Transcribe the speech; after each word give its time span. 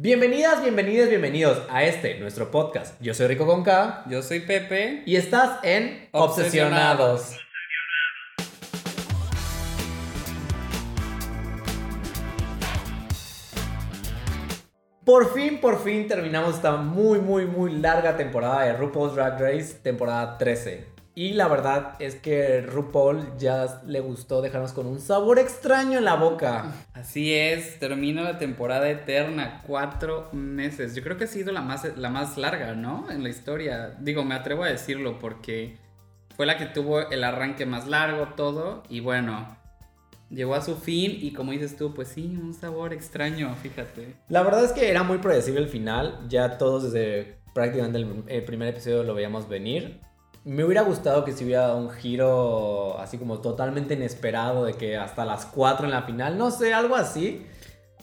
Bienvenidas, 0.00 0.62
bienvenidas, 0.62 1.08
bienvenidos 1.08 1.60
a 1.68 1.82
este, 1.82 2.20
nuestro 2.20 2.52
podcast. 2.52 2.94
Yo 3.02 3.14
soy 3.14 3.26
Rico 3.26 3.46
con 3.46 3.64
K 3.64 4.04
Yo 4.08 4.22
soy 4.22 4.38
Pepe. 4.38 5.02
y 5.06 5.16
estás 5.16 5.58
en 5.64 6.08
Obsesionados. 6.12 7.36
Por 15.04 15.34
fin, 15.34 15.60
por 15.60 15.82
fin 15.82 16.06
terminamos 16.06 16.54
esta 16.54 16.76
muy, 16.76 17.18
muy, 17.18 17.46
muy 17.46 17.72
larga 17.72 18.16
temporada 18.16 18.66
de 18.66 18.74
RuPaul's 18.74 19.16
Drag 19.16 19.40
Race, 19.40 19.80
temporada 19.82 20.38
13. 20.38 20.97
Y 21.18 21.32
la 21.32 21.48
verdad 21.48 21.96
es 21.98 22.14
que 22.14 22.60
RuPaul 22.60 23.36
ya 23.38 23.82
le 23.84 23.98
gustó 23.98 24.40
dejarnos 24.40 24.72
con 24.72 24.86
un 24.86 25.00
sabor 25.00 25.40
extraño 25.40 25.98
en 25.98 26.04
la 26.04 26.14
boca. 26.14 26.72
Así 26.94 27.34
es, 27.34 27.80
termina 27.80 28.22
la 28.22 28.38
temporada 28.38 28.88
eterna, 28.88 29.60
cuatro 29.66 30.28
meses. 30.30 30.94
Yo 30.94 31.02
creo 31.02 31.16
que 31.16 31.24
ha 31.24 31.26
sido 31.26 31.50
la 31.50 31.60
más, 31.60 31.96
la 31.96 32.08
más 32.08 32.38
larga, 32.38 32.76
¿no? 32.76 33.10
En 33.10 33.24
la 33.24 33.30
historia. 33.30 33.96
Digo, 33.98 34.24
me 34.24 34.36
atrevo 34.36 34.62
a 34.62 34.68
decirlo 34.68 35.18
porque 35.18 35.76
fue 36.36 36.46
la 36.46 36.56
que 36.56 36.66
tuvo 36.66 37.00
el 37.10 37.24
arranque 37.24 37.66
más 37.66 37.88
largo, 37.88 38.34
todo. 38.36 38.84
Y 38.88 39.00
bueno, 39.00 39.58
llegó 40.30 40.54
a 40.54 40.62
su 40.62 40.76
fin 40.76 41.18
y 41.20 41.32
como 41.32 41.50
dices 41.50 41.76
tú, 41.76 41.94
pues 41.94 42.06
sí, 42.06 42.38
un 42.40 42.54
sabor 42.54 42.92
extraño, 42.92 43.52
fíjate. 43.56 44.14
La 44.28 44.44
verdad 44.44 44.62
es 44.62 44.70
que 44.70 44.88
era 44.88 45.02
muy 45.02 45.18
predecible 45.18 45.62
el 45.62 45.68
final. 45.68 46.20
Ya 46.28 46.58
todos 46.58 46.92
desde 46.92 47.38
prácticamente 47.54 47.98
el, 47.98 48.22
el 48.28 48.44
primer 48.44 48.68
episodio 48.68 49.02
lo 49.02 49.14
veíamos 49.14 49.48
venir. 49.48 50.06
Me 50.48 50.64
hubiera 50.64 50.80
gustado 50.80 51.26
que 51.26 51.32
se 51.32 51.44
hubiera 51.44 51.62
dado 51.62 51.76
un 51.76 51.90
giro 51.90 52.98
así 52.98 53.18
como 53.18 53.40
totalmente 53.40 53.92
inesperado 53.92 54.64
de 54.64 54.72
que 54.72 54.96
hasta 54.96 55.26
las 55.26 55.44
4 55.44 55.84
en 55.84 55.90
la 55.92 56.02
final, 56.02 56.38
no 56.38 56.50
sé, 56.50 56.72
algo 56.72 56.96
así. 56.96 57.46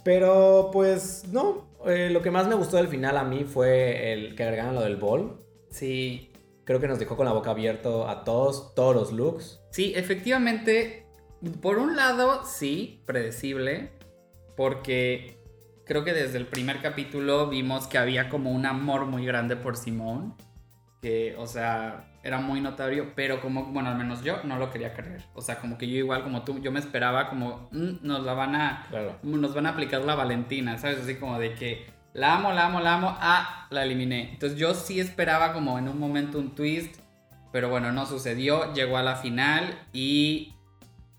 Pero 0.03 0.69
pues 0.71 1.23
no, 1.31 1.65
Eh, 1.87 2.09
lo 2.11 2.21
que 2.21 2.31
más 2.31 2.47
me 2.47 2.55
gustó 2.55 2.77
del 2.77 2.87
final 2.87 3.15
a 3.15 3.23
mí 3.23 3.43
fue 3.43 4.11
el 4.13 4.35
que 4.35 4.43
agregaron 4.43 4.75
lo 4.75 4.81
del 4.81 4.95
ball. 4.95 5.39
Sí, 5.69 6.31
Creo 6.65 6.79
que 6.79 6.87
nos 6.87 6.97
dejó 6.97 7.15
con 7.15 7.25
la 7.25 7.31
boca 7.31 7.51
abierta 7.51 8.09
a 8.09 8.23
todos, 8.23 8.73
todos 8.73 8.95
los 8.95 9.11
looks. 9.11 9.61
Sí, 9.69 9.93
efectivamente, 9.95 11.05
por 11.61 11.77
un 11.77 11.95
lado, 11.95 12.43
sí, 12.43 13.03
predecible, 13.05 13.91
porque 14.57 15.37
creo 15.85 16.03
que 16.03 16.13
desde 16.13 16.39
el 16.39 16.47
primer 16.47 16.81
capítulo 16.81 17.49
vimos 17.49 17.85
que 17.85 17.99
había 17.99 18.29
como 18.29 18.51
un 18.51 18.65
amor 18.65 19.05
muy 19.05 19.27
grande 19.27 19.55
por 19.55 19.77
Simón, 19.77 20.35
que, 21.03 21.35
o 21.37 21.45
sea, 21.45 22.14
era 22.25 22.39
muy 22.39 22.59
notorio, 22.59 23.11
pero 23.15 23.39
como, 23.39 23.65
bueno, 23.65 23.89
al 23.89 23.97
menos 23.97 24.23
yo 24.23 24.41
no 24.43 24.57
lo 24.57 24.71
quería 24.71 24.95
creer. 24.95 25.23
O 25.35 25.41
sea, 25.41 25.59
como 25.59 25.77
que 25.77 25.87
yo 25.87 25.95
igual 25.97 26.23
como 26.23 26.43
tú, 26.43 26.59
yo 26.59 26.71
me 26.71 26.79
esperaba 26.79 27.29
como, 27.29 27.69
"Mm, 27.71 27.97
nos 28.01 28.23
la 28.25 28.33
van 28.33 28.55
a, 28.55 28.87
Claro. 28.89 29.15
nos 29.21 29.53
van 29.53 29.67
a 29.67 29.69
aplicar 29.69 30.01
la 30.03 30.15
Valentina, 30.15 30.77
¿sabes? 30.79 30.99
Así 31.03 31.15
como 31.15 31.37
de 31.39 31.53
que 31.53 31.85
la 32.13 32.33
amo, 32.33 32.51
la 32.51 32.65
amo, 32.65 32.79
la 32.79 32.95
amo, 32.95 33.15
ah, 33.21 33.67
la 33.69 33.83
eliminé. 33.83 34.31
Entonces 34.33 34.57
yo 34.57 34.73
sí 34.73 34.99
esperaba 34.99 35.53
como 35.53 35.77
en 35.77 35.87
un 35.87 35.99
momento 35.99 36.39
un 36.39 36.55
twist, 36.55 36.95
pero 37.51 37.69
bueno, 37.69 37.91
no 37.91 38.07
sucedió, 38.07 38.73
llegó 38.73 38.97
a 38.97 39.03
la 39.03 39.15
final 39.17 39.77
y 39.93 40.55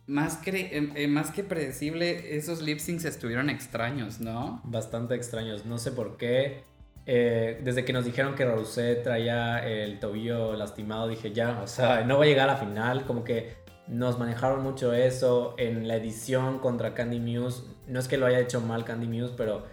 más 0.09 0.37
que, 0.37 0.51
eh, 0.51 0.93
eh, 0.97 1.07
más 1.07 1.31
que 1.31 1.45
predecible, 1.45 2.37
esos 2.37 2.62
lip 2.62 2.79
syncs 2.81 3.05
estuvieron 3.05 3.49
extraños, 3.49 4.19
¿no? 4.21 4.61
Bastante 4.65 5.15
extraños, 5.15 5.67
no 5.67 5.79
sé 5.79 5.93
por 5.93 6.17
qué. 6.17 6.65
Eh, 7.07 7.61
desde 7.62 7.85
que 7.85 7.93
nos 7.93 8.05
dijeron 8.05 8.35
que 8.35 8.45
Rosé 8.45 8.97
traía 8.97 9.65
el 9.67 10.01
tobillo 10.01 10.55
lastimado, 10.55 11.07
dije 11.07 11.33
ya, 11.33 11.61
o 11.62 11.67
sea, 11.69 12.03
no 12.03 12.19
va 12.19 12.25
a 12.25 12.27
llegar 12.27 12.49
a 12.49 12.55
la 12.55 12.59
final. 12.59 13.05
Como 13.07 13.23
que 13.23 13.55
nos 13.87 14.19
manejaron 14.19 14.62
mucho 14.62 14.93
eso 14.93 15.55
en 15.59 15.87
la 15.87 15.97
edición 15.97 16.59
contra 16.59 16.95
Candy 16.95 17.21
Muse. 17.21 17.62
No 17.87 18.01
es 18.01 18.09
que 18.09 18.17
lo 18.17 18.27
haya 18.27 18.41
hecho 18.41 18.61
mal 18.61 18.84
Candy 18.84 19.07
Muse, 19.07 19.34
pero 19.37 19.65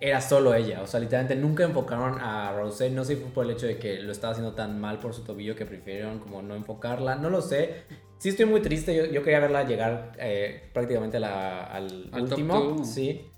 era 0.00 0.20
solo 0.20 0.52
ella. 0.54 0.82
O 0.82 0.86
sea, 0.88 0.98
literalmente 0.98 1.36
nunca 1.36 1.62
enfocaron 1.62 2.18
a 2.20 2.52
Rosé. 2.56 2.90
No 2.90 3.04
sé 3.04 3.14
si 3.14 3.20
fue 3.22 3.30
por 3.30 3.44
el 3.44 3.52
hecho 3.52 3.66
de 3.66 3.78
que 3.78 4.00
lo 4.00 4.10
estaba 4.10 4.32
haciendo 4.32 4.54
tan 4.54 4.80
mal 4.80 4.98
por 4.98 5.14
su 5.14 5.22
tobillo 5.22 5.54
que 5.54 5.66
prefirieron 5.66 6.18
como 6.18 6.42
no 6.42 6.56
enfocarla. 6.56 7.14
No 7.14 7.30
lo 7.30 7.40
sé. 7.40 7.84
Sí 8.18 8.30
estoy 8.30 8.46
muy 8.46 8.60
triste. 8.62 8.96
Yo, 8.96 9.04
yo 9.06 9.22
quería 9.22 9.38
verla 9.38 9.62
llegar 9.64 10.12
eh, 10.18 10.68
prácticamente 10.72 11.18
a 11.18 11.20
la- 11.20 11.64
al, 11.64 12.10
último. 12.12 12.84
Sí. 12.84 13.30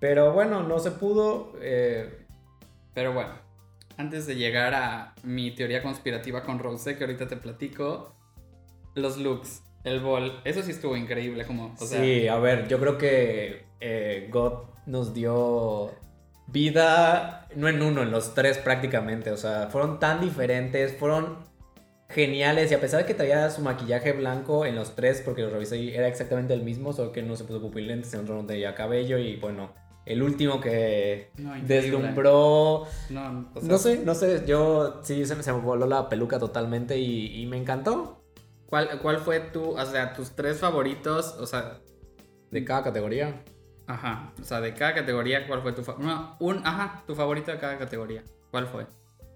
Pero 0.00 0.32
bueno, 0.32 0.62
no 0.62 0.78
se 0.78 0.90
pudo. 0.90 1.52
eh, 1.62 2.19
Pero 3.00 3.14
bueno, 3.14 3.30
antes 3.96 4.26
de 4.26 4.34
llegar 4.34 4.74
a 4.74 5.14
mi 5.22 5.52
teoría 5.52 5.82
conspirativa 5.82 6.42
con 6.42 6.58
Rose, 6.58 6.98
que 6.98 7.04
ahorita 7.04 7.28
te 7.28 7.38
platico, 7.38 8.14
los 8.94 9.16
looks, 9.16 9.62
el 9.84 10.00
bol, 10.00 10.38
eso 10.44 10.62
sí 10.62 10.72
estuvo 10.72 10.98
increíble, 10.98 11.46
como, 11.46 11.74
sí, 11.78 12.28
a 12.28 12.36
ver, 12.36 12.68
yo 12.68 12.78
creo 12.78 12.98
que 12.98 13.64
eh, 13.80 14.28
God 14.30 14.64
nos 14.84 15.14
dio 15.14 15.94
vida, 16.48 17.48
no 17.56 17.70
en 17.70 17.80
uno, 17.80 18.02
en 18.02 18.10
los 18.10 18.34
tres 18.34 18.58
prácticamente. 18.58 19.30
O 19.30 19.38
sea, 19.38 19.68
fueron 19.68 19.98
tan 19.98 20.20
diferentes, 20.20 20.94
fueron 20.94 21.38
geniales. 22.10 22.70
Y 22.70 22.74
a 22.74 22.82
pesar 22.82 23.00
de 23.00 23.06
que 23.06 23.14
traía 23.14 23.48
su 23.48 23.62
maquillaje 23.62 24.12
blanco 24.12 24.66
en 24.66 24.74
los 24.74 24.94
tres, 24.94 25.22
porque 25.24 25.40
lo 25.40 25.48
revisé 25.48 25.78
y 25.78 25.94
era 25.94 26.06
exactamente 26.06 26.52
el 26.52 26.64
mismo, 26.64 26.92
solo 26.92 27.12
que 27.12 27.22
no 27.22 27.34
se 27.34 27.44
puso 27.44 27.62
pupilentes, 27.62 28.12
en 28.12 28.20
otro 28.20 28.34
no 28.34 28.44
tenía 28.44 28.74
cabello. 28.74 29.16
Y 29.16 29.36
bueno, 29.36 29.72
el 30.12 30.22
último 30.22 30.60
que 30.60 31.30
no, 31.36 31.54
deslumbró. 31.62 32.86
No, 33.10 33.50
o 33.54 33.60
sea, 33.60 33.68
No 33.68 33.78
sé, 33.78 34.02
no 34.04 34.14
sé, 34.14 34.44
yo 34.46 35.00
sí 35.02 35.24
se 35.26 35.34
me, 35.36 35.42
se 35.42 35.52
me 35.52 35.60
voló 35.60 35.86
la 35.86 36.08
peluca 36.08 36.38
totalmente 36.38 36.98
y, 36.98 37.40
y 37.42 37.46
me 37.46 37.56
encantó. 37.56 38.22
¿Cuál, 38.66 39.00
¿Cuál 39.02 39.18
fue 39.18 39.40
tu, 39.40 39.70
o 39.76 39.84
sea, 39.86 40.12
tus 40.14 40.30
tres 40.36 40.58
favoritos? 40.60 41.36
O 41.40 41.46
sea, 41.46 41.78
De 42.50 42.64
cada 42.64 42.82
categoría. 42.84 43.42
ajá, 43.86 44.32
o 44.40 44.44
sea, 44.44 44.60
de 44.60 44.74
cada 44.74 44.94
categoría, 44.94 45.46
¿cuál 45.46 45.62
fue 45.62 45.72
tu 45.72 45.82
favorito? 45.82 46.08
No, 46.08 46.36
un, 46.40 46.64
ajá, 46.66 47.02
tu 47.06 47.14
favorito 47.14 47.50
de 47.50 47.58
cada 47.58 47.78
categoría. 47.78 48.22
¿Cuál 48.50 48.66
fue? 48.66 48.86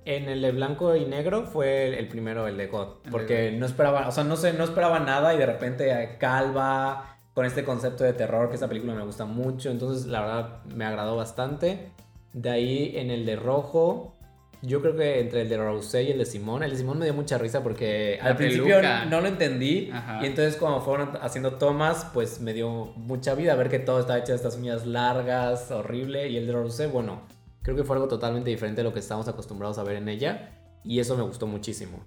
En 0.06 0.29
el 0.29 0.43
de 0.43 0.53
blanco 0.53 0.95
y 0.97 1.06
negro 1.06 1.45
fue 1.47 1.89
el, 1.89 1.95
el 1.95 2.09
primero, 2.09 2.47
el 2.47 2.56
de 2.59 2.67
God. 2.67 2.99
El 3.05 3.05
de 3.05 3.11
Porque 3.11 3.53
no 3.53 3.65
esperaba, 3.67 4.06
o 4.06 4.12
sea, 4.12 4.23
no 4.25 4.37
sé, 4.37 4.53
no 4.53 4.65
esperaba 4.65 5.01
nada 5.01 5.35
y 5.35 5.39
de 5.39 5.47
repente 5.47 5.91
eh, 5.91 6.17
calva 6.19 7.14
con 7.34 7.45
este 7.45 7.65
concepto 7.65 8.05
de 8.05 8.12
terror, 8.12 8.49
que 8.49 8.55
esta 8.55 8.69
película 8.69 8.95
me 8.95 9.05
gusta 9.05 9.25
mucho. 9.25 9.71
Entonces, 9.71 10.06
la 10.06 10.21
verdad, 10.21 10.65
me 10.75 10.84
agradó 10.84 11.17
bastante. 11.17 11.91
De 12.33 12.50
ahí, 12.50 12.93
en 12.97 13.11
el 13.11 13.27
de 13.27 13.37
rojo, 13.37 14.15
yo 14.62 14.81
creo 14.81 14.97
que 14.97 15.21
entre 15.21 15.43
el 15.43 15.49
de 15.49 15.56
Rosé 15.59 16.05
y 16.05 16.11
el 16.12 16.19
de 16.19 16.25
Simón, 16.25 16.62
el 16.62 16.71
de 16.71 16.77
Simón 16.78 16.99
me 16.99 17.05
dio 17.05 17.12
mucha 17.12 17.37
risa 17.37 17.62
porque 17.62 18.19
La 18.23 18.31
al 18.31 18.37
principio 18.37 18.81
no 19.11 19.21
lo 19.21 19.27
entendí. 19.27 19.91
Ajá. 19.93 20.21
Y 20.23 20.27
entonces, 20.27 20.56
cuando 20.56 20.81
fueron 20.81 21.11
haciendo 21.21 21.55
tomas, 21.55 22.06
pues 22.15 22.41
me 22.41 22.53
dio 22.53 22.93
mucha 22.97 23.34
vida 23.34 23.55
ver 23.56 23.69
que 23.69 23.81
todo 23.81 24.00
está 24.00 24.17
hecho 24.17 24.33
de 24.33 24.37
estas 24.37 24.56
uñas 24.56 24.87
largas, 24.87 25.71
horrible. 25.71 26.28
Y 26.28 26.37
el 26.37 26.47
de 26.47 26.53
Rosé, 26.53 26.87
bueno, 26.87 27.23
creo 27.62 27.77
que 27.77 27.84
fue 27.84 27.97
algo 27.97 28.09
totalmente 28.09 28.50
diferente 28.50 28.81
de 28.81 28.84
lo 28.84 28.94
que 28.94 29.00
estamos 29.00 29.27
acostumbrados 29.27 29.78
a 29.78 29.83
ver 29.83 29.97
en 29.97 30.09
ella. 30.09 30.50
Y 30.84 31.00
eso 31.00 31.17
me 31.17 31.25
gustó 31.25 31.47
muchísimo. 31.47 31.99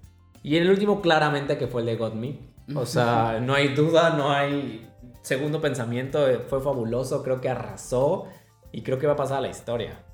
Y 0.42 0.56
en 0.56 0.62
el 0.62 0.70
último, 0.70 1.02
claramente, 1.02 1.58
que 1.58 1.66
fue 1.66 1.82
el 1.82 1.86
de 1.86 1.96
Got 1.96 2.14
Me. 2.14 2.38
O 2.74 2.86
sea, 2.86 3.40
no 3.40 3.54
hay 3.54 3.68
duda, 3.68 4.10
no 4.10 4.30
hay 4.30 4.88
segundo 5.28 5.60
pensamiento. 5.60 6.28
eh, 6.28 6.38
Fue 6.48 6.60
fabuloso, 6.60 7.22
creo 7.22 7.40
que 7.40 7.48
arrasó. 7.48 8.26
Y 8.72 8.82
creo 8.82 8.98
que 8.98 9.06
va 9.06 9.12
a 9.14 9.16
pasar 9.16 9.38
a 9.38 9.40
la 9.42 9.48
historia. 9.48 10.04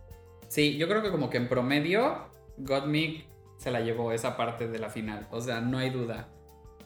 Sí, 0.49 0.77
yo 0.77 0.87
creo 0.89 1.03
que 1.03 1.11
como 1.11 1.29
que 1.31 1.39
en 1.39 1.49
promedio, 1.49 2.29
Gottmik 2.59 3.27
se 3.59 3.71
la 3.71 3.81
llevó 3.81 4.13
esa 4.13 4.37
parte 4.37 4.69
de 4.69 4.79
la 4.79 4.91
final. 4.91 5.27
O 5.31 5.41
sea, 5.41 5.61
no 5.61 5.79
hay 5.79 5.91
duda. 5.91 6.29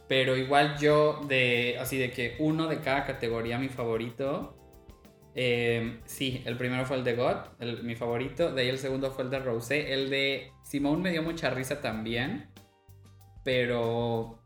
Pero 0.09 0.37
igual 0.37 0.79
yo, 0.79 1.21
de 1.29 1.77
así 1.79 1.99
de 1.99 2.11
que 2.11 2.37
uno 2.39 2.67
de 2.69 2.81
cada 2.81 3.05
categoría, 3.05 3.59
mi 3.59 3.69
favorito. 3.69 4.55
eh, 5.35 6.01
sí, 6.07 6.43
el 6.47 6.57
primero 6.57 6.85
fue 6.87 6.97
el 6.97 7.05
de 7.05 7.15
God, 7.15 7.37
el- 7.61 7.85
mi 7.85 7.95
favorito. 7.95 8.51
De 8.53 8.63
ahí 8.63 8.69
el 8.71 8.79
segundo 8.79 9.11
fue 9.13 9.25
el 9.25 9.31
de 9.31 9.39
Rosé. 9.39 9.93
El 9.93 10.09
de 10.11 10.51
Simone 10.65 11.03
me 11.03 11.11
dio 11.13 11.23
mucha 11.23 11.51
risa 11.51 11.81
también. 11.83 12.49
Pero. 13.45 14.39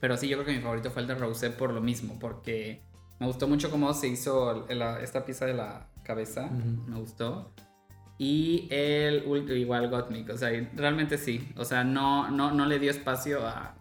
Pero 0.00 0.16
sí, 0.16 0.28
yo 0.28 0.36
creo 0.38 0.46
que 0.46 0.52
mi 0.56 0.60
favorito 0.62 0.90
fue 0.90 1.02
el 1.02 1.08
de 1.08 1.14
Rosé 1.14 1.50
por 1.50 1.72
lo 1.72 1.80
mismo. 1.80 2.18
Porque 2.18 2.82
me 3.18 3.26
gustó 3.26 3.48
mucho 3.48 3.70
cómo 3.70 3.92
se 3.94 4.08
hizo 4.08 4.66
la- 4.68 5.00
esta 5.00 5.24
pieza 5.24 5.46
de 5.46 5.54
la 5.54 5.88
cabeza. 6.02 6.46
Ujú. 6.46 6.88
Me 6.90 6.98
gustó. 6.98 7.52
Y 8.20 8.66
el 8.70 9.24
igual 9.56 9.88
Gottmik, 9.90 10.30
o 10.30 10.36
sea, 10.36 10.50
realmente 10.74 11.18
sí. 11.18 11.52
O 11.56 11.64
sea, 11.64 11.84
no, 11.84 12.30
no, 12.30 12.50
no 12.52 12.66
le 12.66 12.78
dio 12.80 12.90
espacio 12.90 13.46
a, 13.46 13.76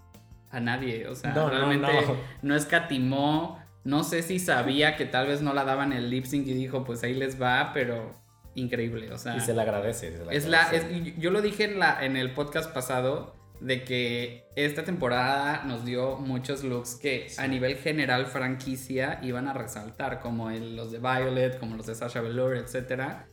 a 0.52 0.60
nadie. 0.60 1.08
O 1.08 1.16
sea, 1.16 1.34
No, 1.34 1.44
no, 1.46 1.50
realmente 1.50 1.88
no. 2.08 2.16
no. 2.44 2.56
escatimó. 2.56 3.60
No 3.84 4.04
sé 4.04 4.22
si 4.22 4.38
sabía 4.40 4.96
que 4.98 5.06
tal 5.06 5.28
vez 5.28 5.42
no 5.42 5.54
la 5.54 5.64
daban 5.64 5.94
el 5.94 6.10
lip 6.10 6.26
sync 6.26 6.46
y 6.46 6.54
dijo, 6.54 6.84
pues 6.84 7.02
ahí 7.04 7.14
les 7.14 7.42
va, 7.42 7.72
pero 7.74 8.14
increíble. 8.54 9.12
O 9.14 9.18
sea, 9.18 9.38
Y 9.38 9.40
se 9.40 9.54
le 9.54 9.62
agradece. 9.62 10.12
se 10.18 10.26
le 10.26 10.36
es 10.36 10.46
la, 10.48 10.66
agradece. 10.66 11.10
es- 11.10 11.18
yo 11.18 11.32
lo 11.32 11.42
dije 11.42 11.64
en, 11.64 11.80
la, 11.80 12.04
en 12.06 12.18
el 12.18 12.34
podcast 12.34 12.72
pasado 12.74 13.34
de 13.60 13.84
que 13.84 14.46
esta 14.56 14.84
temporada 14.84 15.64
nos 15.66 15.84
dio 15.84 16.18
muchos 16.18 16.64
looks 16.64 16.96
que 16.96 17.30
Sí. 17.30 17.42
a 17.42 17.48
nivel 17.48 17.76
general 17.78 18.28
franquicia 18.28 19.20
iban 19.24 19.48
a 19.48 19.54
resaltar, 19.54 20.20
como 20.20 20.52
el- 20.52 20.76
los 20.76 20.92
de 20.92 21.00
Violet, 21.00 21.60
como 21.60 21.76
los 21.76 21.86
de 21.88 21.96
Sasha 21.96 22.22
Velour, 22.22 22.56
etc. 22.58 23.26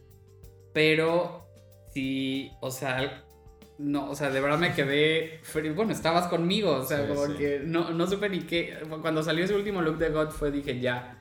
Pero 0.72 1.46
sí, 1.92 2.50
o 2.60 2.70
sea, 2.70 3.24
no, 3.78 4.10
o 4.10 4.14
sea, 4.14 4.30
de 4.30 4.40
verdad 4.40 4.58
me 4.58 4.72
quedé 4.72 5.40
frío. 5.42 5.74
Bueno, 5.74 5.92
estabas 5.92 6.26
conmigo, 6.28 6.70
o 6.72 6.84
sea, 6.84 7.02
Sí, 7.02 7.08
como 7.08 7.26
sí. 7.26 7.34
que 7.34 7.60
no, 7.64 7.90
no 7.90 8.06
supe 8.06 8.28
ni 8.28 8.40
qué. 8.40 8.78
Cuando 9.02 9.22
salió 9.22 9.44
ese 9.44 9.54
último 9.54 9.82
look 9.82 9.98
de 9.98 10.10
God 10.10 10.30
fue, 10.30 10.50
dije, 10.50 10.80
ya. 10.80 11.20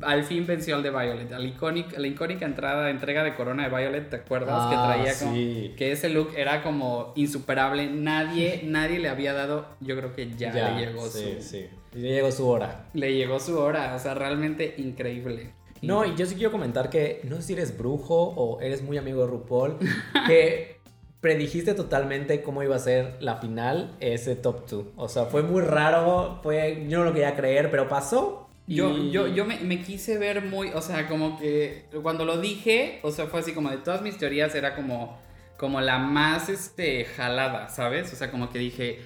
Al 0.00 0.24
fin 0.24 0.46
venció 0.46 0.74
al 0.76 0.82
de 0.82 0.90
Violet. 0.90 1.30
La 1.30 1.40
icónica, 1.40 1.98
la 1.98 2.06
icónica 2.06 2.46
entrada, 2.46 2.88
entrega 2.90 3.22
de 3.24 3.34
corona 3.34 3.68
de 3.68 3.76
Violet, 3.76 4.08
¿te 4.08 4.16
acuerdas? 4.16 4.70
que 4.70 4.76
Ah, 4.76 4.86
traía 4.94 5.18
como. 5.18 5.32
sí. 5.34 5.74
Que 5.76 5.92
ese 5.92 6.08
look 6.08 6.30
era 6.36 6.62
como 6.62 7.12
insuperable. 7.14 7.88
Nadie, 7.90 8.62
nadie 8.66 8.98
le 8.98 9.08
había 9.08 9.32
dado. 9.34 9.66
Yo 9.80 9.96
creo 9.96 10.14
que 10.14 10.30
ya, 10.34 10.52
le 10.52 10.86
llegó 10.86 11.06
sí, 11.08 11.36
su. 11.40 11.42
sí. 11.42 11.66
Le 11.92 12.08
llegó 12.08 12.32
su 12.32 12.48
hora. 12.48 12.86
Le 12.94 13.14
llegó 13.14 13.38
su 13.38 13.58
hora. 13.58 13.94
O 13.94 13.98
sea, 13.98 14.14
realmente 14.14 14.74
increíble. 14.78 15.50
No, 15.82 16.04
y 16.06 16.14
yo 16.14 16.24
sí 16.26 16.36
quiero 16.36 16.52
comentar 16.52 16.88
que 16.90 17.20
no 17.24 17.36
sé 17.36 17.42
si 17.42 17.52
eres 17.54 17.76
brujo 17.76 18.14
o 18.36 18.60
eres 18.60 18.82
muy 18.82 18.98
amigo 18.98 19.22
de 19.22 19.26
RuPaul, 19.26 19.78
que 20.28 20.76
predijiste 21.20 21.74
totalmente 21.74 22.40
cómo 22.42 22.62
iba 22.62 22.76
a 22.76 22.78
ser 22.78 23.16
la 23.20 23.36
final 23.36 23.96
ese 24.00 24.36
top 24.36 24.68
2. 24.68 24.84
O 24.96 25.08
sea, 25.08 25.24
fue 25.26 25.42
muy 25.42 25.60
raro, 25.62 26.40
fue, 26.42 26.86
yo 26.88 26.98
no 26.98 27.04
lo 27.04 27.12
quería 27.12 27.34
creer, 27.36 27.70
pero 27.70 27.88
pasó. 27.88 28.41
Y- 28.66 28.76
Yo, 28.76 28.96
yo, 29.10 29.26
yo 29.28 29.44
me, 29.44 29.58
me 29.60 29.82
quise 29.82 30.18
ver 30.18 30.42
muy, 30.42 30.68
o 30.70 30.80
sea, 30.82 31.08
como 31.08 31.38
que 31.38 31.86
cuando 32.02 32.24
lo 32.24 32.40
dije, 32.40 33.00
o 33.02 33.10
sea, 33.10 33.26
fue 33.26 33.40
así 33.40 33.52
como 33.52 33.70
de 33.70 33.78
todas 33.78 34.02
mis 34.02 34.16
teorías 34.18 34.54
era 34.54 34.74
como, 34.74 35.20
como 35.58 35.80
la 35.80 35.98
más, 35.98 36.48
este, 36.48 37.04
jalada, 37.04 37.68
¿sabes? 37.68 38.12
O 38.12 38.16
sea, 38.16 38.30
como 38.30 38.50
que 38.50 38.58
dije, 38.58 39.00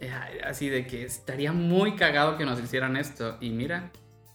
eh, 0.00 0.10
así 0.44 0.68
de 0.68 0.86
que 0.86 1.02
estaría 1.04 1.52
muy 1.52 1.96
cagado 1.96 2.36
que 2.36 2.44
nos 2.44 2.60
hicieran 2.60 2.96
esto. 2.96 3.36
Y 3.40 3.50
mira, 3.50 3.90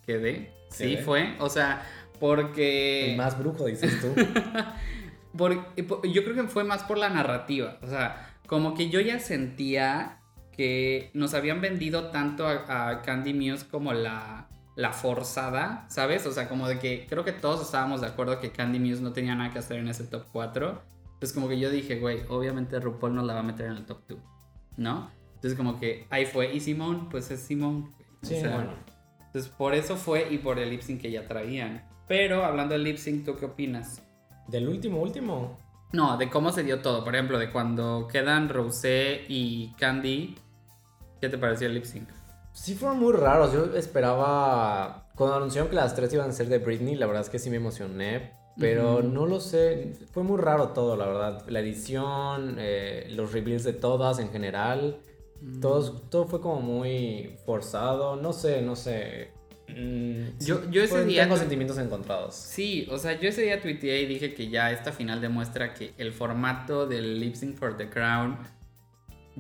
quedé. 0.06 0.52
Sí 0.70 0.96
Quedé. 0.96 0.98
fue, 1.04 1.36
o 1.40 1.50
sea, 1.50 1.86
porque... 2.20 3.12
El 3.12 3.18
más 3.18 3.38
brujo, 3.40 3.66
dices 3.66 4.00
tú. 4.02 4.14
Por- 5.38 5.54
yo 5.76 6.24
creo 6.24 6.36
que 6.36 6.44
fue 6.48 6.64
más 6.64 6.84
por 6.84 6.98
la 6.98 7.10
narrativa. 7.10 7.78
O 7.84 7.88
sea, 7.88 8.36
como 8.48 8.74
que 8.74 8.90
yo 8.90 9.00
ya 9.02 9.20
sentía 9.20 10.20
que 10.58 11.12
nos 11.14 11.34
habían 11.36 11.62
vendido 11.62 12.10
tanto 12.10 12.48
a, 12.48 12.90
a 12.90 13.02
Candy 13.04 13.34
Muse 13.34 13.68
como 13.68 13.94
la, 13.94 14.50
la 14.76 14.92
forzada, 14.92 15.86
¿sabes? 15.90 16.26
O 16.26 16.32
sea, 16.32 16.50
como 16.50 16.68
de 16.68 16.80
que 16.80 17.08
creo 17.08 17.24
que 17.24 17.32
todos 17.32 17.62
estábamos 17.62 18.02
de 18.02 18.08
acuerdo 18.08 18.40
que 18.40 18.52
Candy 18.52 18.80
Muse 18.80 19.02
no 19.02 19.14
tenía 19.14 19.36
nada 19.36 19.52
que 19.52 19.60
hacer 19.60 19.78
en 19.78 19.88
ese 19.88 20.04
top 20.04 20.26
4. 20.32 20.82
Entonces 21.06 21.34
como 21.34 21.48
que 21.48 21.60
yo 21.60 21.72
dije, 21.72 22.00
güey, 22.00 22.22
obviamente 22.30 22.80
RuPaul 22.80 23.16
nos 23.16 23.26
la 23.26 23.34
va 23.34 23.40
a 23.40 23.44
meter 23.44 23.68
en 23.68 23.74
el 23.74 23.86
top 23.86 24.02
2, 24.08 24.20
¿no? 24.78 25.10
Entonces 25.34 25.56
como 25.56 25.80
que 25.80 26.06
ahí 26.12 26.26
fue. 26.26 26.54
Y 26.54 26.60
Simone, 26.60 27.08
pues 27.10 27.32
es 27.32 27.40
Simone. 27.40 27.92
Sí, 28.22 28.36
O 28.36 28.40
sea, 28.40 28.56
bueno. 28.56 28.74
Entonces 29.26 29.52
por 29.52 29.74
eso 29.74 29.96
fue 29.96 30.28
y 30.32 30.38
por 30.38 30.60
el 30.60 30.70
lip 30.70 30.82
sync 30.82 31.02
que 31.02 31.12
ya 31.12 31.28
traían. 31.28 31.84
Pero 32.08 32.46
hablando 32.46 32.74
del 32.74 32.84
lip 32.84 32.98
sync, 32.98 33.26
¿tú 33.26 33.36
qué 33.36 33.46
opinas? 33.46 34.04
Del 34.48 34.68
último, 34.68 35.02
último. 35.02 35.58
No, 35.92 36.18
de 36.18 36.30
cómo 36.30 36.52
se 36.52 36.64
dio 36.64 36.82
todo. 36.82 37.04
Por 37.04 37.16
ejemplo, 37.16 37.40
de 37.40 37.52
cuando 37.52 38.08
quedan 38.08 38.50
Rosé 38.50 39.26
y 39.28 39.74
Candy. 39.80 40.36
¿Qué 41.22 41.30
te 41.30 41.38
pareció 41.38 41.68
el 41.68 41.74
lip 41.74 41.86
sync? 41.86 42.10
Sí 42.54 42.76
fueron 42.76 43.00
muy 43.00 43.14
raros. 43.14 43.54
Yo 43.54 43.76
esperaba. 43.76 45.08
Cuando 45.16 45.36
anunciaron 45.38 45.70
que 45.70 45.76
las 45.76 45.96
tres 45.96 46.14
iban 46.14 46.30
a 46.30 46.34
ser 46.34 46.48
de 46.48 46.60
Britney, 46.60 46.96
la 46.96 47.06
verdad 47.08 47.22
es 47.24 47.30
que 47.30 47.40
sí 47.40 47.50
me 47.50 47.58
emocioné. 47.58 48.32
Pero 48.60 48.98
Ujú. 49.00 49.08
no 49.10 49.26
lo 49.28 49.40
sé. 49.40 49.94
Fue 50.12 50.24
muy 50.24 50.40
raro 50.42 50.70
todo, 50.70 50.96
la 50.98 51.06
verdad. 51.06 51.46
La 51.48 51.60
edición, 51.60 52.56
eh, 52.60 53.08
los 53.12 53.32
reveals 53.32 53.64
de 53.64 53.74
todas 53.74 54.18
en 54.20 54.30
general. 54.32 54.98
Todos, 55.62 56.10
todo 56.10 56.26
fue 56.26 56.42
como 56.42 56.62
muy 56.62 57.38
forzado. 57.46 58.16
No 58.16 58.34
sé, 58.34 58.64
no 58.64 58.76
sé. 58.76 59.30
Mm, 59.68 60.40
Yo- 60.40 60.62
sí, 60.62 60.68
yo 60.72 60.82
ese 60.82 61.04
día 61.06 61.24
Tengo 61.24 61.38
sentimientos 61.38 61.78
encontrados. 61.78 62.34
Sí, 62.36 62.88
o 62.90 62.98
sea, 62.98 63.20
yo 63.20 63.30
ese 63.30 63.42
día 63.44 63.62
tuiteé 63.62 64.02
y 64.02 64.06
dije 64.08 64.34
que 64.34 64.50
ya 64.50 64.72
esta 64.72 64.92
final 64.92 65.22
demuestra 65.22 65.74
que 65.76 65.94
el 65.98 66.12
formato 66.14 66.88
del 66.88 67.20
lip 67.20 67.36
sync 67.36 67.58
for 67.58 67.76
the 67.78 67.90
crown 67.90 68.38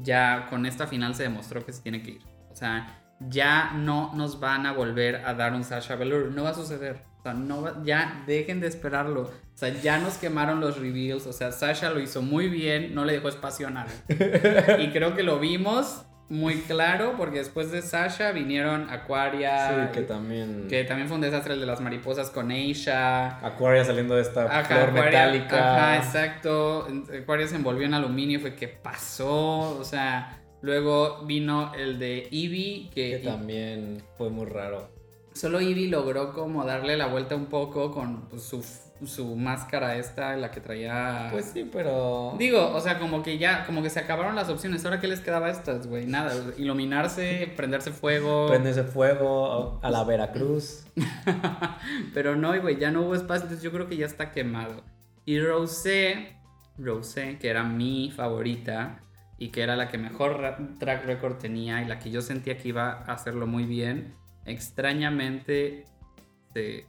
ya 0.01 0.47
con 0.49 0.65
esta 0.65 0.87
final 0.87 1.15
se 1.15 1.23
demostró 1.23 1.65
que 1.65 1.73
se 1.73 1.81
tiene 1.81 2.01
que 2.01 2.11
ir. 2.11 2.21
O 2.51 2.55
sea, 2.55 3.01
ya 3.19 3.71
no 3.75 4.11
nos 4.15 4.39
van 4.39 4.65
a 4.65 4.73
volver 4.73 5.17
a 5.25 5.33
dar 5.33 5.53
un 5.53 5.63
Sasha 5.63 5.95
Velour. 5.95 6.31
No 6.31 6.43
va 6.43 6.51
a 6.51 6.53
suceder. 6.53 7.01
O 7.19 7.23
sea, 7.23 7.33
no 7.33 7.61
va- 7.61 7.81
ya 7.83 8.23
dejen 8.27 8.59
de 8.59 8.67
esperarlo. 8.67 9.21
O 9.23 9.31
sea, 9.57 9.69
ya 9.69 9.97
nos 9.99 10.17
quemaron 10.17 10.59
los 10.59 10.79
reveals. 10.79 11.25
O 11.27 11.33
sea, 11.33 11.51
Sasha 11.51 11.89
lo 11.89 11.99
hizo 11.99 12.21
muy 12.21 12.47
bien, 12.47 12.93
no 12.95 13.05
le 13.05 13.13
dejó 13.13 13.27
espacio 13.29 13.67
a 13.67 13.71
nada. 13.71 13.91
y 14.79 14.89
creo 14.91 15.15
que 15.15 15.23
lo 15.23 15.39
vimos 15.39 16.03
muy 16.29 16.55
claro 16.61 17.13
porque 17.17 17.37
después 17.39 17.71
de 17.71 17.81
Sasha 17.81 18.31
vinieron 18.31 18.89
Aquaria. 18.89 19.87
sí, 19.87 19.93
que 19.93 20.01
también. 20.01 20.67
que 20.67 20.83
también 20.83 21.07
fue 21.07 21.15
un 21.15 21.21
desastre 21.21 21.53
el 21.53 21.59
de 21.61 21.65
las 21.65 21.79
mariposas 21.79 22.29
con 22.29 22.51
Aisha. 22.51 23.37
Aquaria 23.45 23.85
saliendo 23.85 24.15
de 24.15 24.21
esta 24.23 24.43
Ajá, 24.45 24.63
flor 24.65 24.89
Aquaria- 24.89 25.03
metálica. 25.05 25.75
Ajá, 25.93 25.97
exacto. 25.97 26.87
Aquaria 27.21 27.47
se 27.47 27.55
envolvió 27.55 27.85
en 27.85 27.93
aluminio, 27.93 28.39
fue 28.39 28.55
que 28.55 28.67
pasó. 28.67 29.77
O 29.79 29.83
sea, 29.85 30.41
luego 30.61 31.23
vino 31.25 31.73
el 31.75 31.97
de 31.99 32.27
Eevee, 32.31 32.89
que, 32.93 33.11
Que 33.11 33.21
también 33.23 34.03
fue 34.17 34.29
muy 34.29 34.45
raro. 34.47 34.89
solo 35.33 35.59
Eevee 35.61 35.87
logró 35.87 36.33
como 36.33 36.65
darle 36.65 36.97
la 36.97 37.07
vuelta 37.07 37.35
un 37.35 37.45
poco 37.45 37.91
con 37.93 38.27
pues, 38.27 38.43
su, 38.43 38.65
su 39.05 39.35
máscara 39.35 39.95
esta, 39.97 40.35
la 40.35 40.49
que 40.51 40.59
traía. 40.61 41.27
Pues 41.31 41.45
sí, 41.53 41.69
pero. 41.71 42.35
Digo, 42.39 42.71
o 42.73 42.79
sea, 42.81 42.97
como 42.99 43.21
que 43.23 43.37
ya, 43.37 43.65
como 43.65 43.83
que 43.83 43.89
se 43.89 43.99
acabaron 43.99 44.35
las 44.35 44.49
opciones. 44.49 44.83
Ahora, 44.85 44.99
¿qué 44.99 45.07
les 45.07 45.19
quedaba 45.19 45.47
a 45.47 45.51
estas, 45.51 45.87
güey? 45.87 46.05
Nada, 46.05 46.33
iluminarse, 46.57 47.51
prenderse 47.55 47.91
fuego. 47.91 48.47
Prende 48.47 48.71
ese 48.71 48.83
fuego 48.83 49.79
a 49.83 49.89
la 49.89 50.03
Veracruz. 50.03 50.85
Pero 52.13 52.35
no, 52.35 52.59
güey, 52.61 52.77
ya 52.77 52.91
no 52.91 53.01
hubo 53.01 53.15
espacio, 53.15 53.43
entonces 53.43 53.63
yo 53.63 53.71
creo 53.71 53.87
que 53.87 53.97
ya 53.97 54.05
está 54.05 54.31
quemado. 54.31 54.83
Y 55.25 55.39
Rosé, 55.39 56.37
Rosé, 56.77 57.37
que 57.39 57.49
era 57.49 57.63
mi 57.63 58.11
favorita 58.15 58.99
y 59.37 59.49
que 59.49 59.61
era 59.61 59.75
la 59.75 59.87
que 59.89 59.97
mejor 59.97 60.39
ra- 60.39 60.57
track 60.79 61.05
record 61.05 61.37
tenía 61.37 61.81
y 61.81 61.85
la 61.85 61.99
que 61.99 62.09
yo 62.09 62.21
sentía 62.21 62.57
que 62.57 62.69
iba 62.69 63.03
a 63.05 63.13
hacerlo 63.13 63.45
muy 63.45 63.65
bien, 63.65 64.15
extrañamente 64.45 65.85
se 66.53 66.85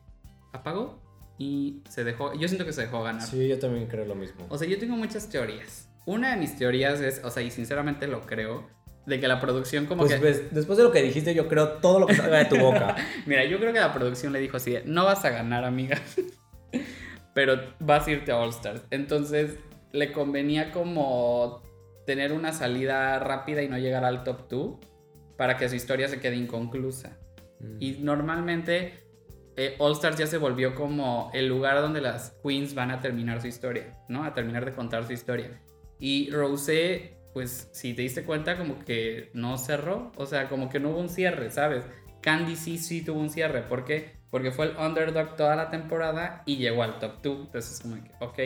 apagó 0.53 1.01
y 1.39 1.83
se 1.89 2.03
dejó, 2.03 2.35
yo 2.35 2.49
siento 2.49 2.67
que 2.67 2.73
se 2.73 2.83
dejó 2.83 3.03
ganar. 3.03 3.23
Sí, 3.23 3.47
yo 3.47 3.59
también 3.59 3.87
creo 3.87 4.05
lo 4.05 4.17
mismo. 4.17 4.45
O 4.49 4.59
sea, 4.59 4.69
yo 4.69 4.79
tengo 4.79 4.97
muchas 4.97 5.29
teorías. 5.29 5.89
Una 6.05 6.33
de 6.33 6.37
mis 6.37 6.57
teorías 6.57 7.01
es, 7.01 7.23
o 7.25 7.31
sea, 7.31 7.43
y 7.43 7.51
sinceramente 7.51 8.09
lo 8.09 8.23
creo, 8.23 8.67
de 9.07 9.21
que 9.21 9.29
la 9.29 9.41
producción 9.41 9.87
como 9.87 10.03
Pues 10.03 10.15
que... 10.15 10.21
ves, 10.21 10.55
después 10.55 10.77
de 10.77 10.85
lo 10.85 10.91
que 10.91 11.01
dijiste, 11.03 11.35
yo 11.35 11.49
creo 11.49 11.75
todo 11.79 12.01
lo 12.01 12.07
que 12.07 12.15
salga 12.15 12.39
de 12.39 12.45
tu 12.47 12.59
boca. 12.59 12.97
Mira, 13.27 13.45
yo 13.45 13.59
creo 13.59 13.73
que 13.73 13.79
la 13.79 13.95
producción 13.95 14.33
le 14.33 14.41
dijo 14.41 14.57
así, 14.57 14.73
de, 14.73 14.83
no 14.85 15.05
vas 15.05 15.25
a 15.25 15.31
ganar, 15.31 15.65
amiga, 15.65 15.99
pero 17.35 17.61
vas 17.79 18.07
a 18.07 18.11
irte 18.11 18.33
a 18.33 18.39
All 18.39 18.51
Stars. 18.51 18.83
Entonces, 18.91 19.59
le 19.93 20.13
convenía 20.13 20.73
como 20.73 21.63
tener 22.05 22.33
una 22.33 22.53
salida 22.53 23.19
rápida 23.21 23.63
y 23.63 23.69
no 23.69 23.79
llegar 23.79 24.05
al 24.05 24.25
top 24.25 24.49
2 24.49 24.79
para 25.37 25.57
que 25.57 25.69
su 25.69 25.77
historia 25.77 26.09
se 26.09 26.21
quede 26.21 26.37
inconclusa. 26.37 27.17
Y 27.81 27.99
normalmente 28.01 29.08
eh, 29.59 29.75
All 29.79 29.91
Stars 29.93 30.17
ya 30.17 30.29
se 30.29 30.39
volvió 30.39 30.77
como 30.77 31.33
el 31.35 31.49
lugar 31.49 31.81
donde 31.81 32.01
las 32.01 32.31
queens 32.45 32.77
van 32.77 32.93
a 32.93 33.01
terminar 33.01 33.41
su 33.41 33.49
historia, 33.49 33.99
¿no? 34.09 34.23
A 34.23 34.33
terminar 34.33 34.65
de 34.65 34.73
contar 34.73 35.05
su 35.05 35.13
historia. 35.13 35.61
Y 35.99 36.31
Rosé, 36.31 37.19
pues 37.35 37.69
si 37.73 37.93
te 37.93 38.03
diste 38.03 38.23
cuenta, 38.23 38.57
como 38.57 38.79
que 38.79 39.31
no 39.35 39.59
cerró, 39.59 40.13
o 40.15 40.27
sea, 40.27 40.49
como 40.49 40.69
que 40.69 40.79
no 40.79 40.91
hubo 40.91 41.01
un 41.01 41.09
cierre, 41.09 41.51
¿sabes? 41.51 41.85
Candy 42.23 42.55
sí, 42.55 42.79
sí 42.79 43.05
tuvo 43.05 43.19
un 43.19 43.31
cierre, 43.31 43.63
¿por 43.63 43.85
qué? 43.85 44.17
Porque 44.31 44.53
fue 44.53 44.67
el 44.67 44.77
underdog 44.77 45.35
toda 45.35 45.57
la 45.57 45.71
temporada 45.71 46.45
y 46.47 46.59
llegó 46.59 46.85
al 46.85 47.01
top 47.01 47.21
2, 47.21 47.39
entonces 47.47 47.81
como 47.81 47.97
que, 47.97 48.13
ok. 48.21 48.39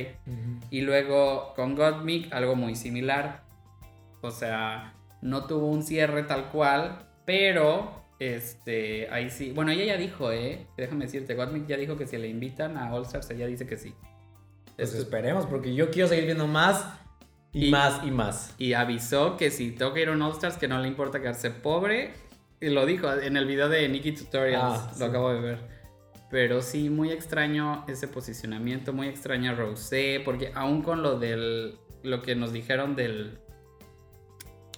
Y 0.71 0.81
luego 0.81 1.52
con 1.54 1.75
Gottmik 1.75 2.33
algo 2.33 2.57
muy 2.57 2.75
similar. 2.75 3.42
O 4.23 4.31
sea, 4.31 4.95
no 5.21 5.45
tuvo 5.45 5.66
un 5.66 5.83
cierre 5.83 6.23
tal 6.23 6.49
cual, 6.49 7.07
pero 7.26 8.01
este, 8.29 9.09
ahí 9.11 9.31
sí. 9.31 9.52
Bueno, 9.52 9.71
ella 9.73 9.85
ya 9.85 9.97
dijo, 9.97 10.31
¿eh? 10.33 10.67
Déjame 10.76 11.07
decirte, 11.07 11.35
Gottmik 11.35 11.67
ya 11.67 11.76
dijo 11.76 11.97
que 11.97 12.07
si 12.07 12.17
le 12.19 12.29
invitan 12.29 12.76
a 12.76 12.93
All 12.95 13.02
Stars, 13.02 13.31
ella 13.31 13.47
dice 13.47 13.67
que 13.67 13.76
sí. 13.76 13.95
Pues 14.76 14.91
Esto- 14.91 15.02
esperemos, 15.02 15.47
porque 15.47 15.75
yo 15.75 15.91
quiero 15.91 16.09
seguir 16.09 16.25
viendo 16.26 16.47
más 16.47 16.85
y, 17.52 17.67
Y- 17.67 17.71
más 17.71 18.00
y 18.05 18.11
más. 18.11 18.55
y 18.59 18.73
avisó 18.73 19.37
que 19.37 19.50
si 19.50 19.73
toca 19.73 20.00
ir 20.00 20.09
a 20.09 20.12
un 20.12 20.23
All 20.23 20.33
Stars, 20.33 20.57
que 20.57 20.69
no 20.69 20.79
le 20.81 20.88
importa 20.88 21.21
quedarse 21.21 21.50
pobre. 21.50 22.12
Y 22.61 22.69
lo 22.71 22.87
dijo 22.87 23.12
en 23.12 23.37
el 23.37 23.45
video 23.47 23.69
de 23.69 23.88
Nikki 23.88 24.12
Tutorials, 24.12 24.62
Ah, 24.79 24.88
lo 24.93 24.97
sí. 24.99 25.05
acabo 25.05 25.33
de 25.35 25.41
ver. 25.41 25.59
Pero 26.31 26.62
sí, 26.62 26.88
muy 26.91 27.11
extraño 27.11 27.85
ese 27.88 28.09
posicionamiento, 28.09 28.93
muy 28.93 29.09
extraño 29.09 29.50
a 29.50 29.55
Rosé, 29.55 30.23
porque 30.25 30.52
aún 30.55 30.81
con 30.83 31.02
lo 31.02 31.19
del, 31.19 31.75
lo 32.05 32.23
que 32.23 32.35
nos 32.37 32.52
dijeron 32.52 32.95
del, 32.97 33.38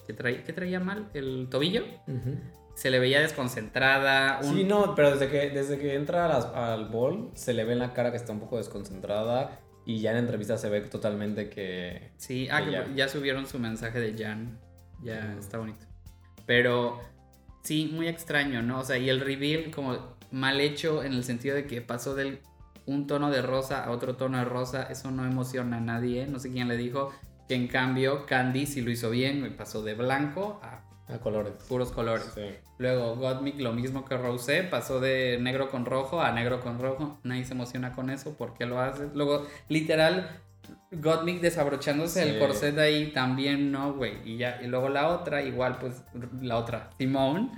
¿qué 0.06 0.12
traía, 0.14 0.42
qué 0.44 0.52
traía 0.52 0.80
mal? 0.80 1.08
¿El 1.14 1.46
tobillo? 1.50 1.84
Ujú. 2.08 2.38
Se 2.74 2.90
le 2.90 2.98
veía 2.98 3.20
desconcentrada. 3.20 4.40
un- 4.42 4.54
Sí, 4.54 4.64
no, 4.64 4.94
pero 4.94 5.12
desde 5.12 5.28
que, 5.30 5.50
desde 5.50 5.78
que 5.78 5.94
entra 5.94 6.28
las- 6.28 6.46
al 6.46 6.88
bol, 6.88 7.30
se 7.34 7.54
le 7.54 7.64
ve 7.64 7.72
en 7.72 7.78
la 7.78 7.92
cara 7.92 8.10
que 8.10 8.16
está 8.16 8.32
un 8.32 8.40
poco 8.40 8.56
desconcentrada. 8.58 9.60
Y 9.86 10.00
ya 10.00 10.12
en 10.12 10.16
entrevista 10.18 10.56
se 10.56 10.68
ve 10.70 10.80
totalmente 10.80 11.50
que. 11.50 12.10
Sí, 12.16 12.48
ah, 12.50 12.64
que 12.64 12.70
ya. 12.72 12.88
ya. 12.94 13.08
subieron 13.08 13.46
su 13.46 13.58
mensaje 13.58 14.00
de 14.00 14.14
Jan. 14.22 14.58
Ya 15.02 15.34
está 15.38 15.58
bonito. 15.58 15.84
Pero 16.46 17.00
sí, 17.62 17.90
muy 17.92 18.08
extraño, 18.08 18.62
¿no? 18.62 18.80
O 18.80 18.84
sea, 18.84 18.96
y 18.98 19.08
el 19.10 19.20
reveal 19.20 19.70
como 19.70 20.16
mal 20.30 20.60
hecho 20.60 21.04
en 21.04 21.12
el 21.12 21.22
sentido 21.22 21.54
de 21.54 21.66
que 21.66 21.80
pasó 21.82 22.14
del 22.14 22.40
un 22.86 23.06
tono 23.06 23.30
de 23.30 23.40
rosa 23.42 23.84
a 23.84 23.90
otro 23.90 24.16
tono 24.16 24.38
de 24.38 24.44
rosa, 24.44 24.84
eso 24.84 25.10
no 25.10 25.24
emociona 25.24 25.78
a 25.78 25.80
nadie, 25.80 26.26
no 26.26 26.38
sé 26.38 26.50
quién 26.50 26.68
le 26.68 26.76
dijo, 26.76 27.12
que 27.48 27.54
en 27.54 27.68
cambio 27.68 28.26
Candy 28.26 28.66
sí 28.66 28.82
lo 28.82 28.90
hizo 28.90 29.10
bien, 29.10 29.54
pasó 29.56 29.82
de 29.82 29.94
blanco 29.94 30.60
a 30.62 30.82
A 31.08 31.18
colores. 31.18 31.52
puros 31.68 31.92
colores. 31.92 32.30
Sí. 32.34 32.42
Luego 32.78 33.16
Gottmik 33.16 33.60
lo 33.60 33.72
mismo 33.72 34.04
que 34.04 34.16
Rosé, 34.16 34.62
pasó 34.62 35.00
de 35.00 35.38
negro 35.40 35.70
con 35.70 35.84
rojo 35.84 36.20
a 36.20 36.32
negro 36.32 36.60
con 36.60 36.78
rojo. 36.78 37.18
Nadie 37.22 37.44
se 37.44 37.52
emociona 37.52 37.92
con 37.92 38.10
eso, 38.10 38.36
¿por 38.36 38.54
qué 38.54 38.66
lo 38.66 38.80
haces? 38.80 39.08
Luego, 39.14 39.46
literal, 39.68 40.40
Gottmik 40.92 41.40
desabrochándose 41.40 42.22
Sí. 42.22 42.28
el 42.30 42.38
corset 42.38 42.78
ahí 42.78 43.12
también 43.12 43.70
no, 43.70 43.92
güey. 43.94 44.14
Y 44.24 44.38
ya, 44.38 44.60
y 44.62 44.66
luego 44.66 44.88
la 44.88 45.08
otra, 45.08 45.42
igual 45.42 45.76
pues 45.78 46.02
la 46.40 46.56
otra, 46.56 46.90
Simone, 46.98 47.50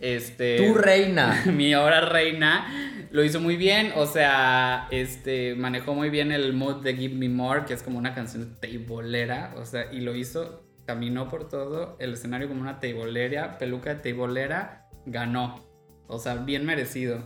este 0.00 0.58
Tu 0.58 0.74
reina. 0.74 1.42
mi 1.46 1.72
ahora 1.72 2.02
reina 2.02 2.66
lo 3.10 3.24
hizo 3.24 3.40
muy 3.40 3.56
bien, 3.56 3.92
o 3.96 4.06
sea, 4.06 4.88
este 4.90 5.54
manejó 5.54 5.94
muy 5.94 6.10
bien 6.10 6.32
el 6.32 6.52
mood 6.52 6.82
de 6.82 6.94
Give 6.96 7.14
Me 7.14 7.28
More, 7.28 7.64
que 7.64 7.74
es 7.74 7.82
como 7.82 7.98
una 7.98 8.14
canción 8.14 8.56
teibolera, 8.60 9.54
o 9.56 9.64
sea, 9.64 9.90
y 9.92 10.00
lo 10.00 10.14
hizo, 10.14 10.62
caminó 10.86 11.28
por 11.28 11.48
todo 11.48 11.96
el 11.98 12.14
escenario 12.14 12.48
como 12.48 12.60
una 12.60 12.80
teibolera, 12.80 13.58
peluca 13.58 13.94
de 13.94 14.00
teibolera, 14.00 14.88
ganó, 15.06 15.60
o 16.06 16.18
sea, 16.18 16.34
bien 16.36 16.64
merecido. 16.66 17.22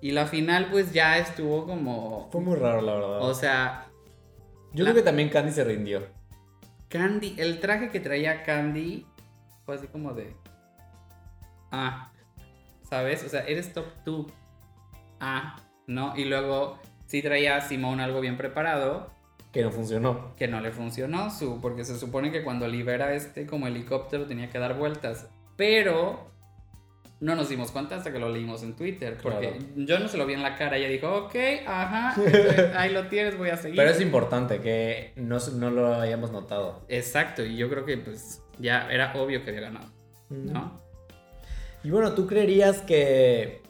Y 0.00 0.10
la 0.12 0.26
final 0.26 0.68
pues 0.70 0.92
ya 0.92 1.18
estuvo 1.18 1.64
como, 1.66 2.28
Fue 2.32 2.40
muy 2.40 2.56
raro, 2.56 2.80
la 2.82 2.94
verdad. 2.94 3.22
o 3.22 3.34
sea, 3.34 3.86
Yo 4.72 4.84
la- 4.84 4.90
creo 4.90 5.02
que 5.02 5.06
también 5.08 5.28
Candy 5.28 5.52
se 5.52 5.64
rindió. 5.64 6.02
Candy, 6.88 7.36
el 7.38 7.60
traje 7.60 7.88
que 7.90 8.00
traía 8.00 8.42
Candy 8.42 9.06
fue 9.64 9.76
así 9.76 9.86
como 9.86 10.12
de. 10.12 10.34
Ah, 11.70 12.10
¿sabes? 12.88 13.24
O 13.24 13.28
sea, 13.28 13.42
eres 13.46 13.72
top 13.72 13.86
2. 14.04 14.26
Ah, 15.20 15.56
¿no? 15.86 16.14
Y 16.16 16.24
luego 16.24 16.78
sí 17.06 17.22
traía 17.22 17.56
a 17.56 17.60
Simón 17.62 18.00
algo 18.00 18.20
bien 18.20 18.36
preparado 18.36 19.11
Que 19.52 19.62
no 19.62 19.70
funcionó. 19.70 20.34
que 20.36 20.48
no 20.48 20.60
le 20.60 20.70
funcionó, 20.72 21.30
su, 21.30 21.60
porque 21.60 21.84
se 21.84 21.98
supone 21.98 22.32
que 22.32 22.42
cuando 22.42 22.66
libera 22.68 23.14
este 23.14 23.46
como 23.46 23.66
helicóptero 23.66 24.26
tenía 24.26 24.48
que 24.50 24.58
dar 24.58 24.76
vueltas. 24.78 25.28
Pero 25.56 26.30
no 27.20 27.36
nos 27.36 27.48
dimos 27.50 27.70
cuenta 27.70 27.96
hasta 27.96 28.12
que 28.12 28.18
lo 28.18 28.28
leímos 28.30 28.62
en 28.62 28.74
Twitter. 28.74 29.16
Porque 29.22 29.50
Claro. 29.50 29.64
yo 29.76 29.98
no 30.00 30.08
se 30.08 30.16
lo 30.16 30.26
vi 30.26 30.32
en 30.34 30.42
la 30.42 30.56
cara. 30.56 30.76
Ella 30.78 30.88
dijo, 30.88 31.12
ok, 31.26 31.34
ajá, 31.66 32.20
este, 32.26 32.72
ahí 32.76 32.92
lo 32.92 33.06
tienes, 33.08 33.36
voy 33.38 33.50
a 33.50 33.56
seguir. 33.56 33.76
Pero 33.76 33.90
es 33.90 34.00
importante 34.00 34.60
que 34.60 35.12
no, 35.16 35.38
no 35.54 35.70
lo 35.70 35.94
hayamos 36.00 36.32
notado. 36.32 36.80
Exacto, 36.88 37.44
y 37.44 37.56
yo 37.56 37.68
creo 37.68 37.84
que 37.84 37.98
pues 37.98 38.42
ya 38.58 38.90
era 38.90 39.12
obvio 39.14 39.44
que 39.44 39.50
había 39.50 39.62
ganado, 39.62 39.86
¿no? 40.30 40.80
Y 41.84 41.90
bueno, 41.90 42.12
¿tú 42.14 42.26
creerías 42.26 42.80
que 42.80 43.60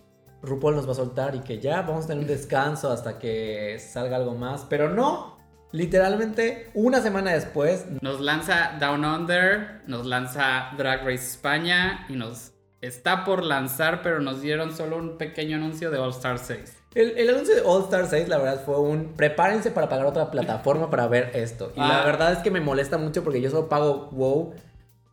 RuPaul 0.42 0.76
nos 0.76 0.86
va 0.86 0.92
a 0.92 0.96
soltar 0.96 1.34
y 1.34 1.40
que 1.40 1.58
ya 1.58 1.82
vamos 1.82 2.04
a 2.04 2.08
tener 2.08 2.22
un 2.22 2.28
descanso 2.28 2.90
hasta 2.92 3.18
que 3.18 3.78
salga 3.78 4.16
algo 4.16 4.34
más? 4.34 4.66
Pero 4.68 4.88
no. 4.90 5.31
Literalmente, 5.72 6.70
una 6.74 7.00
semana 7.00 7.32
después, 7.32 7.86
Nos 8.00 8.20
lanza 8.20 8.76
Down 8.78 9.04
Under, 9.04 9.80
nos 9.86 10.06
lanza 10.06 10.70
Drag 10.76 11.00
Race 11.00 11.14
España 11.32 12.06
y 12.08 12.16
nos 12.16 12.52
está 12.82 13.24
por 13.24 13.42
lanzar, 13.42 14.02
pero 14.02 14.20
nos 14.20 14.42
dieron 14.42 14.76
solo 14.76 14.96
un 14.96 15.16
pequeño 15.18 15.56
anuncio 15.56 15.90
de 15.90 15.98
All 15.98 16.10
Star 16.10 16.38
6. 16.38 16.76
el, 16.94 17.16
el 17.16 17.30
anuncio 17.30 17.54
de 17.54 17.62
All 17.62 17.84
Star 17.84 18.06
6, 18.06 18.28
la 18.28 18.38
verdad, 18.38 18.62
fue 18.66 18.78
un 18.78 19.14
prepárense 19.16 19.70
para 19.70 19.88
pagar 19.88 20.04
otra 20.06 20.30
plataforma 20.30 20.90
para 20.90 21.06
ver 21.08 21.30
esto. 21.34 21.72
Y 21.74 21.80
la 21.80 22.02
Ah. 22.02 22.04
verdad 22.04 22.32
es 22.32 22.38
que 22.40 22.50
me 22.50 22.60
molesta 22.60 22.98
mucho 22.98 23.24
porque 23.24 23.40
yo 23.40 23.48
solo 23.50 23.68
pago 23.68 24.10
WoW 24.12 24.52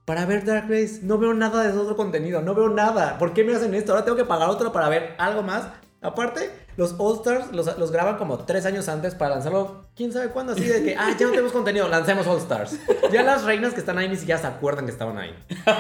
para 0.03 0.25
ver 0.25 0.43
Drag 0.43 0.63
Race. 0.69 0.99
No 1.03 1.17
veo 1.19 1.33
nada 1.33 1.63
de 1.63 1.69
ese 1.69 1.77
otro 1.77 1.95
contenido, 1.95 2.41
no 2.41 2.53
veo 2.53 2.67
nada. 2.69 3.17
¿Por 3.17 3.33
qué 3.33 3.43
me 3.45 3.55
hacen 3.55 3.73
esto? 3.75 3.93
Ahora 3.93 4.03
tengo 4.03 4.17
que 4.17 4.25
pagar 4.25 4.49
otro 4.49 4.73
para 4.73 4.89
ver 4.89 5.13
algo 5.19 5.41
más. 5.43 5.69
Aparte, 6.01 6.49
los 6.79 6.95
All 6.97 7.17
Stars 7.17 7.51
los, 7.51 7.77
los 7.77 7.91
graban 7.91 8.15
como 8.15 8.37
tres 8.45 8.65
años 8.65 8.87
antes 8.87 9.13
para 9.13 9.35
lanzarlo, 9.35 9.89
quién 9.97 10.13
sabe 10.13 10.29
cuándo, 10.29 10.53
así 10.53 10.63
de 10.63 10.81
que, 10.81 10.95
ah, 10.95 11.13
ya 11.19 11.25
no 11.25 11.31
tenemos 11.31 11.51
contenido, 11.51 11.89
lancemos 11.89 12.25
All 12.25 12.37
Stars. 12.37 12.79
Ya 13.11 13.21
las 13.21 13.43
reinas 13.43 13.73
que 13.73 13.81
están 13.81 13.97
ahí 13.97 14.07
ni 14.07 14.15
siquiera 14.15 14.39
se 14.39 14.47
acuerdan 14.47 14.85
que 14.85 14.91
estaban 14.91 15.17
ahí. 15.17 15.35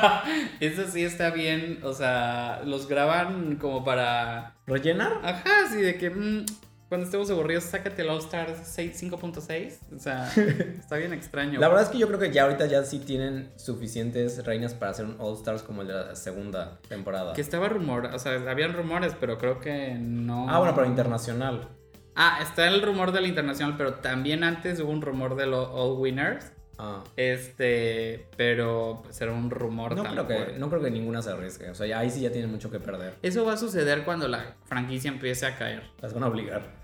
Eso 0.59 0.83
sí 0.91 1.05
está 1.05 1.29
bien, 1.29 1.79
o 1.83 1.93
sea, 1.93 2.63
los 2.65 2.89
graban 2.89 3.55
como 3.55 3.85
para... 3.85 4.55
¿Rellenar? 4.67 5.21
Ajá, 5.23 5.65
así 5.65 5.81
de 5.81 5.97
que 5.97 6.09
mm, 6.09 6.45
cuando 6.89 7.05
estemos 7.05 7.29
aburridos, 7.29 7.65
sácate 7.65 8.01
el 8.01 8.09
All 8.09 8.17
Star 8.17 8.55
6 8.63 9.03
5.6. 9.03 9.95
O 9.95 9.99
sea, 9.99 10.27
está 10.79 10.97
bien 10.97 11.13
extraño. 11.13 11.59
La 11.59 11.67
verdad 11.67 11.83
es 11.83 11.89
que 11.89 11.99
yo 11.99 12.07
creo 12.07 12.19
que 12.19 12.31
ya 12.31 12.43
ahorita 12.43 12.65
ya 12.65 12.83
sí 12.83 12.97
tienen 12.97 13.51
suficientes 13.57 14.43
reinas 14.43 14.73
para 14.73 14.91
hacer 14.91 15.05
un 15.05 15.15
All 15.19 15.35
Stars 15.35 15.61
como 15.61 15.83
el 15.83 15.87
de 15.87 15.93
la 15.93 16.15
segunda 16.15 16.79
temporada. 16.89 17.33
Que 17.33 17.41
estaba 17.41 17.69
rumor, 17.69 18.07
o 18.07 18.17
sea, 18.17 18.33
habían 18.49 18.73
rumores, 18.73 19.15
pero 19.19 19.37
creo 19.37 19.59
que 19.59 19.93
no... 19.99 20.49
Ah, 20.49 20.57
bueno, 20.57 20.73
pero 20.73 20.87
internacional. 20.87 21.69
Ah, 22.15 22.39
está 22.41 22.67
el 22.67 22.81
rumor 22.81 23.11
del 23.11 23.27
internacional, 23.27 23.75
pero 23.77 23.93
también 23.95 24.43
antes 24.43 24.79
hubo 24.79 24.89
un 24.89 25.03
rumor 25.03 25.35
de 25.35 25.45
los 25.45 25.69
All 25.71 25.99
Winners. 25.99 26.51
Ah. 26.79 27.03
Este, 27.17 28.25
pero 28.35 29.01
pues 29.03 29.19
era 29.21 29.33
un 29.33 29.51
rumor 29.51 29.95
No 29.95 30.03
tan 30.03 30.13
creo, 30.13 30.27
que, 30.27 30.53
no 30.57 30.69
creo 30.69 30.81
que 30.81 30.89
ninguna 30.89 31.21
se 31.21 31.29
arriesgue. 31.29 31.69
O 31.69 31.75
sea, 31.75 31.99
ahí 31.99 32.09
sí 32.09 32.21
ya 32.21 32.31
tienen 32.31 32.49
mucho 32.49 32.71
que 32.71 32.79
perder. 32.79 33.15
Eso 33.21 33.45
va 33.45 33.53
a 33.53 33.57
suceder 33.57 34.05
cuando 34.05 34.27
la 34.27 34.55
franquicia 34.63 35.11
empiece 35.11 35.45
a 35.45 35.55
caer. 35.55 35.83
Las 36.01 36.13
van 36.13 36.23
a 36.23 36.27
obligar. 36.27 36.78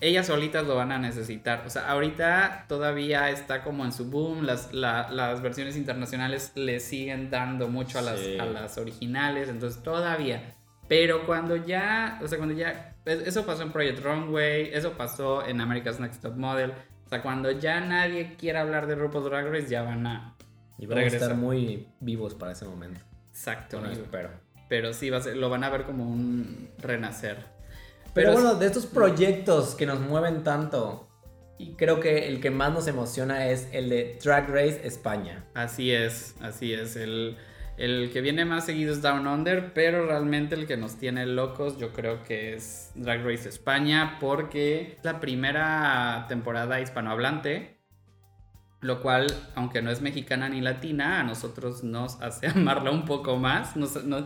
Ellas 0.00 0.26
solitas 0.28 0.66
lo 0.66 0.76
van 0.76 0.92
a 0.92 0.98
necesitar. 0.98 1.62
O 1.66 1.70
sea, 1.70 1.90
ahorita 1.90 2.64
todavía 2.68 3.28
está 3.30 3.62
como 3.62 3.84
en 3.84 3.92
su 3.92 4.10
boom. 4.10 4.44
Las, 4.46 4.72
la- 4.72 5.10
las 5.10 5.42
versiones 5.42 5.76
internacionales 5.76 6.52
le 6.54 6.80
siguen 6.80 7.30
dando 7.30 7.68
mucho 7.68 7.98
a 7.98 8.02
las, 8.02 8.18
Sí. 8.20 8.38
a 8.38 8.46
las 8.46 8.78
originales. 8.78 9.48
Entonces 9.50 9.82
todavía. 9.82 10.54
Pero 10.88 11.26
cuando 11.26 11.54
ya. 11.56 12.18
O 12.22 12.28
sea, 12.28 12.38
cuando 12.38 12.54
ya. 12.54 12.94
es- 13.04 13.26
Eso 13.26 13.44
pasó 13.44 13.62
en 13.62 13.72
Project 13.72 14.02
Runway. 14.02 14.70
Eso 14.72 14.92
pasó 14.92 15.44
en 15.46 15.60
America's 15.60 16.00
Next 16.00 16.22
Top 16.22 16.36
Model. 16.36 16.72
O 17.04 17.08
sea, 17.10 17.22
cuando 17.22 17.50
ya 17.50 17.80
nadie 17.80 18.36
quiera 18.38 18.62
hablar 18.62 18.86
de 18.86 18.94
RuPaul's 18.94 19.26
Drag 19.26 19.46
Race, 19.52 19.68
ya 19.68 19.82
van 19.82 20.06
a. 20.06 20.34
Y 20.78 20.86
Regresa. 20.86 21.16
a 21.16 21.18
estar 21.20 21.36
muy 21.36 21.88
vivos 22.00 22.34
para 22.34 22.52
ese 22.52 22.64
momento. 22.64 23.00
Exacto. 23.30 23.78
Bueno, 23.80 23.92
espero. 23.92 24.30
Pero 24.70 24.94
sí, 24.94 25.10
va 25.10 25.18
a 25.18 25.20
ser- 25.20 25.36
lo 25.36 25.50
van 25.50 25.62
a 25.64 25.68
ver 25.68 25.82
como 25.82 26.04
un 26.08 26.70
renacer. 26.78 27.44
Pero, 28.14 28.30
Pero 28.30 28.32
bueno, 28.32 28.54
de 28.56 28.66
estos 28.66 28.86
proyectos 28.86 29.74
que 29.74 29.86
nos 29.86 30.00
mueven 30.00 30.42
tanto, 30.42 31.08
y 31.58 31.74
creo 31.74 32.00
que 32.00 32.26
el 32.28 32.40
que 32.40 32.50
más 32.50 32.72
nos 32.72 32.86
emociona 32.86 33.46
es 33.48 33.68
el 33.72 33.88
de 33.90 34.18
Drag 34.24 34.48
Race 34.48 34.80
España. 34.84 35.44
Así 35.54 35.92
es, 35.92 36.34
así 36.40 36.72
es. 36.72 36.96
El, 36.96 37.36
el 37.76 38.10
que 38.12 38.20
viene 38.20 38.44
más 38.44 38.64
seguido 38.64 38.92
es 38.92 39.02
Down 39.02 39.26
Under, 39.26 39.72
pero 39.74 40.06
realmente 40.06 40.54
el 40.54 40.66
que 40.66 40.76
nos 40.76 40.96
tiene 40.96 41.26
locos 41.26 41.78
yo 41.78 41.92
creo 41.92 42.22
que 42.22 42.54
es 42.54 42.90
Drag 42.94 43.24
Race 43.24 43.48
España 43.48 44.16
porque 44.20 44.96
es 44.98 45.04
la 45.04 45.20
primera 45.20 46.24
temporada 46.28 46.80
hispanohablante, 46.80 47.78
lo 48.80 49.02
cual, 49.02 49.26
aunque 49.54 49.82
no 49.82 49.90
es 49.90 50.00
mexicana 50.00 50.48
ni 50.48 50.62
latina, 50.62 51.20
a 51.20 51.24
nosotros 51.24 51.84
nos 51.84 52.20
hace 52.22 52.46
amarla 52.54 52.90
un 52.90 53.04
poco 53.04 53.36
más, 53.36 53.76
nos, 53.76 54.02
nos- 54.04 54.24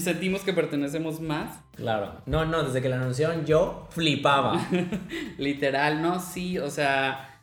sentimos 0.00 0.42
que 0.42 0.52
pertenecemos 0.52 1.20
más. 1.20 1.58
Claro. 1.74 2.22
No, 2.26 2.44
no, 2.44 2.62
desde 2.62 2.80
que 2.82 2.88
la 2.88 2.96
anunciaron 2.96 3.44
yo 3.44 3.88
flipaba. 3.90 4.60
Literal, 5.38 6.00
no, 6.02 6.20
sí, 6.20 6.58
o 6.58 6.70
sea, 6.70 7.40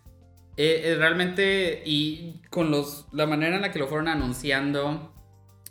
eh, 0.57 0.81
eh, 0.85 0.95
realmente 0.97 1.83
y 1.85 2.41
con 2.49 2.71
los, 2.71 3.07
la 3.13 3.25
manera 3.25 3.55
en 3.55 3.61
la 3.61 3.71
que 3.71 3.79
lo 3.79 3.87
fueron 3.87 4.07
anunciando, 4.07 5.13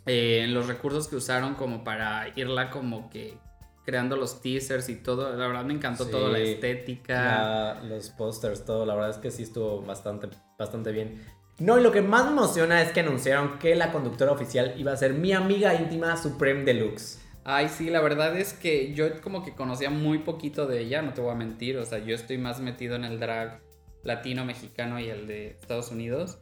eh, 0.05 0.45
los 0.49 0.67
recursos 0.67 1.07
que 1.07 1.15
usaron 1.15 1.55
como 1.55 1.83
para 1.83 2.31
irla 2.35 2.69
como 2.69 3.09
que 3.09 3.37
creando 3.85 4.15
los 4.15 4.41
teasers 4.41 4.87
y 4.89 4.95
todo, 4.97 5.35
la 5.35 5.47
verdad 5.47 5.65
me 5.65 5.73
encantó 5.73 6.05
Sí. 6.05 6.11
toda 6.11 6.29
la 6.29 6.39
estética. 6.39 7.13
La- 7.15 7.83
los 7.83 8.09
pósters, 8.11 8.63
todo, 8.63 8.85
la 8.85 8.93
verdad 8.93 9.09
es 9.11 9.17
que 9.17 9.31
sí 9.31 9.43
estuvo 9.43 9.81
bastante, 9.81 10.29
bastante 10.57 10.91
bien. 10.91 11.19
No, 11.59 11.77
y 11.77 11.83
lo 11.83 11.91
que 11.91 12.01
más 12.01 12.23
me 12.25 12.31
emociona 12.31 12.81
es 12.81 12.93
que 12.93 13.01
anunciaron 13.01 13.59
que 13.59 13.75
la 13.75 13.91
conductora 13.91 14.31
oficial 14.31 14.75
iba 14.77 14.93
a 14.93 14.97
ser 14.97 15.13
mi 15.13 15.33
amiga 15.33 15.75
íntima 15.75 16.15
Supreme 16.15 16.63
Deluxe. 16.63 17.19
Ay, 17.43 17.67
sí, 17.67 17.89
la 17.89 17.99
verdad 17.99 18.37
es 18.37 18.53
que 18.53 18.93
yo 18.93 19.21
como 19.21 19.43
que 19.43 19.55
conocía 19.55 19.89
muy 19.89 20.19
poquito 20.19 20.67
de 20.67 20.79
ella, 20.79 21.01
no 21.01 21.13
te 21.13 21.19
voy 21.19 21.31
a 21.31 21.35
mentir, 21.35 21.77
o 21.77 21.85
sea, 21.85 21.99
yo 21.99 22.15
estoy 22.15 22.37
más 22.37 22.61
metido 22.61 22.95
en 22.95 23.03
el 23.03 23.19
drag 23.19 23.59
latino, 24.03 24.45
mexicano 24.45 24.99
y 24.99 25.09
el 25.09 25.27
de 25.27 25.47
Estados 25.47 25.91
Unidos, 25.91 26.37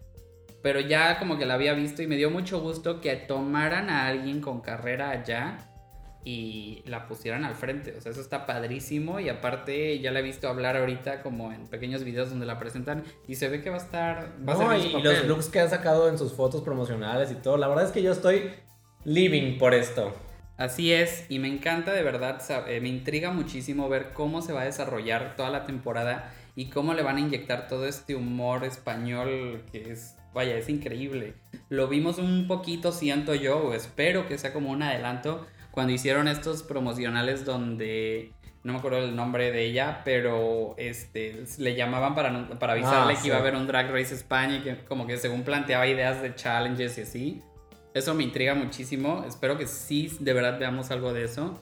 pero 0.62 0.80
ya 0.82 1.18
como 1.18 1.40
que 1.40 1.46
la 1.46 1.56
había 1.56 1.74
visto 1.74 2.04
y 2.04 2.08
me 2.08 2.16
dio 2.16 2.30
mucho 2.30 2.60
gusto 2.62 3.02
que 3.02 3.16
tomaran 3.16 3.90
a 3.90 4.08
alguien 4.08 4.42
con 4.42 4.62
carrera 4.62 5.10
allá 5.10 5.68
y 6.30 6.84
la 6.86 7.08
pusieran 7.08 7.46
al 7.46 7.56
frente, 7.56 7.96
o 7.98 8.02
sea, 8.02 8.12
eso 8.12 8.20
está 8.20 8.46
padrísimo 8.46 9.22
y 9.22 9.30
aparte 9.30 9.98
ya 10.00 10.12
la 10.12 10.20
he 10.20 10.24
visto 10.24 10.50
hablar 10.50 10.76
ahorita 10.76 11.22
como 11.22 11.54
en 11.54 11.68
pequeños 11.68 12.04
videos 12.04 12.30
donde 12.30 12.46
la 12.46 12.60
presentan 12.60 13.06
y 13.30 13.36
se 13.36 13.48
ve 13.48 13.62
que 13.62 13.70
va 13.70 13.78
a 13.78 13.80
estar... 13.80 14.34
Va 14.46 14.54
a 14.54 14.58
No, 14.58 14.78
ser 14.78 14.92
y, 14.92 14.96
y 14.98 15.02
los 15.02 15.24
looks 15.26 15.48
que 15.48 15.62
ha 15.62 15.70
sacado 15.70 16.10
en 16.10 16.18
sus 16.18 16.34
fotos 16.34 16.64
promocionales 16.64 17.32
y 17.32 17.36
todo, 17.36 17.56
la 17.56 17.70
verdad 17.70 17.86
es 17.86 17.92
que 17.92 18.02
yo 18.02 18.12
estoy 18.12 18.52
living 19.06 19.58
por 19.58 19.74
esto. 19.74 20.14
Así 20.58 20.92
es, 20.92 21.26
y 21.30 21.40
me 21.40 21.48
encanta 21.48 21.94
de 21.94 22.04
verdad, 22.04 22.42
sab- 22.42 22.68
eh, 22.68 22.82
me 22.82 22.90
intriga 22.90 23.32
muchísimo 23.32 23.88
ver 23.88 24.12
cómo 24.12 24.42
se 24.42 24.52
va 24.52 24.64
a 24.64 24.66
desarrollar 24.66 25.36
toda 25.38 25.50
la 25.50 25.64
temporada 25.64 26.34
y 26.58 26.66
cómo 26.66 26.94
le 26.94 27.04
van 27.04 27.16
a 27.16 27.22
inyectar 27.22 27.70
todo 27.70 27.86
este 27.86 28.16
humor 28.16 28.66
español 28.66 29.64
que 29.72 29.92
es, 29.94 30.18
vaya, 30.34 30.58
es 30.58 30.68
increíble. 30.68 31.36
Lo 31.70 31.88
vimos 31.88 32.18
un 32.18 32.48
poquito, 32.48 32.92
siento 32.92 33.34
yo, 33.34 33.60
o 33.60 33.74
espero 33.74 34.28
que 34.28 34.38
sea 34.38 34.52
como 34.52 34.72
un 34.72 34.82
adelanto, 34.84 35.46
cuando 35.78 35.94
hicieron 35.94 36.28
estos 36.28 36.64
promocionales 36.64 37.46
donde, 37.46 38.34
no 38.64 38.74
me 38.74 38.80
acuerdo 38.80 38.98
el 38.98 39.16
nombre 39.16 39.52
de 39.52 39.66
ella, 39.66 40.02
pero 40.04 40.74
este, 40.76 41.44
le 41.60 41.76
llamaban 41.76 42.16
para, 42.16 42.50
para 42.58 42.74
avisarle 42.74 43.14
Ah, 43.14 43.22
que 43.22 43.28
iba 43.28 43.36
a 43.36 43.40
sí. 43.42 43.48
haber 43.48 43.56
un 43.56 43.68
Drag 43.68 43.92
Race 43.92 44.16
España 44.16 44.56
y 44.56 44.62
que 44.62 44.86
como 44.86 45.06
que 45.06 45.18
según 45.18 45.44
planteaba 45.44 45.86
ideas 45.86 46.20
de 46.24 46.34
challenges 46.34 46.98
y 46.98 47.02
así. 47.02 47.44
Eso 47.94 48.16
me 48.16 48.24
intriga 48.24 48.56
muchísimo. 48.56 49.24
Espero 49.28 49.56
que 49.56 49.68
sí, 49.68 50.18
de 50.20 50.34
verdad 50.34 50.58
veamos 50.58 50.90
algo 50.90 51.14
de 51.14 51.26
eso. 51.26 51.62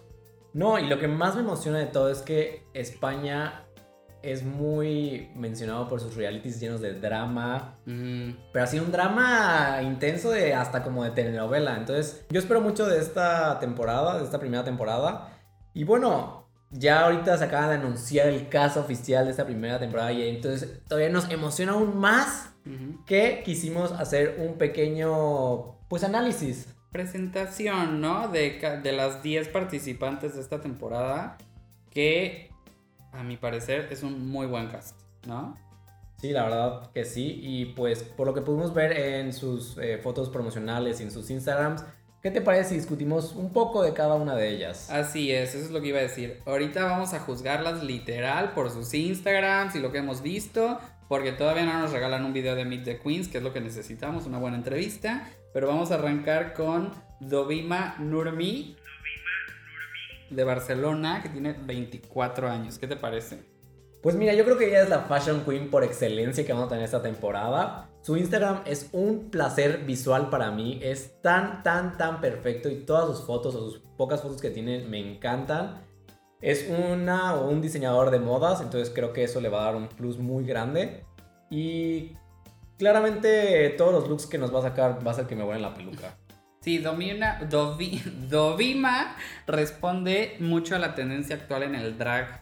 No, 0.53 0.79
y 0.79 0.87
lo 0.87 0.97
que 0.97 1.09
más 1.09 1.35
me 1.35 1.41
emociona 1.41 1.79
de 1.79 1.87
todo 1.87 2.09
es 2.09 2.19
que 2.21 2.63
España 2.73 3.64
es 4.31 4.43
muy 4.43 5.29
mencionado 5.35 5.87
por 5.87 5.99
sus 5.99 6.15
realities 6.15 6.59
llenos 6.59 6.81
de 6.81 6.93
drama, 6.99 7.75
Mm, 7.85 8.31
pero 8.51 8.65
así 8.65 8.79
un 8.79 8.91
drama 8.91 9.79
intenso 9.83 10.31
de 10.31 10.53
hasta 10.53 10.83
como 10.83 11.03
de 11.03 11.11
telenovela. 11.11 11.77
Entonces, 11.77 12.25
yo 12.29 12.39
espero 12.39 12.61
mucho 12.61 12.85
de 12.87 12.99
esta 12.99 13.59
temporada, 13.59 14.17
de 14.17 14.23
esta 14.23 14.39
primera 14.39 14.63
temporada. 14.63 15.29
Y 15.73 15.83
bueno, 15.83 16.47
ya 16.71 17.03
ahorita 17.05 17.37
se 17.37 17.43
acaba 17.43 17.69
de 17.69 17.75
anunciar 17.75 18.27
el 18.27 18.49
caso 18.49 18.81
oficial 18.81 19.25
de 19.25 19.31
esta 19.31 19.45
primera 19.45 19.79
temporada 19.79 20.11
y 20.11 20.27
entonces 20.27 20.81
todavía 20.87 21.09
nos 21.09 21.29
emociona 21.29 21.73
aún 21.73 21.97
más 21.97 22.51
que 23.05 23.43
quisimos 23.45 23.91
hacer 23.91 24.37
un 24.39 24.57
pequeño 24.57 25.77
pues 25.87 26.03
análisis. 26.03 26.73
presentación, 26.91 28.01
¿no? 28.01 28.29
De, 28.29 28.79
de 28.81 28.91
las 28.91 29.21
10 29.21 29.49
participantes 29.49 30.33
de 30.33 30.41
esta 30.41 30.61
temporada, 30.61 31.37
que 31.91 32.49
a 33.17 33.23
mi 33.23 33.37
parecer 33.37 33.87
es 33.91 34.03
un 34.03 34.27
muy 34.27 34.47
buen 34.47 34.67
cast, 34.67 34.99
¿no? 35.25 35.55
Sí, 36.17 36.31
la 36.31 36.43
verdad 36.43 36.91
que 36.93 37.05
sí. 37.05 37.39
Y 37.41 37.65
pues 37.65 38.03
por 38.03 38.27
lo 38.27 38.33
que 38.33 38.41
pudimos 38.41 38.73
ver 38.73 38.97
en 38.97 39.33
sus 39.33 39.77
eh, 39.77 39.99
fotos 40.01 40.29
promocionales 40.29 40.99
y 40.99 41.03
en 41.03 41.11
sus 41.11 41.29
Instagrams, 41.29 41.83
¿qué 42.21 42.31
te 42.31 42.41
parece 42.41 42.69
si 42.69 42.75
discutimos 42.75 43.33
un 43.35 43.51
poco 43.51 43.83
de 43.83 43.93
cada 43.93 44.15
una 44.15 44.35
de 44.35 44.49
ellas? 44.49 44.89
Así 44.89 45.31
es, 45.31 45.55
eso 45.55 45.65
es 45.65 45.71
lo 45.71 45.81
que 45.81 45.89
iba 45.89 45.99
a 45.99 46.03
decir. 46.03 46.41
Ahorita 46.45 46.85
vamos 46.85 47.13
a 47.13 47.19
juzgarlas 47.19 47.83
literal 47.83 48.53
por 48.53 48.71
sus 48.71 48.93
Instagrams 48.93 49.75
y 49.75 49.79
lo 49.79 49.91
que 49.91 49.99
hemos 49.99 50.21
visto, 50.21 50.79
porque 51.07 51.31
todavía 51.31 51.65
no 51.65 51.79
nos 51.79 51.91
regalan 51.91 52.25
un 52.25 52.33
video 52.33 52.55
de 52.55 52.65
Meet 52.65 52.83
the 52.85 52.99
Queens, 52.99 53.27
que 53.27 53.37
es 53.37 53.43
lo 53.43 53.53
que 53.53 53.61
necesitamos, 53.61 54.25
una 54.25 54.39
buena 54.39 54.57
entrevista. 54.57 55.29
Pero 55.53 55.67
vamos 55.67 55.91
a 55.91 55.95
arrancar 55.95 56.53
con 56.53 56.91
Dovima 57.19 57.95
Nurmi 57.99 58.75
de 60.29 60.43
Barcelona, 60.43 61.21
que 61.21 61.29
tiene 61.29 61.53
24 61.53 62.49
años. 62.49 62.77
¿Qué 62.77 62.87
te 62.87 62.95
parece? 62.95 63.43
Pues 64.01 64.15
mira, 64.15 64.33
yo 64.33 64.43
creo 64.43 64.55
que 64.55 64.67
ella 64.67 64.83
es 64.83 64.89
la 64.89 64.99
fashion 64.99 65.43
queen 65.43 65.71
por 65.71 65.83
excelencia 65.83 66.45
que 66.45 66.53
vamos 66.53 66.67
a 66.67 66.69
tener 66.69 66.85
esta 66.85 67.01
temporada. 67.01 67.89
Su 68.01 68.15
Instagram 68.17 68.61
es 68.65 68.89
un 68.91 69.31
placer 69.31 69.79
visual 69.83 70.29
para 70.29 70.51
mí. 70.51 70.79
Es 70.83 71.19
tan, 71.23 71.63
tan, 71.63 71.97
tan 71.97 72.21
perfecto 72.21 72.69
y 72.69 72.85
todas 72.85 73.07
sus 73.07 73.25
fotos 73.25 73.55
o 73.55 73.71
sus 73.71 73.79
pocas 73.97 74.21
fotos 74.21 74.41
que 74.41 74.51
tiene 74.51 74.85
me 74.85 74.99
encantan. 74.99 75.81
Es 76.39 76.69
una 76.69 77.33
o 77.33 77.49
un 77.49 77.61
diseñador 77.61 78.11
de 78.11 78.19
modas, 78.19 78.61
entonces 78.61 78.93
creo 78.93 79.11
que 79.11 79.23
eso 79.23 79.41
le 79.41 79.49
va 79.49 79.61
a 79.61 79.65
dar 79.65 79.75
un 79.75 79.87
plus 79.87 80.19
muy 80.19 80.45
grande. 80.45 81.03
Y 81.49 82.15
claramente 82.77 83.73
todos 83.75 83.91
los 83.91 84.07
looks 84.07 84.27
que 84.27 84.37
nos 84.37 84.53
va 84.53 84.59
a 84.59 84.63
sacar 84.63 84.99
va 85.05 85.11
a 85.11 85.15
ser 85.15 85.25
que 85.25 85.35
me 85.35 85.43
vuelen 85.43 85.63
la 85.63 85.73
peluca. 85.73 86.15
Sí, 86.65 86.79
Domina, 86.79 87.39
Dovi- 87.47 88.01
Dovima 88.27 89.15
responde 89.45 90.35
mucho 90.39 90.75
a 90.75 90.79
la 90.79 90.95
tendencia 90.95 91.35
actual 91.35 91.61
en 91.61 91.75
el 91.75 91.95
drag. 91.95 92.41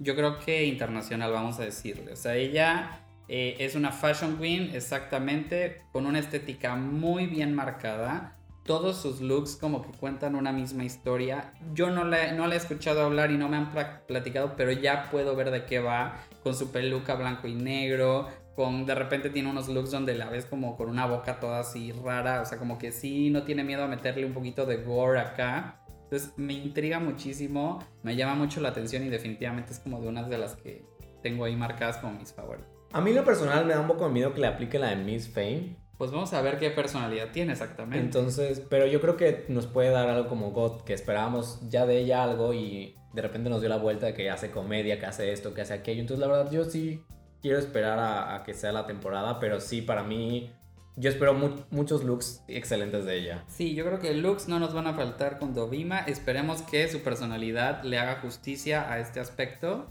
Yo 0.00 0.16
creo 0.16 0.40
que 0.40 0.64
internacional, 0.64 1.30
vamos 1.30 1.60
a 1.60 1.62
decirle. 1.62 2.14
O 2.14 2.16
sea, 2.16 2.34
ella 2.34 2.98
eh, 3.28 3.54
es 3.60 3.76
una 3.76 3.92
fashion 3.92 4.38
queen, 4.38 4.72
exactamente, 4.74 5.82
con 5.92 6.06
una 6.06 6.18
estética 6.18 6.74
muy 6.74 7.26
bien 7.28 7.54
marcada. 7.54 8.34
Todos 8.64 9.00
sus 9.00 9.20
looks 9.20 9.54
como 9.54 9.82
que 9.82 9.96
cuentan 9.96 10.34
una 10.34 10.50
misma 10.50 10.82
historia. 10.82 11.52
Yo 11.72 11.90
no 11.90 12.02
la, 12.02 12.32
no 12.32 12.48
la 12.48 12.54
he 12.54 12.58
escuchado 12.58 13.02
hablar 13.04 13.30
y 13.30 13.36
no 13.36 13.48
me 13.48 13.56
han 13.56 13.70
pla- 13.70 14.00
platicado, 14.04 14.54
pero 14.56 14.72
ya 14.72 15.08
puedo 15.12 15.36
ver 15.36 15.52
de 15.52 15.64
qué 15.66 15.78
va. 15.78 16.16
Con 16.42 16.56
su 16.56 16.72
peluca 16.72 17.14
blanco 17.14 17.46
y 17.46 17.54
negro, 17.54 18.28
con 18.54 18.86
de 18.86 18.94
repente 18.94 19.30
tiene 19.30 19.50
unos 19.50 19.68
looks 19.68 19.90
donde 19.90 20.14
la 20.14 20.28
ves 20.28 20.44
como 20.44 20.76
con 20.76 20.88
una 20.88 21.06
boca 21.06 21.40
toda 21.40 21.60
así 21.60 21.92
rara, 21.92 22.42
o 22.42 22.44
sea, 22.44 22.58
como 22.58 22.78
que 22.78 22.92
sí, 22.92 23.30
no 23.30 23.44
tiene 23.44 23.64
miedo 23.64 23.84
a 23.84 23.88
meterle 23.88 24.26
un 24.26 24.32
poquito 24.32 24.66
de 24.66 24.78
gore 24.78 25.20
acá. 25.20 25.80
Entonces 26.04 26.32
me 26.36 26.54
intriga 26.54 26.98
muchísimo, 26.98 27.78
me 28.02 28.16
llama 28.16 28.34
mucho 28.34 28.60
la 28.60 28.70
atención 28.70 29.04
y 29.04 29.08
definitivamente 29.08 29.72
es 29.72 29.78
como 29.78 30.00
de 30.00 30.08
unas 30.08 30.28
de 30.28 30.38
las 30.38 30.56
que 30.56 30.84
tengo 31.22 31.44
ahí 31.44 31.54
marcadas 31.54 31.98
como 31.98 32.18
mis 32.18 32.32
favoritas. 32.32 32.68
A 32.92 33.00
mí 33.00 33.12
lo 33.12 33.24
personal 33.24 33.64
me 33.64 33.74
da 33.74 33.80
un 33.80 33.86
poco 33.86 34.06
de 34.06 34.10
miedo 34.10 34.34
que 34.34 34.40
le 34.40 34.48
aplique 34.48 34.78
la 34.78 34.88
de 34.88 34.96
Miss 34.96 35.28
Fame. 35.28 35.76
Pues 35.96 36.10
vamos 36.10 36.32
a 36.32 36.42
ver 36.42 36.58
qué 36.58 36.70
personalidad 36.70 37.30
tiene 37.30 37.52
exactamente. 37.52 37.98
Entonces, 37.98 38.60
pero 38.68 38.86
yo 38.86 39.00
creo 39.00 39.16
que 39.16 39.44
nos 39.48 39.66
puede 39.66 39.90
dar 39.90 40.08
algo 40.08 40.28
como 40.28 40.50
God, 40.50 40.82
que 40.82 40.94
esperábamos 40.94 41.60
ya 41.68 41.86
de 41.86 41.98
ella 41.98 42.24
algo 42.24 42.52
y 42.54 42.96
de 43.12 43.22
repente 43.22 43.50
nos 43.50 43.60
dio 43.60 43.68
la 43.68 43.76
vuelta 43.76 44.06
de 44.06 44.14
que 44.14 44.30
hace 44.30 44.50
comedia, 44.50 44.98
que 44.98 45.06
hace 45.06 45.30
esto, 45.30 45.54
que 45.54 45.60
hace 45.60 45.74
aquello. 45.74 46.00
Entonces, 46.00 46.26
la 46.26 46.32
verdad, 46.32 46.50
yo 46.50 46.64
sí 46.64 47.04
quiero 47.42 47.58
esperar 47.58 47.98
a, 47.98 48.34
a 48.36 48.42
que 48.44 48.54
sea 48.54 48.72
la 48.72 48.86
temporada, 48.86 49.38
pero 49.40 49.60
sí, 49.60 49.82
para 49.82 50.02
mí, 50.02 50.52
yo 50.96 51.08
espero 51.10 51.34
mu- 51.34 51.62
muchos 51.70 52.04
looks 52.04 52.42
excelentes 52.48 53.04
de 53.04 53.16
ella. 53.18 53.44
Sí, 53.48 53.74
yo 53.74 53.84
creo 53.84 53.98
que 53.98 54.12
looks 54.14 54.48
no 54.48 54.58
nos 54.58 54.74
van 54.74 54.86
a 54.86 54.94
faltar 54.94 55.38
con 55.38 55.54
Dovima. 55.54 56.00
Esperemos 56.00 56.62
que 56.62 56.88
su 56.88 57.00
personalidad 57.02 57.82
le 57.84 57.98
haga 57.98 58.20
justicia 58.20 58.90
a 58.92 58.98
este 58.98 59.20
aspecto 59.20 59.90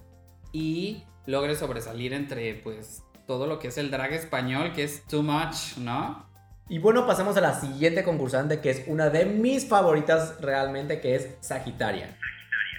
y 0.51 1.03
logre 1.25 1.55
sobresalir 1.55 2.13
entre 2.13 2.55
pues 2.55 3.03
todo 3.27 3.45
lo 3.47 3.59
que 3.59 3.67
es 3.69 3.77
el 3.77 3.91
drag 3.91 4.13
español, 4.13 4.73
que 4.73 4.83
es 4.83 5.05
too 5.05 5.21
much, 5.23 5.77
¿no? 5.77 6.27
Y 6.67 6.77
bueno, 6.79 7.07
pasamos 7.07 7.35
a 7.37 7.41
la 7.41 7.59
siguiente 7.59 8.03
concursante, 8.03 8.59
que 8.59 8.69
es 8.69 8.83
una 8.87 9.09
de 9.09 9.25
mis 9.25 9.67
favoritas 9.67 10.39
realmente, 10.41 10.99
que 11.01 11.15
es 11.15 11.29
Sagitaria. 11.39 12.15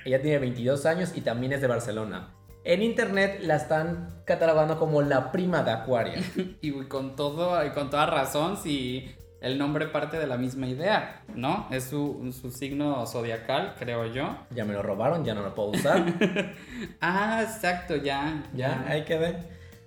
Ella 0.04 0.22
tiene 0.22 0.38
22 0.38 0.86
años 0.86 1.12
y 1.14 1.20
también 1.22 1.52
es 1.52 1.60
de 1.60 1.66
Barcelona. 1.66 2.30
En 2.64 2.82
internet 2.82 3.40
la 3.42 3.56
están 3.56 4.22
catalogando 4.24 4.78
como 4.78 5.02
la 5.02 5.32
prima 5.32 5.62
de 5.62 5.70
Acuaria. 5.70 6.22
Y 6.60 6.72
con 6.84 7.16
todo 7.16 7.64
y 7.64 7.70
con 7.70 7.90
toda 7.90 8.06
razón 8.06 8.56
si 8.56 9.14
el 9.40 9.56
nombre 9.56 9.86
parte 9.86 10.18
de 10.18 10.26
la 10.26 10.36
misma 10.36 10.66
idea, 10.66 11.22
¿no? 11.34 11.66
Es 11.70 11.84
su, 11.84 12.30
su 12.38 12.50
signo 12.50 13.06
zodiacal, 13.06 13.74
creo 13.78 14.06
yo. 14.06 14.36
Ya 14.50 14.64
me 14.64 14.74
lo 14.74 14.82
robaron, 14.82 15.24
ya 15.24 15.34
no 15.34 15.42
lo 15.42 15.54
puedo 15.54 15.70
usar. 15.70 16.04
Ah, 17.00 17.42
exacto, 17.42 17.96
ya, 17.96 18.44
Ya, 18.54 18.84
ahí 18.86 19.04
quedé. 19.04 19.36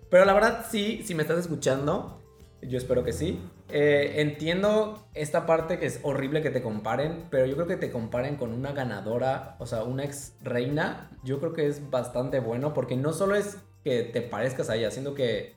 Pero 0.10 0.26
la 0.26 0.34
verdad, 0.34 0.66
sí, 0.70 1.02
si 1.04 1.16
me 1.16 1.24
estás 1.24 1.40
escuchando, 1.40 2.20
yo 2.62 2.78
espero 2.78 3.04
que 3.04 3.14
sí. 3.14 3.40
Eh, 3.74 4.22
entiendo 4.22 5.06
esta 5.16 5.46
parte 5.46 5.80
que 5.80 5.88
es 5.88 6.00
horrible 6.04 6.42
que 6.42 6.52
te 6.52 6.62
comparen, 6.62 7.26
pero 7.30 7.46
yo 7.48 7.56
creo 7.56 7.68
que 7.68 7.78
te 7.78 7.92
comparen 7.92 8.36
con 8.36 8.54
una 8.54 8.72
ganadora, 8.72 9.56
o 9.60 9.66
sea, 9.66 9.84
una 9.84 10.04
ex 10.04 10.34
reina, 10.42 11.10
yo 11.24 11.40
creo 11.40 11.54
que 11.54 11.68
es 11.68 11.90
bastante 11.90 12.40
bueno 12.40 12.74
porque 12.74 12.96
no 12.96 13.14
solo 13.14 13.36
es 13.36 13.58
que 13.84 14.04
te 14.04 14.22
parezcas 14.22 14.70
a 14.70 14.76
ella, 14.76 14.92
sino 14.92 15.14
que... 15.14 15.56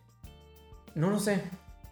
No 0.94 1.10
lo 1.10 1.18
sé. 1.18 1.42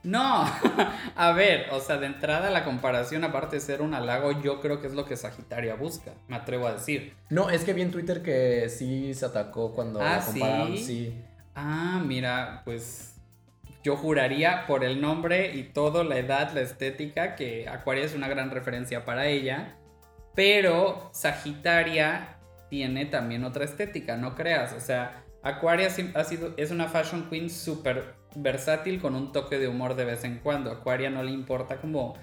No, 0.02 0.44
a 1.16 1.32
ver, 1.32 1.66
o 1.72 1.80
sea, 1.80 1.98
de 1.98 2.06
entrada 2.06 2.50
la 2.50 2.64
comparación, 2.64 3.24
aparte 3.24 3.56
de 3.56 3.60
ser 3.60 3.82
un 3.82 3.94
halago, 3.94 4.32
yo 4.42 4.60
creo 4.60 4.80
que 4.80 4.86
es 4.86 4.94
lo 4.94 5.04
que 5.06 5.16
Sagitaria 5.16 5.74
busca, 5.76 6.12
me 6.28 6.36
atrevo 6.36 6.66
a 6.66 6.72
decir. 6.74 7.14
No, 7.30 7.48
es 7.50 7.64
que 7.64 7.72
vi 7.72 7.82
en 7.82 7.90
Twitter 7.90 8.22
que 8.22 8.68
sí 8.68 9.14
se 9.14 9.26
atacó 9.26 9.72
cuando 9.72 10.00
Ah, 10.00 10.16
la 10.18 10.24
compararon, 10.24 10.76
¿sí? 10.76 10.84
sí. 10.84 11.22
Ah, 11.54 12.02
mira, 12.04 12.62
pues 12.64 13.13
yo 13.84 13.96
juraría 13.96 14.66
por 14.66 14.82
el 14.82 15.00
nombre 15.00 15.54
y 15.54 15.62
todo, 15.62 16.02
la 16.02 16.16
edad, 16.16 16.50
la 16.52 16.62
estética, 16.62 17.36
que 17.36 17.68
Acuaria 17.68 18.04
es 18.04 18.14
una 18.14 18.28
gran 18.28 18.50
referencia 18.50 19.04
para 19.04 19.26
ella, 19.26 19.76
pero 20.34 21.10
Sagitaria 21.12 22.38
tiene 22.70 23.06
también 23.06 23.44
otra 23.44 23.64
estética, 23.64 24.16
no 24.16 24.34
creas, 24.34 24.72
o 24.72 24.80
sea, 24.80 25.22
Acuaria 25.42 25.90
sim- 25.90 26.12
ha 26.14 26.24
sido, 26.24 26.54
es 26.56 26.70
una 26.70 26.88
fashion 26.88 27.28
queen 27.28 27.50
súper 27.50 28.14
versátil 28.34 29.00
con 29.00 29.14
un 29.14 29.30
toque 29.30 29.58
de 29.58 29.68
humor 29.68 29.94
de 29.94 30.06
vez 30.06 30.24
en 30.24 30.38
cuando. 30.38 30.70
Acuaria 30.72 31.10
no 31.10 31.22
le 31.22 31.32
importa 31.32 31.76
como 31.76 32.14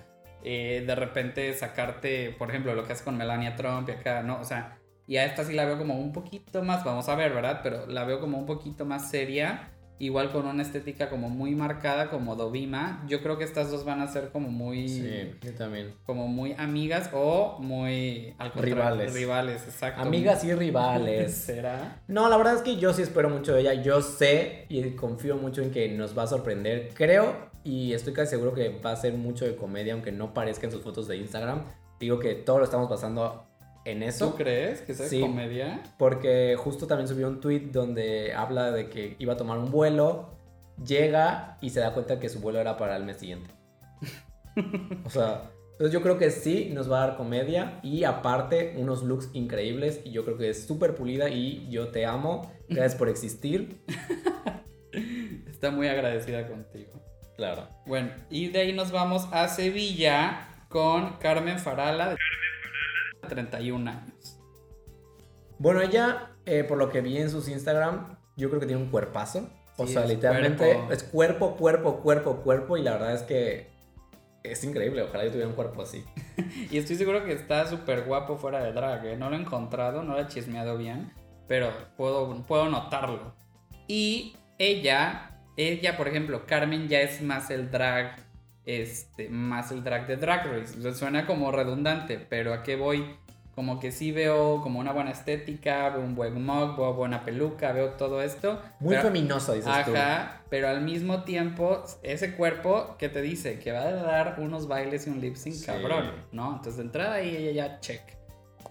eh, 0.44 0.84
de 0.86 0.96
repente 0.96 1.54
sacarte, 1.54 2.36
por 2.38 2.50
ejemplo, 2.50 2.74
lo 2.74 2.84
que 2.84 2.94
hace 2.94 3.04
con 3.04 3.18
Melania 3.18 3.56
Trump 3.56 3.88
y 3.88 3.92
acá, 3.92 4.24
¿no? 4.24 4.40
O 4.40 4.44
sea, 4.44 4.80
y 5.06 5.18
a 5.18 5.26
esta 5.26 5.44
sí 5.44 5.54
la 5.54 5.66
veo 5.66 5.78
como 5.78 6.00
un 6.00 6.12
poquito 6.12 6.64
más, 6.64 6.84
vamos 6.84 7.08
a 7.10 7.16
ver, 7.16 7.32
¿verdad? 7.32 7.60
Pero 7.62 7.86
la 7.86 8.06
veo 8.06 8.20
como 8.20 8.40
un 8.40 8.48
poquito 8.48 8.86
más 8.86 9.12
seria, 9.12 9.71
igual 10.02 10.32
con 10.32 10.48
una 10.48 10.64
estética 10.64 11.10
como 11.10 11.30
muy 11.30 11.56
marcada 11.56 12.10
como 12.10 12.36
Dovima. 12.36 13.04
Yo 13.08 13.22
creo 13.22 13.38
que 13.38 13.44
estas 13.44 13.70
dos 13.70 13.86
van 13.86 14.02
a 14.02 14.08
ser 14.08 14.30
como 14.30 14.50
muy 14.50 14.90
Sí, 14.90 15.32
yo 15.42 15.54
también. 15.54 15.94
como 16.06 16.28
muy 16.28 16.54
amigas 16.58 17.10
o 17.14 17.58
muy 17.60 18.34
al 18.40 18.52
contrario, 18.52 18.76
Rivales. 18.76 19.14
Rivales, 19.14 19.64
exacto. 19.66 20.02
Amigas 20.02 20.44
y 20.44 20.54
rivales. 20.54 21.34
¿Será? 21.46 22.02
No, 22.08 22.30
la 22.30 22.38
verdad 22.38 22.56
es 22.56 22.62
que 22.62 22.78
yo 22.78 22.94
sí 22.94 23.04
espero 23.04 23.30
mucho 23.30 23.54
de 23.54 23.62
ella. 23.62 23.74
Yo 23.76 24.02
sé 24.02 24.66
y 24.70 24.82
confío 24.92 25.38
mucho 25.38 25.62
en 25.62 25.72
que 25.72 25.88
nos 25.90 26.18
va 26.18 26.24
a 26.24 26.28
sorprender. 26.28 26.90
Creo 26.96 27.52
y 27.64 27.94
estoy 27.94 28.14
casi 28.14 28.32
seguro 28.32 28.54
que 28.54 28.80
va 28.84 28.92
a 28.94 28.96
ser 28.96 29.14
mucho 29.14 29.46
de 29.46 29.56
comedia, 29.56 29.94
aunque 29.94 30.12
no 30.12 30.34
parezca 30.34 30.66
en 30.66 30.72
sus 30.72 30.82
fotos 30.82 31.08
de 31.08 31.18
Instagram. 31.18 31.62
Digo 32.00 32.18
que 32.18 32.34
todo 32.34 32.58
lo 32.58 32.64
estamos 32.64 32.90
pasando 32.90 33.51
en 33.86 34.00
¿Tú 34.02 34.06
eso. 34.06 34.36
crees 34.36 34.82
que 34.82 34.92
es 34.92 35.10
Sí. 35.10 35.20
comedia? 35.22 35.82
Porque 35.98 36.56
justo 36.58 36.88
también 36.88 37.08
subió 37.08 37.28
un 37.28 37.40
tweet 37.40 37.70
donde 37.72 38.34
habla 38.34 38.72
de 38.72 38.90
que 38.90 39.16
iba 39.20 39.34
a 39.34 39.38
tomar 39.38 39.58
un 39.58 39.72
vuelo, 39.72 40.38
llega 40.86 41.58
y 41.62 41.70
se 41.72 41.80
da 41.80 41.94
cuenta 41.94 42.20
que 42.20 42.30
su 42.30 42.40
vuelo 42.40 42.60
era 42.60 42.78
para 42.78 42.96
el 42.96 43.04
mes 43.06 43.18
siguiente. 43.18 43.50
O 45.06 45.10
sea, 45.10 45.50
entonces 45.72 45.94
yo 45.94 46.02
creo 46.02 46.18
que 46.18 46.30
sí 46.30 46.70
nos 46.74 46.92
va 46.92 47.02
a 47.04 47.08
dar 47.08 47.18
comedia 47.18 47.80
y 47.82 48.04
aparte 48.04 48.76
unos 48.78 49.02
looks 49.04 49.30
increíbles 49.34 50.02
y 50.04 50.12
yo 50.12 50.24
creo 50.26 50.38
que 50.38 50.50
es 50.50 50.68
súper 50.68 50.94
pulida 50.94 51.30
y 51.30 51.68
yo 51.70 51.88
te 51.88 52.06
amo. 52.06 52.52
Gracias 52.70 52.96
por 52.96 53.10
existir. 53.10 53.82
Está 55.50 55.72
muy 55.72 55.88
agradecida 55.88 56.48
contigo. 56.48 56.92
Claro. 57.38 57.68
Bueno, 57.86 58.12
y 58.30 58.50
de 58.50 58.60
ahí 58.60 58.74
nos 58.74 58.92
vamos 58.92 59.28
a 59.32 59.48
Sevilla 59.48 60.50
con 60.70 61.14
Carmen 61.18 61.60
Farala, 61.60 62.10
de 62.10 62.16
31 63.32 63.90
años. 63.90 64.38
Bueno, 65.58 65.82
ella, 65.82 66.32
eh, 66.46 66.64
por 66.64 66.78
lo 66.78 66.90
que 66.90 67.02
vi 67.02 67.18
en 67.18 67.30
sus 67.30 67.48
Instagram, 67.48 68.18
yo 68.36 68.50
creo 68.50 68.60
que 68.60 68.66
tiene 68.68 68.82
un 68.82 68.90
cuerpazo. 68.90 69.48
O 69.78 69.88
Sí, 69.88 69.94
sea, 69.94 70.04
es 70.04 70.10
literalmente 70.10 70.66
cuerpo. 70.66 70.94
es 70.94 71.04
cuerpo, 71.04 71.56
cuerpo, 71.56 71.98
cuerpo, 72.02 72.36
cuerpo. 72.38 72.78
Y 72.78 72.82
la 72.84 72.94
verdad 72.94 73.14
es 73.14 73.24
que 73.24 73.70
es 74.44 74.64
increíble. 74.64 75.04
Ojalá 75.04 75.24
yo 75.24 75.30
tuviera 75.32 75.48
un 75.48 75.56
cuerpo 75.56 75.82
así. 75.84 76.04
Y 76.72 76.78
estoy 76.78 76.96
seguro 76.96 77.24
que 77.24 77.34
está 77.34 77.68
súper 77.68 78.04
guapo 78.04 78.38
fuera 78.38 78.64
de 78.64 78.74
drag. 78.74 79.06
¿eh? 79.06 79.18
No 79.18 79.30
lo 79.30 79.36
he 79.36 79.40
encontrado, 79.40 80.04
no 80.04 80.14
lo 80.14 80.20
he 80.22 80.28
chismeado 80.28 80.78
bien, 80.78 81.12
pero 81.48 81.72
puedo, 81.96 82.44
puedo 82.46 82.68
notarlo. 82.70 83.34
Y 83.88 84.36
ella, 84.58 85.40
ella, 85.58 85.96
por 85.98 86.08
ejemplo, 86.08 86.46
Carmen 86.46 86.88
ya 86.88 87.02
es 87.02 87.22
más 87.22 87.50
el 87.52 87.70
drag, 87.72 88.16
este, 88.66 89.30
más 89.30 89.72
el 89.72 89.84
drag 89.84 90.08
de 90.08 90.18
Drag 90.18 90.46
Race. 90.48 90.94
Suena 90.94 91.26
como 91.26 91.52
redundante, 91.52 92.18
pero 92.18 92.54
¿a 92.54 92.64
qué 92.64 92.76
voy? 92.76 93.16
Como 93.62 93.80
que 93.80 93.92
sí 93.92 94.12
veo 94.12 94.60
como 94.64 94.80
una 94.80 94.92
buena 94.92 95.12
estética, 95.12 95.90
veo 95.92 96.02
un 96.02 96.16
buen 96.16 96.44
mug, 96.44 96.76
veo 96.76 96.96
buena 96.96 97.24
peluca, 97.24 97.72
veo 97.74 97.92
todo 97.92 98.20
esto. 98.24 98.60
Muy 98.80 98.96
pero- 98.96 99.04
feminoso, 99.04 99.54
dices 99.54 99.72
tú. 99.86 99.96
Ajá, 99.96 100.42
pero 100.50 100.68
al 100.68 100.82
mismo 100.82 101.22
tiempo, 101.26 101.84
ese 102.02 102.36
cuerpo 102.36 102.96
que 102.98 103.08
te 103.08 103.22
dice 103.22 103.60
que 103.60 103.72
va 103.72 103.82
a 103.82 103.92
dar 103.92 104.40
unos 104.40 104.68
bailes 104.68 105.06
y 105.06 105.12
un 105.12 105.22
lip 105.22 105.36
sync 105.36 105.54
Sí. 105.54 105.66
cabrón, 105.68 106.12
¿no? 106.32 106.54
Entonces 106.54 106.78
de 106.78 106.82
entrada 106.86 107.14
ahí 107.18 107.36
ella 107.38 107.52
ya 107.68 107.80
check. 107.82 108.02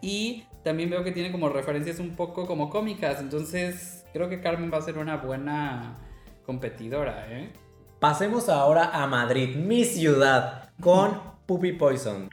Y 0.01 0.43
también 0.65 0.91
veo 0.91 1.05
que 1.05 1.13
tiene 1.13 1.31
como 1.31 1.49
referencias 1.51 2.01
un 2.01 2.17
poco 2.17 2.45
como 2.49 2.69
cómicas, 2.69 3.21
entonces 3.21 4.05
creo 4.13 4.29
que 4.29 4.41
Carmen 4.41 4.73
va 4.75 4.79
a 4.79 4.83
ser 4.83 4.99
una 4.99 5.19
buena 5.19 5.99
competidora, 6.45 7.27
¿eh? 7.31 7.53
Pasemos 8.01 8.49
ahora 8.49 8.91
a 8.93 9.07
Madrid, 9.07 9.55
mi 9.55 9.85
ciudad, 9.85 10.71
con 10.81 11.17
Puppy 11.47 11.75
Poison. 11.75 12.29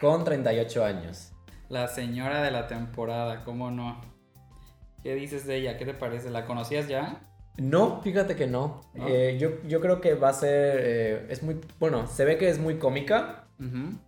Con 0.00 0.24
38 0.24 0.84
años. 0.86 1.31
La 1.72 1.88
señora 1.88 2.42
de 2.42 2.50
la 2.50 2.66
temporada, 2.66 3.44
¿cómo 3.46 3.70
no? 3.70 3.98
¿Qué 5.02 5.14
dices 5.14 5.46
de 5.46 5.56
ella? 5.56 5.78
¿Qué 5.78 5.86
te 5.86 5.94
parece? 5.94 6.28
¿La 6.28 6.44
conocías 6.44 6.86
ya? 6.86 7.22
No, 7.56 8.02
fíjate 8.02 8.36
que 8.36 8.46
no. 8.46 8.82
¿No? 8.92 9.08
Eh, 9.08 9.38
yo, 9.40 9.52
yo 9.66 9.80
creo 9.80 9.98
que 10.02 10.12
va 10.12 10.28
a 10.28 10.34
ser. 10.34 10.80
eh, 10.82 11.26
es 11.30 11.42
muy. 11.42 11.58
Bueno, 11.80 12.06
se 12.08 12.26
ve 12.26 12.36
que 12.36 12.50
es 12.50 12.58
muy 12.58 12.76
cómica. 12.76 13.46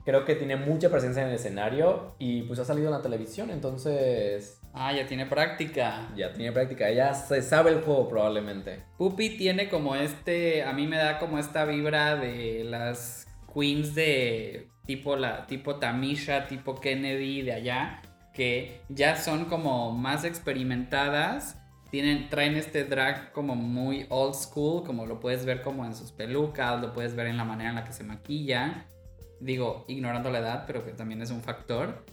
Creo 0.04 0.26
que 0.26 0.34
tiene 0.34 0.56
mucha 0.56 0.90
presencia 0.90 1.22
en 1.22 1.28
el 1.28 1.36
escenario. 1.36 2.16
Y 2.18 2.42
pues 2.42 2.58
ha 2.58 2.66
salido 2.66 2.88
en 2.88 2.94
la 2.94 3.00
televisión. 3.00 3.48
Entonces. 3.48 4.60
Ah, 4.74 4.92
ya 4.92 5.06
tiene 5.06 5.24
práctica. 5.24 6.12
Ya 6.14 6.34
tiene 6.34 6.52
práctica. 6.52 6.90
Ella 6.90 7.14
se 7.14 7.40
sabe 7.40 7.70
el 7.70 7.80
juego 7.80 8.10
probablemente. 8.10 8.82
Puppy 8.98 9.38
tiene 9.38 9.70
como 9.70 9.96
este, 9.96 10.64
a 10.64 10.74
mí 10.74 10.86
me 10.86 10.98
da 10.98 11.18
como 11.18 11.38
esta 11.38 11.64
vibra 11.64 12.16
de 12.16 12.62
las 12.64 13.26
queens 13.54 13.94
de 13.94 14.68
tipo 14.86 15.16
la 15.16 15.46
tipo 15.46 15.76
Tamisha, 15.76 16.46
tipo 16.46 16.74
Kennedy 16.80 17.42
de 17.42 17.52
allá, 17.52 18.02
que 18.32 18.80
ya 18.88 19.16
son 19.16 19.44
como 19.46 19.92
más 19.92 20.24
experimentadas, 20.24 21.56
tienen 21.90 22.28
traen 22.28 22.56
este 22.56 22.84
drag 22.84 23.32
como 23.32 23.54
muy 23.54 24.06
old 24.08 24.34
school, 24.34 24.82
como 24.84 25.06
lo 25.06 25.20
puedes 25.20 25.44
ver 25.44 25.62
como 25.62 25.84
en 25.84 25.94
sus 25.94 26.10
pelucas, 26.12 26.80
lo 26.80 26.92
puedes 26.92 27.14
ver 27.14 27.28
en 27.28 27.36
la 27.36 27.44
manera 27.44 27.70
en 27.70 27.76
la 27.76 27.84
que 27.84 27.92
se 27.92 28.02
maquilla. 28.04 28.86
Digo, 29.40 29.84
ignorando 29.88 30.30
la 30.30 30.38
edad, 30.40 30.64
pero 30.66 30.84
que 30.84 30.92
también 30.92 31.22
es 31.22 31.30
un 31.30 31.42
factor. 31.42 32.04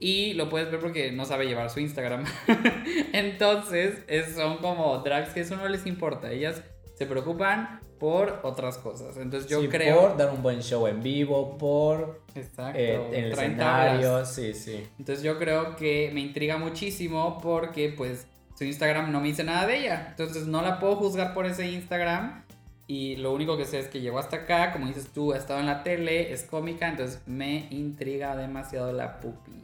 Y 0.00 0.34
lo 0.34 0.48
puedes 0.48 0.70
ver 0.70 0.80
porque 0.80 1.12
no 1.12 1.24
sabe 1.24 1.46
llevar 1.46 1.70
su 1.70 1.80
Instagram. 1.80 2.24
Entonces, 3.12 4.02
es- 4.08 4.34
son 4.34 4.58
como 4.58 4.98
drags 4.98 5.30
que 5.30 5.40
eso 5.40 5.56
no 5.56 5.68
les 5.68 5.86
importa. 5.86 6.30
Ellas 6.30 6.62
se 6.94 7.06
preocupan 7.06 7.80
por 7.98 8.40
otras 8.42 8.78
cosas. 8.78 9.16
Entonces, 9.16 9.50
yo 9.50 9.60
Sí, 9.60 9.68
creo. 9.68 10.08
Por 10.08 10.16
dar 10.16 10.30
un 10.32 10.42
buen 10.42 10.60
show 10.62 10.86
en 10.86 11.02
vivo, 11.02 11.56
por. 11.58 12.22
Exacto. 12.34 12.78
eh, 12.78 12.94
en 13.12 13.24
el 13.24 13.32
escenario. 13.32 14.08
tablas. 14.10 14.34
Sí, 14.34 14.54
sí. 14.54 14.86
Entonces, 14.98 15.24
yo 15.24 15.38
creo 15.38 15.76
que 15.76 16.10
me 16.12 16.20
intriga 16.20 16.56
muchísimo 16.58 17.38
porque, 17.42 17.88
pues, 17.96 18.26
su 18.56 18.64
Instagram 18.64 19.12
no 19.12 19.20
me 19.20 19.28
dice 19.28 19.44
nada 19.44 19.66
de 19.66 19.78
ella. 19.78 20.06
Entonces, 20.10 20.46
no 20.46 20.62
la 20.62 20.78
puedo 20.80 20.96
juzgar 20.96 21.34
por 21.34 21.46
ese 21.46 21.70
Instagram. 21.70 22.44
Y 22.90 23.16
lo 23.16 23.32
único 23.34 23.58
que 23.58 23.66
sé 23.66 23.78
es 23.80 23.88
que 23.88 24.00
llegó 24.00 24.18
hasta 24.18 24.36
acá, 24.36 24.72
como 24.72 24.86
dices 24.86 25.08
tú, 25.12 25.34
ha 25.34 25.36
estado 25.36 25.60
en 25.60 25.66
la 25.66 25.82
tele, 25.82 26.32
es 26.32 26.44
cómica, 26.44 26.88
entonces 26.88 27.20
me 27.26 27.66
intriga 27.70 28.34
demasiado 28.34 28.92
la 28.94 29.20
pupi. 29.20 29.62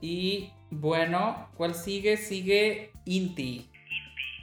Y 0.00 0.50
bueno, 0.70 1.48
¿cuál 1.58 1.74
sigue? 1.74 2.16
Sigue 2.16 2.92
Inti, 3.04 3.67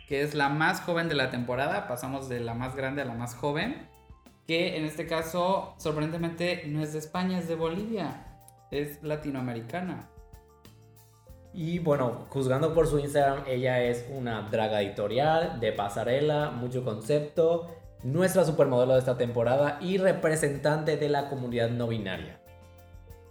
que 0.08 0.22
es 0.22 0.36
la 0.36 0.50
más 0.50 0.82
joven 0.82 1.10
de 1.10 1.16
la 1.16 1.32
temporada. 1.32 1.88
Pasamos 1.88 2.30
de 2.30 2.40
la 2.40 2.54
más 2.54 2.76
grande 2.76 3.02
a 3.02 3.06
la 3.06 3.14
más 3.14 3.36
joven. 3.36 3.88
Que 4.48 4.78
en 4.78 4.86
este 4.86 5.08
caso, 5.08 5.74
sorprendentemente, 5.78 6.64
no 6.68 6.84
es 6.84 6.94
de 6.94 7.00
España, 7.00 7.40
es 7.40 7.48
de 7.48 7.56
Bolivia. 7.56 8.26
Es 8.70 9.02
latinoamericana. 9.02 10.10
Y 11.54 11.80
bueno, 11.80 12.26
juzgando 12.30 12.74
por 12.74 12.86
su 12.86 13.00
Instagram, 13.00 13.46
ella 13.48 13.82
es 13.82 14.06
una 14.14 14.42
draga 14.50 14.82
editorial 14.82 15.60
de 15.62 15.72
pasarela, 15.72 16.52
mucho 16.52 16.84
concepto, 16.84 17.74
nuestra 18.04 18.44
supermodelo 18.44 18.94
de 18.94 19.00
esta 19.00 19.18
temporada 19.18 19.80
y 19.82 19.98
representante 19.98 20.98
de 20.98 21.10
la 21.10 21.30
comunidad 21.30 21.70
no 21.70 21.88
binaria. 21.88 22.42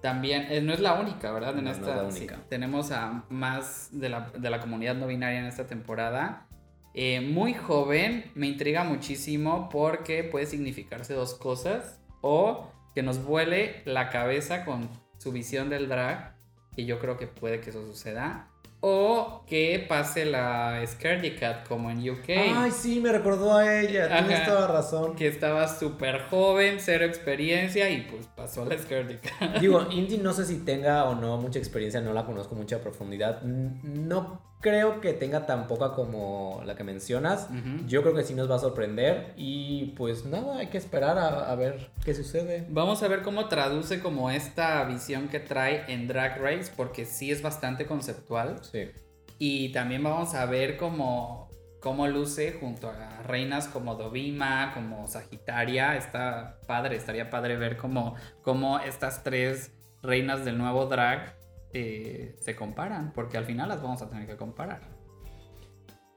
También, 0.00 0.46
eh, 0.50 0.60
no 0.62 0.72
es 0.72 0.80
la 0.80 0.94
única, 0.94 1.32
¿verdad? 1.32 1.50
En 1.50 1.56
No, 1.56 1.62
no 1.64 1.70
es 1.70 1.78
esta, 1.78 2.10
sí. 2.10 2.26
tenemos 2.48 2.90
a 2.92 3.24
más 3.28 3.88
de 3.92 4.08
la, 4.08 4.30
de 4.36 4.50
la 4.50 4.58
comunidad 4.58 4.94
no 4.94 5.06
binaria 5.06 5.38
en 5.38 5.46
esta 5.46 5.66
temporada. 5.66 6.46
Eh, 6.94 7.20
muy 7.20 7.54
joven, 7.54 8.30
me 8.34 8.46
intriga 8.46 8.84
muchísimo 8.84 9.68
porque 9.68 10.22
puede 10.22 10.46
significarse 10.46 11.12
dos 11.14 11.34
cosas. 11.34 12.00
O 12.20 12.70
que 12.94 13.02
nos 13.02 13.24
vuele 13.24 13.82
la 13.84 14.08
cabeza 14.08 14.64
con 14.64 14.88
su 15.18 15.32
visión 15.32 15.68
del 15.68 15.88
drag, 15.88 16.36
que 16.74 16.86
yo 16.86 16.98
creo 17.00 17.16
que 17.16 17.26
puede 17.26 17.60
que 17.60 17.70
eso 17.70 17.84
suceda. 17.84 18.53
O 18.86 19.44
que 19.46 19.82
pase 19.88 20.26
la 20.26 20.82
Scaredy 20.86 21.36
Cat 21.36 21.66
como 21.66 21.90
en 21.90 22.06
UK. 22.06 22.28
Ay, 22.54 22.70
sí, 22.70 23.00
me 23.00 23.10
recordó 23.12 23.56
a 23.56 23.80
ella, 23.80 24.08
tienes 24.08 24.44
toda 24.46 24.66
razón. 24.66 25.16
que 25.16 25.26
estaba 25.26 25.66
súper 25.68 26.20
joven, 26.28 26.76
cero 26.80 27.06
experiencia 27.06 27.88
y 27.88 28.02
pues 28.02 28.26
pasó 28.26 28.66
la 28.66 28.76
Scaredy 28.76 29.16
Cat. 29.16 29.56
Digo, 29.60 29.86
Indy 29.90 30.18
no 30.18 30.34
sé 30.34 30.44
si 30.44 30.58
tenga 30.66 31.04
o 31.04 31.14
no 31.14 31.38
mucha 31.38 31.58
experiencia, 31.58 32.02
no 32.02 32.12
la 32.12 32.26
conozco 32.26 32.54
mucha 32.54 32.80
profundidad. 32.80 33.40
No 33.42 34.42
creo 34.60 35.02
que 35.02 35.12
tenga 35.12 35.44
tan 35.44 35.66
poca 35.66 35.92
como 35.92 36.62
la 36.64 36.74
que 36.74 36.84
mencionas. 36.84 37.48
Yo 37.86 38.00
creo 38.00 38.14
que 38.14 38.22
sí 38.24 38.32
nos 38.34 38.50
va 38.50 38.56
a 38.56 38.58
sorprender 38.58 39.34
y 39.36 39.92
pues 39.94 40.24
nada, 40.24 40.56
hay 40.56 40.68
que 40.68 40.78
esperar 40.78 41.18
a, 41.18 41.50
a 41.50 41.54
ver 41.54 41.90
qué 42.02 42.14
sucede. 42.14 42.66
Vamos 42.70 43.02
a 43.02 43.08
ver 43.08 43.20
cómo 43.20 43.48
traduce 43.48 44.00
como 44.00 44.30
esta 44.30 44.82
visión 44.84 45.28
que 45.28 45.38
trae 45.38 45.84
en 45.92 46.08
Drag 46.08 46.40
Race, 46.40 46.72
porque 46.74 47.04
sí 47.04 47.30
es 47.30 47.42
bastante 47.42 47.84
conceptual. 47.84 48.56
Sí. 48.74 48.90
Y 49.38 49.70
también 49.70 50.02
vamos 50.02 50.34
a 50.34 50.46
ver 50.46 50.76
cómo, 50.76 51.48
cómo 51.80 52.08
luce 52.08 52.56
junto 52.58 52.90
a 52.90 53.22
reinas 53.22 53.68
como 53.68 53.94
Dovima, 53.94 54.72
como 54.74 55.06
Sagitaria. 55.06 55.96
Está 55.96 56.58
padre, 56.66 56.96
estaría 56.96 57.30
padre 57.30 57.56
ver 57.56 57.76
cómo, 57.76 58.16
cómo 58.42 58.80
estas 58.80 59.22
tres 59.22 59.72
reinas 60.02 60.44
del 60.44 60.58
nuevo 60.58 60.86
drag 60.86 61.36
eh, 61.72 62.34
se 62.40 62.56
comparan, 62.56 63.12
porque 63.12 63.36
al 63.38 63.44
final 63.44 63.68
las 63.68 63.80
vamos 63.80 64.02
a 64.02 64.10
tener 64.10 64.26
que 64.26 64.36
comparar. 64.36 64.80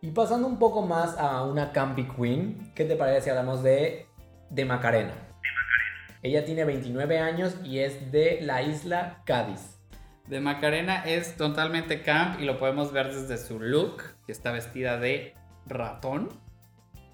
Y 0.02 0.10
pasando 0.10 0.48
un 0.48 0.58
poco 0.58 0.82
más 0.82 1.16
a 1.20 1.44
una 1.44 1.72
Campy 1.72 2.08
Queen, 2.08 2.74
¿qué 2.74 2.86
te 2.86 2.96
parece 2.96 3.22
si 3.22 3.30
hablamos 3.30 3.62
de, 3.62 4.08
de 4.50 4.66
Macarena? 4.66 5.14
Ella 6.24 6.44
tiene 6.44 6.66
29 6.66 7.20
años 7.20 7.56
y 7.64 7.80
es 7.80 8.12
de 8.12 8.40
la 8.42 8.64
isla 8.64 9.22
Cádiz. 9.26 9.77
De 10.28 10.42
Macarena 10.42 11.04
es 11.06 11.38
totalmente 11.38 12.02
camp 12.02 12.42
y 12.42 12.46
lo 12.46 12.60
podemos 12.60 12.92
ver 12.92 13.14
desde 13.14 13.38
su 13.38 13.60
look, 13.60 14.04
que 14.26 14.32
está 14.32 14.52
vestida 14.52 14.98
de 14.98 15.34
ratón. 15.66 16.30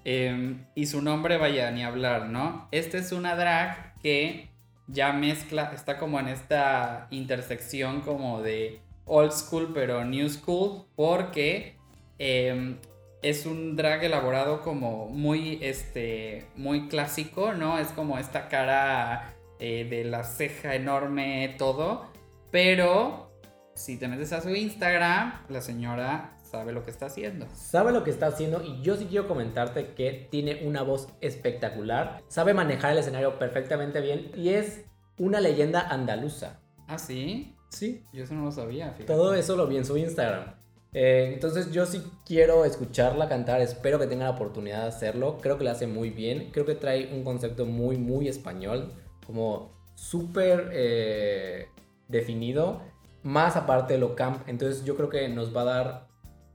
Em, 0.04 0.66
y 0.74 0.86
su 0.86 1.00
nombre, 1.00 1.38
vaya, 1.38 1.70
ni 1.70 1.82
hablar, 1.82 2.26
¿no? 2.26 2.68
Esta 2.72 2.98
es 2.98 3.12
una 3.12 3.36
drag 3.36 3.94
que 4.00 4.50
ya 4.88 5.12
mezcla, 5.12 5.72
está 5.74 5.96
como 5.96 6.20
en 6.20 6.28
esta 6.28 7.06
intersección 7.10 8.02
como 8.02 8.42
de 8.42 8.80
old 9.06 9.32
school 9.32 9.70
pero 9.72 10.04
new 10.04 10.28
school, 10.28 10.84
porque 10.96 11.76
em, 12.18 12.76
es 13.22 13.46
un 13.46 13.76
drag 13.76 14.04
elaborado 14.04 14.60
como 14.60 15.08
muy, 15.08 15.58
este, 15.62 16.46
muy 16.56 16.88
clásico, 16.88 17.54
¿no? 17.54 17.78
Es 17.78 17.88
como 17.88 18.18
esta 18.18 18.48
cara 18.48 19.34
eh, 19.58 19.86
de 19.88 20.04
la 20.04 20.24
ceja 20.24 20.74
enorme, 20.74 21.54
todo. 21.56 22.12
Pero 22.54 23.32
si 23.74 23.98
te 23.98 24.06
metes 24.06 24.32
a 24.32 24.40
su 24.40 24.50
Instagram, 24.50 25.44
la 25.48 25.60
señora 25.60 26.36
sabe 26.40 26.70
lo 26.72 26.84
que 26.84 26.92
está 26.92 27.06
haciendo. 27.06 27.48
Sabe 27.52 27.90
lo 27.90 28.04
que 28.04 28.10
está 28.10 28.28
haciendo 28.28 28.62
y 28.62 28.80
yo 28.80 28.94
sí 28.94 29.06
quiero 29.06 29.26
comentarte 29.26 29.94
que 29.94 30.28
tiene 30.30 30.64
una 30.64 30.82
voz 30.82 31.08
espectacular, 31.20 32.22
sabe 32.28 32.54
manejar 32.54 32.92
el 32.92 32.98
escenario 32.98 33.40
perfectamente 33.40 34.00
bien 34.00 34.30
y 34.36 34.50
es 34.50 34.84
una 35.18 35.40
leyenda 35.40 35.80
andaluza. 35.80 36.60
¿Ah, 36.86 36.96
sí? 36.96 37.56
Sí, 37.70 38.04
Yo 38.12 38.22
eso 38.22 38.34
no 38.34 38.44
lo 38.44 38.52
sabía, 38.52 38.92
fíjate. 38.92 39.12
todo 39.12 39.34
eso 39.34 39.56
lo 39.56 39.66
vi 39.66 39.78
en 39.78 39.84
su 39.84 39.96
Instagram. 39.96 40.54
Eh, 40.92 41.32
entonces 41.34 41.72
yo 41.72 41.86
sí 41.86 42.04
quiero 42.24 42.64
escucharla 42.64 43.28
cantar, 43.28 43.62
espero 43.62 43.98
que 43.98 44.06
tenga 44.06 44.26
la 44.26 44.30
oportunidad 44.30 44.82
de 44.82 44.88
hacerlo, 44.90 45.38
creo 45.42 45.58
que 45.58 45.64
lo 45.64 45.72
hace 45.72 45.88
muy 45.88 46.10
bien, 46.10 46.50
creo 46.52 46.64
que 46.64 46.76
trae 46.76 47.12
un 47.12 47.24
concepto 47.24 47.66
muy, 47.66 47.96
muy 47.96 48.28
español, 48.28 48.92
como 49.26 49.72
súper 49.96 50.70
eh, 50.72 51.68
definido, 52.08 52.82
más 53.22 53.56
aparte 53.56 53.94
de 53.94 54.00
lo 54.00 54.14
camp. 54.14 54.46
Entonces 54.48 54.84
yo 54.84 54.96
creo 54.96 55.08
que 55.08 55.28
nos 55.28 55.54
va 55.54 55.62
a 55.62 55.64
dar 55.64 56.08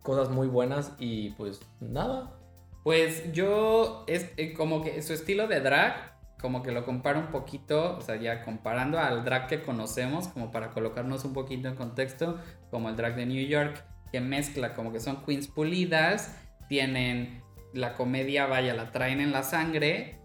cosas 0.04 0.30
muy 0.30 0.48
buenas 0.48 0.94
y 1.00 1.32
pues 1.32 1.62
nada. 1.80 2.36
Pues 2.84 3.32
yo 3.34 4.04
es 4.08 4.32
eh, 4.38 4.54
como 4.54 4.82
que 4.82 5.02
su 5.02 5.14
estilo 5.14 5.48
de 5.48 5.60
drag, 5.60 6.18
como 6.40 6.64
que 6.64 6.72
lo 6.72 6.86
comparo 6.86 7.20
un 7.20 7.28
poquito, 7.28 7.98
o 7.98 8.02
sea, 8.02 8.16
ya 8.16 8.44
comparando 8.44 8.98
al 8.98 9.26
drag 9.26 9.48
que 9.48 9.62
conocemos, 9.62 10.30
como 10.30 10.52
para 10.52 10.70
colocarnos 10.72 11.26
un 11.26 11.34
poquito 11.34 11.68
en 11.68 11.76
contexto, 11.76 12.40
como 12.72 12.90
el 12.90 12.96
drag 12.96 13.16
de 13.16 13.26
New 13.26 13.46
York, 13.46 13.84
que 14.12 14.22
mezcla 14.22 14.74
como 14.74 14.92
que 14.92 15.00
son 15.00 15.24
queens 15.26 15.48
pulidas, 15.48 16.36
tienen 16.70 17.44
la 17.74 17.94
comedia, 17.96 18.48
vaya, 18.48 18.74
la 18.74 18.92
traen 18.92 19.20
en 19.20 19.32
la 19.32 19.44
sangre, 19.44 20.20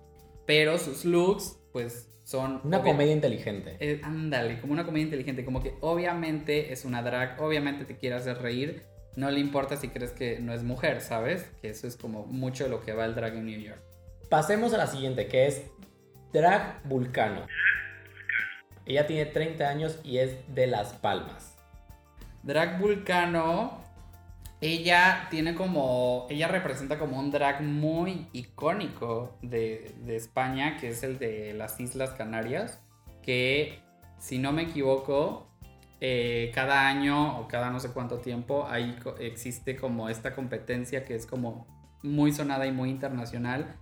pero 0.47 0.79
sus 0.79 1.05
looks, 1.05 1.59
pues 1.73 2.14
son... 2.35 2.61
Una 2.65 2.83
comedia 2.83 3.13
inteligente. 3.13 3.77
eh, 3.79 4.01
ándale, 4.03 4.61
como 4.61 4.73
una 4.73 4.85
comedia 4.85 5.05
inteligente, 5.05 5.45
como 5.45 5.63
que 5.63 5.75
obviamente 5.81 6.73
es 6.73 6.85
una 6.85 7.01
drag, 7.01 7.41
obviamente 7.41 7.85
te 7.85 7.97
quiere 7.97 8.17
hacer 8.17 8.39
reír, 8.39 8.83
no 9.15 9.31
le 9.31 9.39
importa 9.39 9.77
si 9.77 9.89
crees 9.89 10.11
que 10.11 10.41
no 10.41 10.53
es 10.53 10.65
mujer, 10.65 11.01
¿sabes? 11.01 11.49
Que 11.63 11.69
eso 11.69 11.87
es 11.87 11.97
como 11.97 12.27
mucho 12.27 12.65
de 12.65 12.71
lo 12.71 12.81
que 12.81 12.93
va 12.93 13.05
el 13.05 13.15
drag 13.15 13.37
en 13.37 13.47
New 13.47 13.61
York. 13.61 13.81
Pasemos 14.29 14.75
a 14.75 14.79
la 14.79 14.89
siguiente, 14.89 15.29
que 15.29 15.47
es 15.47 15.63
Drag 16.33 16.83
Vulcano. 16.89 17.47
Ella 18.85 19.07
tiene 19.07 19.27
30 19.27 19.69
años 19.69 20.01
y 20.03 20.19
es 20.19 20.37
de 20.53 20.67
Las 20.67 20.93
Palmas. 20.95 21.57
Drag 22.43 22.81
Vulcano, 22.81 23.84
ella 24.65 25.29
tiene 25.31 25.55
como, 25.55 26.27
ella 26.31 26.49
representa 26.49 26.99
como 26.99 27.19
un 27.19 27.31
drag 27.31 27.63
muy 27.63 28.29
icónico 28.33 29.37
de, 29.43 29.95
de 30.05 30.17
España, 30.17 30.79
que 30.79 30.89
es 30.89 31.03
el 31.03 31.19
de 31.19 31.53
las 31.53 31.79
Islas 31.81 32.11
Canarias, 32.11 32.81
que 33.23 33.83
si 34.19 34.39
no 34.39 34.53
me 34.53 34.63
equivoco, 34.63 35.51
eh, 36.01 36.51
cada 36.55 36.89
año 36.89 37.39
o 37.39 37.47
cada 37.47 37.69
no 37.69 37.79
sé 37.79 37.91
cuánto 37.91 38.19
tiempo 38.19 38.67
ahí 38.67 38.97
existe 39.21 39.77
como 39.77 40.09
esta 40.09 40.35
competencia 40.35 41.05
que 41.05 41.15
es 41.15 41.27
como 41.27 41.67
muy 42.03 42.33
sonada 42.33 42.67
y 42.67 42.73
muy 42.73 42.89
internacional, 42.89 43.77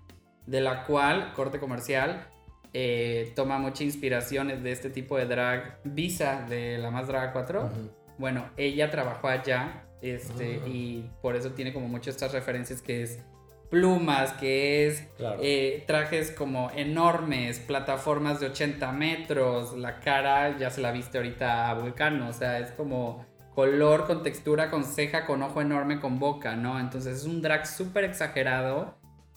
de 0.47 0.61
la 0.61 0.85
cual, 0.85 1.33
corte 1.35 1.61
comercial, 1.61 2.27
eh, 2.73 3.33
toma 3.37 3.59
mucha 3.59 3.85
inspiración 3.85 4.65
de 4.65 4.73
este 4.73 4.91
tipo 4.91 5.17
de 5.17 5.27
drag 5.27 5.79
Visa 5.85 6.45
de 6.49 6.79
la 6.79 6.91
Más 6.91 7.07
Drag 7.07 7.33
4. 7.33 7.67
Ujú. 7.67 7.91
Bueno, 8.19 8.51
ella 8.57 8.91
trabajó 8.91 9.29
allá 9.29 9.85
este, 10.03 10.61
Ah. 10.63 10.69
y 10.69 11.11
por 11.23 11.37
eso 11.37 11.53
tiene 11.53 11.73
como 11.73 11.89
muchas 11.89 12.15
estas 12.17 12.33
referencias 12.33 12.83
que 12.83 13.03
es 13.03 13.23
plumas, 13.71 14.33
que 14.35 14.87
es 14.87 15.09
Claro. 15.17 15.39
eh, 15.43 15.85
trajes 15.87 16.31
como 16.31 16.71
enormes, 16.77 17.59
plataformas 17.59 18.39
de 18.41 18.47
80 18.49 18.93
metros, 18.93 19.75
la 19.79 20.01
cara 20.01 20.59
ya 20.59 20.69
se 20.71 20.83
la 20.83 20.93
viste 20.93 21.17
ahorita 21.17 21.71
a 21.71 21.75
Vulcano, 21.75 22.29
o 22.29 22.33
sea, 22.35 22.59
es 22.59 22.71
como 22.73 23.25
color 23.55 24.07
con 24.07 24.23
textura, 24.23 24.71
con 24.71 24.85
ceja, 24.85 25.25
con 25.25 25.43
ojo 25.43 25.61
enorme, 25.63 26.01
con 26.01 26.19
boca, 26.19 26.55
¿no? 26.57 26.79
Entonces 26.81 27.19
es 27.19 27.25
un 27.25 27.41
drag 27.41 27.67
súper 27.67 28.05
exagerado. 28.05 28.95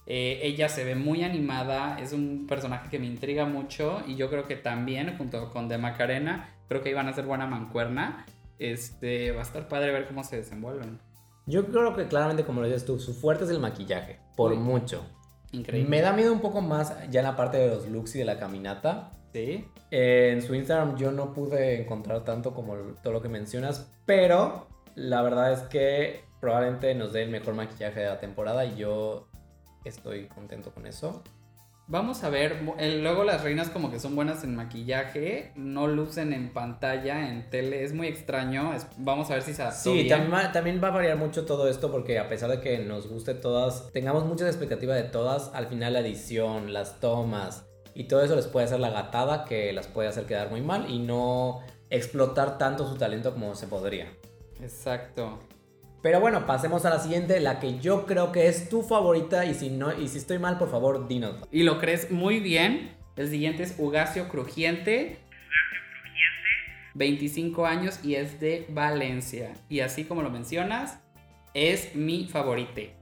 Eh, 0.07 0.39
ella 0.43 0.69
se 0.69 0.83
ve 0.83 0.95
muy 0.95 1.23
animada, 1.23 1.97
es 1.99 2.11
un 2.13 2.45
personaje 2.47 2.89
que 2.89 2.99
me 2.99 3.07
intriga 3.07 3.45
mucho 3.45 4.03
y 4.05 4.15
yo 4.15 4.29
creo 4.29 4.45
que 4.45 4.55
también 4.55 5.17
junto 5.17 5.49
con 5.51 5.67
De 5.67 5.77
Macarena, 5.77 6.49
creo 6.67 6.81
que 6.81 6.89
iban 6.91 7.07
a 7.07 7.13
ser 7.13 7.25
buena 7.25 7.47
mancuerna. 7.47 8.25
Este, 8.59 9.31
va 9.31 9.39
a 9.39 9.43
estar 9.43 9.67
padre 9.67 9.91
ver 9.91 10.07
cómo 10.07 10.23
se 10.23 10.37
desenvuelven. 10.37 10.99
Yo 11.45 11.67
creo 11.67 11.95
que 11.95 12.07
claramente, 12.07 12.43
como 12.43 12.61
lo 12.61 12.67
dices 12.67 12.85
tú, 12.85 12.99
su 12.99 13.13
fuerte 13.13 13.43
es 13.43 13.49
el 13.49 13.59
maquillaje, 13.59 14.19
por 14.35 14.51
Uy. 14.51 14.57
mucho. 14.57 15.05
Increíble. 15.51 15.89
Me 15.89 16.01
da 16.01 16.13
miedo 16.13 16.33
un 16.33 16.41
poco 16.41 16.61
más 16.61 16.93
ya 17.09 17.19
en 17.19 17.25
la 17.25 17.35
parte 17.35 17.57
de 17.57 17.67
los 17.67 17.87
looks 17.87 18.15
y 18.15 18.19
de 18.19 18.25
la 18.25 18.39
caminata. 18.39 19.11
Sí. 19.31 19.65
Eh, 19.91 20.31
en 20.33 20.41
su 20.41 20.55
Instagram 20.55 20.97
yo 20.97 21.11
no 21.11 21.33
pude 21.33 21.81
encontrar 21.81 22.23
tanto 22.23 22.53
como 22.53 22.75
todo 23.03 23.13
lo 23.13 23.21
que 23.21 23.29
mencionas, 23.29 23.91
pero 24.05 24.67
la 24.95 25.21
verdad 25.21 25.53
es 25.53 25.61
que 25.63 26.23
probablemente 26.39 26.93
nos 26.95 27.13
dé 27.13 27.23
el 27.23 27.29
mejor 27.29 27.53
maquillaje 27.53 27.99
de 27.99 28.07
la 28.07 28.19
temporada 28.19 28.65
y 28.65 28.75
yo 28.75 29.27
estoy 29.83 30.27
contento 30.27 30.71
con 30.71 30.87
eso. 30.87 31.23
Vamos 31.87 32.23
a 32.23 32.29
ver, 32.29 32.63
luego 33.01 33.23
las 33.23 33.43
reinas 33.43 33.69
como 33.69 33.91
que 33.91 33.99
son 33.99 34.15
buenas 34.15 34.43
en 34.43 34.55
maquillaje, 34.55 35.51
no 35.55 35.85
lucen 35.85 36.33
en 36.33 36.51
pantalla, 36.51 37.29
en 37.29 37.47
tele, 37.51 37.83
es 37.83 37.93
muy 37.93 38.07
extraño, 38.07 38.73
es- 38.73 38.87
vamos 38.97 39.29
a 39.29 39.35
ver 39.35 39.43
si 39.43 39.53
se 39.53 39.61
adaptó 39.61 39.91
Sí, 39.91 40.03
bien. 40.03 40.27
también 40.51 40.81
va 40.83 40.87
a 40.87 40.91
variar 40.91 41.17
mucho 41.17 41.45
todo 41.45 41.69
esto 41.69 41.91
porque 41.91 42.17
a 42.17 42.27
pesar 42.27 42.49
de 42.49 42.59
que 42.59 42.79
nos 42.79 43.07
guste 43.07 43.35
todas, 43.35 43.91
tengamos 43.93 44.25
muchas 44.25 44.47
expectativas 44.47 44.97
de 44.97 45.03
todas, 45.09 45.51
al 45.53 45.67
final 45.67 45.93
la 45.93 45.99
edición, 45.99 46.73
las 46.73 46.99
tomas 46.99 47.67
y 47.93 48.05
todo 48.05 48.23
eso 48.23 48.35
les 48.35 48.47
puede 48.47 48.65
hacer 48.65 48.79
la 48.79 48.89
gatada 48.89 49.45
que 49.45 49.71
las 49.71 49.85
puede 49.87 50.07
hacer 50.07 50.25
quedar 50.25 50.49
muy 50.49 50.61
mal 50.61 50.89
y 50.89 50.97
no 50.97 51.59
explotar 51.91 52.57
tanto 52.57 52.87
su 52.89 52.95
talento 52.97 53.31
como 53.31 53.53
se 53.53 53.67
podría. 53.67 54.11
Exacto. 54.59 55.37
Pero 56.05 56.19
bueno, 56.19 56.45
pasemos 56.45 56.85
a 56.85 56.91
la 56.91 56.99
siguiente, 56.99 57.39
la 57.39 57.59
que 57.59 57.79
yo 57.79 58.05
creo 58.05 58.31
que 58.31 58.47
es 58.47 58.69
tu 58.69 58.83
favorita 58.83 59.43
y 59.43 59.55
si 59.55 59.71
no 59.71 59.91
y 59.91 60.07
si 60.07 60.19
estoy 60.19 60.37
mal, 60.37 60.59
por 60.59 60.69
favor, 60.69 61.07
dinos. 61.07 61.37
Y 61.51 61.63
lo 61.63 61.79
crees 61.79 62.11
muy 62.11 62.39
bien, 62.39 62.95
el 63.15 63.27
siguiente 63.27 63.63
es 63.63 63.73
Ugacio 63.79 64.29
Crujiente. 64.29 65.17
25 66.93 67.65
años 67.65 68.05
y 68.05 68.13
es 68.13 68.39
de 68.39 68.67
Valencia. 68.69 69.55
Y 69.67 69.79
así 69.79 70.03
como 70.03 70.21
lo 70.21 70.29
mencionas, 70.29 70.99
es 71.55 71.95
mi 71.95 72.27
favorite. 72.27 72.93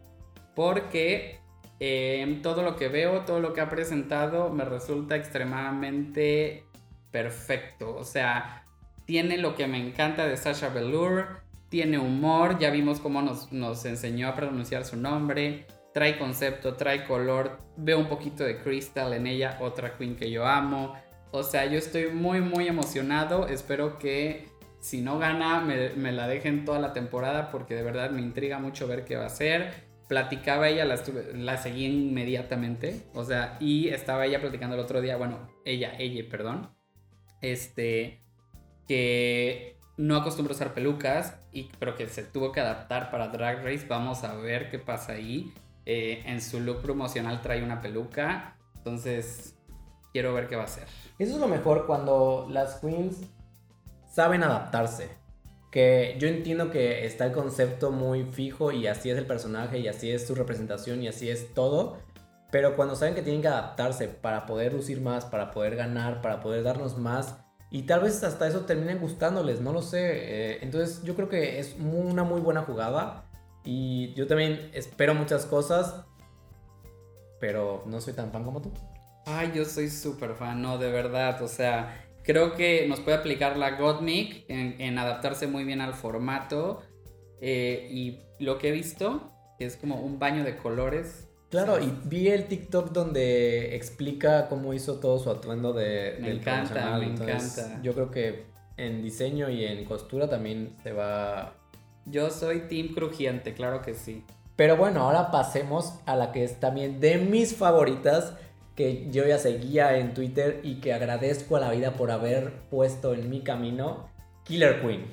Porque 0.56 1.42
eh, 1.82 2.40
todo 2.42 2.64
lo 2.64 2.78
que 2.78 2.88
veo, 2.88 3.26
todo 3.26 3.42
lo 3.42 3.52
que 3.52 3.60
ha 3.60 3.68
presentado, 3.68 4.50
me 4.50 4.64
resulta 4.64 5.18
extremadamente 5.18 6.64
perfecto. 7.12 7.98
O 7.98 8.06
sea, 8.06 8.64
tiene 9.04 9.40
lo 9.40 9.56
que 9.56 9.68
me 9.68 9.86
encanta 9.86 10.26
de 10.26 10.38
Sasha 10.38 10.70
Velour, 10.70 11.43
tiene 11.74 11.98
humor, 11.98 12.60
ya 12.60 12.70
vimos 12.70 13.00
cómo 13.00 13.24
nos, 13.24 13.52
nos 13.52 13.84
enseñó 13.86 14.28
a 14.28 14.36
pronunciar 14.36 14.86
su 14.86 14.96
nombre, 14.96 15.66
trae 15.92 16.20
concepto, 16.20 16.76
trae 16.76 17.04
color, 17.08 17.58
veo 17.78 17.98
un 17.98 18.06
poquito 18.06 18.44
de 18.44 18.60
Crystal 18.60 19.12
en 19.12 19.26
ella, 19.26 19.58
otra 19.60 19.98
queen 19.98 20.16
que 20.16 20.30
yo 20.30 20.46
amo. 20.46 20.94
O 21.32 21.42
sea, 21.42 21.66
yo 21.66 21.80
estoy 21.80 22.12
muy, 22.12 22.42
muy 22.42 22.68
emocionado. 22.68 23.48
Espero 23.48 23.98
que 23.98 24.46
si 24.82 25.02
no 25.02 25.18
gana, 25.18 25.62
me, 25.62 25.90
me 25.96 26.12
la 26.12 26.28
dejen 26.28 26.64
toda 26.64 26.78
la 26.78 26.94
temporada 26.94 27.50
porque 27.50 27.74
de 27.74 27.82
verdad 27.82 28.12
me 28.12 28.22
intriga 28.22 28.60
mucho 28.60 28.88
ver 28.88 29.04
qué 29.04 29.16
va 29.16 29.24
a 29.24 29.28
hacer. 29.34 29.74
Platicaba 30.08 30.70
ella, 30.70 30.86
la, 30.86 30.94
estuve- 30.94 31.34
la 31.34 31.58
seguí 31.58 31.86
inmediatamente. 31.86 33.02
O 33.16 33.24
sea, 33.24 33.58
y 33.60 33.88
estaba 33.88 34.28
ella 34.28 34.40
platicando 34.42 34.76
el 34.76 34.82
otro 34.84 35.02
día, 35.02 35.18
bueno, 35.18 35.48
ella, 35.66 35.96
ella, 35.98 36.24
perdón. 36.30 36.70
Este, 37.42 38.22
que 38.88 39.80
no 39.98 40.18
acostumbra 40.18 40.54
usar 40.54 40.76
pelucas, 40.76 41.40
y, 41.54 41.70
pero 41.80 41.96
que 41.96 42.08
se 42.10 42.24
tuvo 42.24 42.52
que 42.52 42.60
adaptar 42.60 43.12
para 43.12 43.28
Drag 43.28 43.64
Race. 43.64 43.86
Vamos 43.88 44.24
a 44.24 44.36
ver 44.36 44.70
qué 44.70 44.80
pasa 44.80 45.14
ahí. 45.14 45.54
Eh, 45.86 46.24
en 46.26 46.42
su 46.42 46.60
look 46.60 46.82
promocional 46.82 47.42
trae 47.42 47.64
una 47.64 47.82
peluca. 47.82 48.56
Entonces, 48.78 49.56
quiero 50.12 50.34
ver 50.34 50.48
qué 50.48 50.56
va 50.56 50.64
a 50.64 50.66
hacer. 50.66 50.88
Eso 51.20 51.34
es 51.34 51.40
lo 51.40 51.48
mejor 51.48 51.86
cuando 51.86 52.48
las 52.50 52.76
queens 52.76 53.22
saben 54.10 54.44
adaptarse. 54.44 55.10
Que 55.72 56.16
yo 56.20 56.28
entiendo 56.28 56.70
que 56.70 57.06
está 57.06 57.26
el 57.26 57.32
concepto 57.32 57.92
muy 57.92 58.26
fijo 58.26 58.72
y 58.72 58.88
así 58.88 59.10
es 59.10 59.18
el 59.18 59.26
personaje 59.26 59.80
y 59.80 59.88
así 59.88 60.12
es 60.12 60.28
su 60.28 60.36
representación 60.36 61.02
y 61.02 61.08
así 61.08 61.30
es 61.30 61.54
todo. 61.54 61.98
Pero 62.52 62.76
cuando 62.76 62.96
saben 62.96 63.16
que 63.16 63.24
tienen 63.24 63.42
que 63.42 63.48
adaptarse 63.48 64.08
para 64.08 64.46
poder 64.46 64.74
lucir 64.74 65.02
más, 65.02 65.26
para 65.26 65.50
poder 65.52 65.76
ganar, 65.76 66.22
para 66.22 66.40
poder 66.40 66.64
darnos 66.64 66.98
más. 67.00 67.43
Y 67.74 67.82
tal 67.84 68.02
vez 68.02 68.24
hasta 68.24 68.48
eso 68.48 68.62
terminen 68.62 69.00
gustándoles, 69.00 69.60
no 69.60 69.74
lo 69.74 69.82
sé. 69.82 70.00
Eh, 70.04 70.60
entonces 70.62 71.02
yo 71.04 71.16
creo 71.16 71.28
que 71.28 71.58
es 71.60 71.78
mu- 71.80 72.08
una 72.08 72.24
muy 72.24 72.40
buena 72.40 72.62
jugada. 72.62 73.26
Y 73.66 74.14
yo 74.14 74.28
también 74.28 74.70
espero 74.76 75.16
muchas 75.16 75.48
cosas. 75.48 76.06
Pero 77.40 77.84
no 77.88 78.00
soy 78.00 78.14
tan 78.14 78.32
fan 78.32 78.44
como 78.44 78.62
tú. 78.62 78.72
Ay, 79.26 79.52
yo 79.56 79.66
soy 79.66 79.90
súper 79.90 80.36
fan, 80.36 80.62
no, 80.62 80.78
de 80.78 80.92
verdad. 80.92 81.42
O 81.42 81.48
sea, 81.48 82.06
creo 82.24 82.54
que 82.54 82.86
nos 82.88 83.00
puede 83.00 83.18
aplicar 83.18 83.58
la 83.58 83.72
Godmic 83.78 84.46
en, 84.50 84.80
en 84.80 85.00
adaptarse 85.00 85.48
muy 85.48 85.64
bien 85.64 85.82
al 85.82 85.96
formato. 85.96 86.84
Eh, 87.42 87.88
y 87.90 88.20
lo 88.40 88.60
que 88.60 88.70
he 88.70 88.72
visto, 88.72 89.32
es 89.60 89.78
como 89.78 89.96
un 89.96 90.20
baño 90.20 90.44
de 90.44 90.58
colores. 90.58 91.28
Claro, 91.54 91.80
y 91.80 91.94
vi 92.06 92.30
el 92.30 92.48
TikTok 92.48 92.90
donde 92.90 93.76
explica 93.76 94.50
cómo 94.50 94.74
hizo 94.74 94.96
todo 94.96 95.20
su 95.20 95.30
atuendo 95.30 95.72
de, 95.72 96.18
Me 96.20 96.30
del 96.30 96.38
encanta, 96.40 96.98
me 96.98 97.06
entonces, 97.06 97.60
encanta. 97.60 97.82
Yo 97.84 97.94
creo 97.94 98.10
que 98.10 98.46
en 98.76 99.04
diseño 99.04 99.52
y 99.52 99.64
en 99.64 99.86
costura 99.86 100.28
también 100.28 100.76
se 100.82 100.94
va. 100.94 101.54
Yo 102.08 102.32
soy 102.32 102.62
Team 102.62 102.96
Crujiente, 102.96 103.54
claro 103.54 103.84
que 103.84 103.94
sí. 103.94 104.26
Pero 104.56 104.78
bueno, 104.78 105.02
ahora 105.02 105.30
pasemos 105.30 106.00
a 106.08 106.16
la 106.16 106.32
que 106.32 106.44
es 106.44 106.60
también 106.60 107.00
de 107.00 107.20
mis 107.20 107.56
favoritas, 107.56 108.34
que 108.76 109.12
yo 109.12 109.28
ya 109.28 109.38
seguía 109.38 110.00
en 110.00 110.16
Twitter 110.16 110.60
y 110.64 110.82
que 110.82 110.92
agradezco 110.92 111.58
a 111.58 111.60
la 111.60 111.70
vida 111.70 111.94
por 111.94 112.10
haber 112.10 112.52
puesto 112.72 113.14
en 113.14 113.30
mi 113.30 113.42
camino, 113.42 114.10
Killer 114.44 114.82
Queen. 114.82 115.06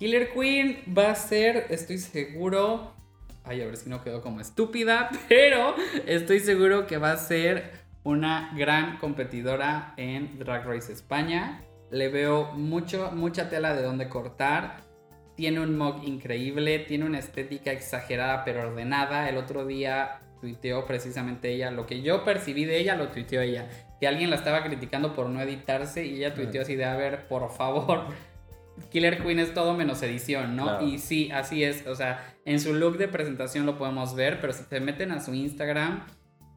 Killer 0.00 0.32
Queen 0.32 0.82
va 0.98 1.12
a 1.12 1.14
ser, 1.14 1.66
estoy 1.70 1.98
seguro. 1.98 3.00
Ay, 3.44 3.60
a 3.60 3.66
ver 3.66 3.76
si 3.76 3.90
no 3.90 4.02
quedó 4.02 4.22
como 4.22 4.40
estúpida, 4.40 5.10
pero 5.28 5.74
estoy 6.06 6.40
seguro 6.40 6.86
que 6.86 6.98
va 6.98 7.12
a 7.12 7.16
ser 7.16 7.72
una 8.04 8.52
gran 8.56 8.98
competidora 8.98 9.94
en 9.96 10.38
Drag 10.38 10.66
Race 10.66 10.92
España. 10.92 11.64
Le 11.90 12.08
veo 12.08 12.52
mucho, 12.52 13.10
mucha 13.12 13.48
tela 13.48 13.74
de 13.74 13.82
donde 13.82 14.08
cortar. 14.08 14.80
Tiene 15.34 15.60
un 15.60 15.76
mug 15.76 16.02
increíble, 16.04 16.78
tiene 16.80 17.04
una 17.04 17.18
estética 17.18 17.72
exagerada 17.72 18.44
pero 18.44 18.68
ordenada. 18.68 19.28
El 19.28 19.36
otro 19.36 19.66
día 19.66 20.20
tuiteó 20.40 20.84
precisamente 20.86 21.52
ella, 21.52 21.70
lo 21.70 21.86
que 21.86 22.02
yo 22.02 22.24
percibí 22.24 22.64
de 22.64 22.78
ella 22.78 22.96
lo 22.96 23.08
tuiteó 23.08 23.40
ella. 23.40 23.68
Que 24.00 24.08
alguien 24.08 24.30
la 24.30 24.36
estaba 24.36 24.64
criticando 24.64 25.14
por 25.14 25.28
no 25.28 25.40
editarse 25.40 26.04
y 26.04 26.16
ella 26.16 26.34
tuiteó 26.34 26.62
así 26.62 26.74
de, 26.74 26.84
a 26.84 26.96
ver, 26.96 27.28
por 27.28 27.48
favor, 27.50 28.06
Killer 28.90 29.22
Queen 29.22 29.38
es 29.38 29.54
todo 29.54 29.74
menos 29.74 30.02
edición, 30.02 30.56
¿no? 30.56 30.64
Claro. 30.64 30.86
Y 30.86 30.98
sí, 30.98 31.30
así 31.30 31.64
es. 31.64 31.86
O 31.86 31.94
sea, 31.94 32.34
en 32.44 32.60
su 32.60 32.74
look 32.74 32.98
de 32.98 33.08
presentación 33.08 33.66
lo 33.66 33.78
podemos 33.78 34.14
ver, 34.14 34.40
pero 34.40 34.52
si 34.52 34.64
te 34.64 34.80
meten 34.80 35.10
a 35.12 35.20
su 35.20 35.34
Instagram, 35.34 36.04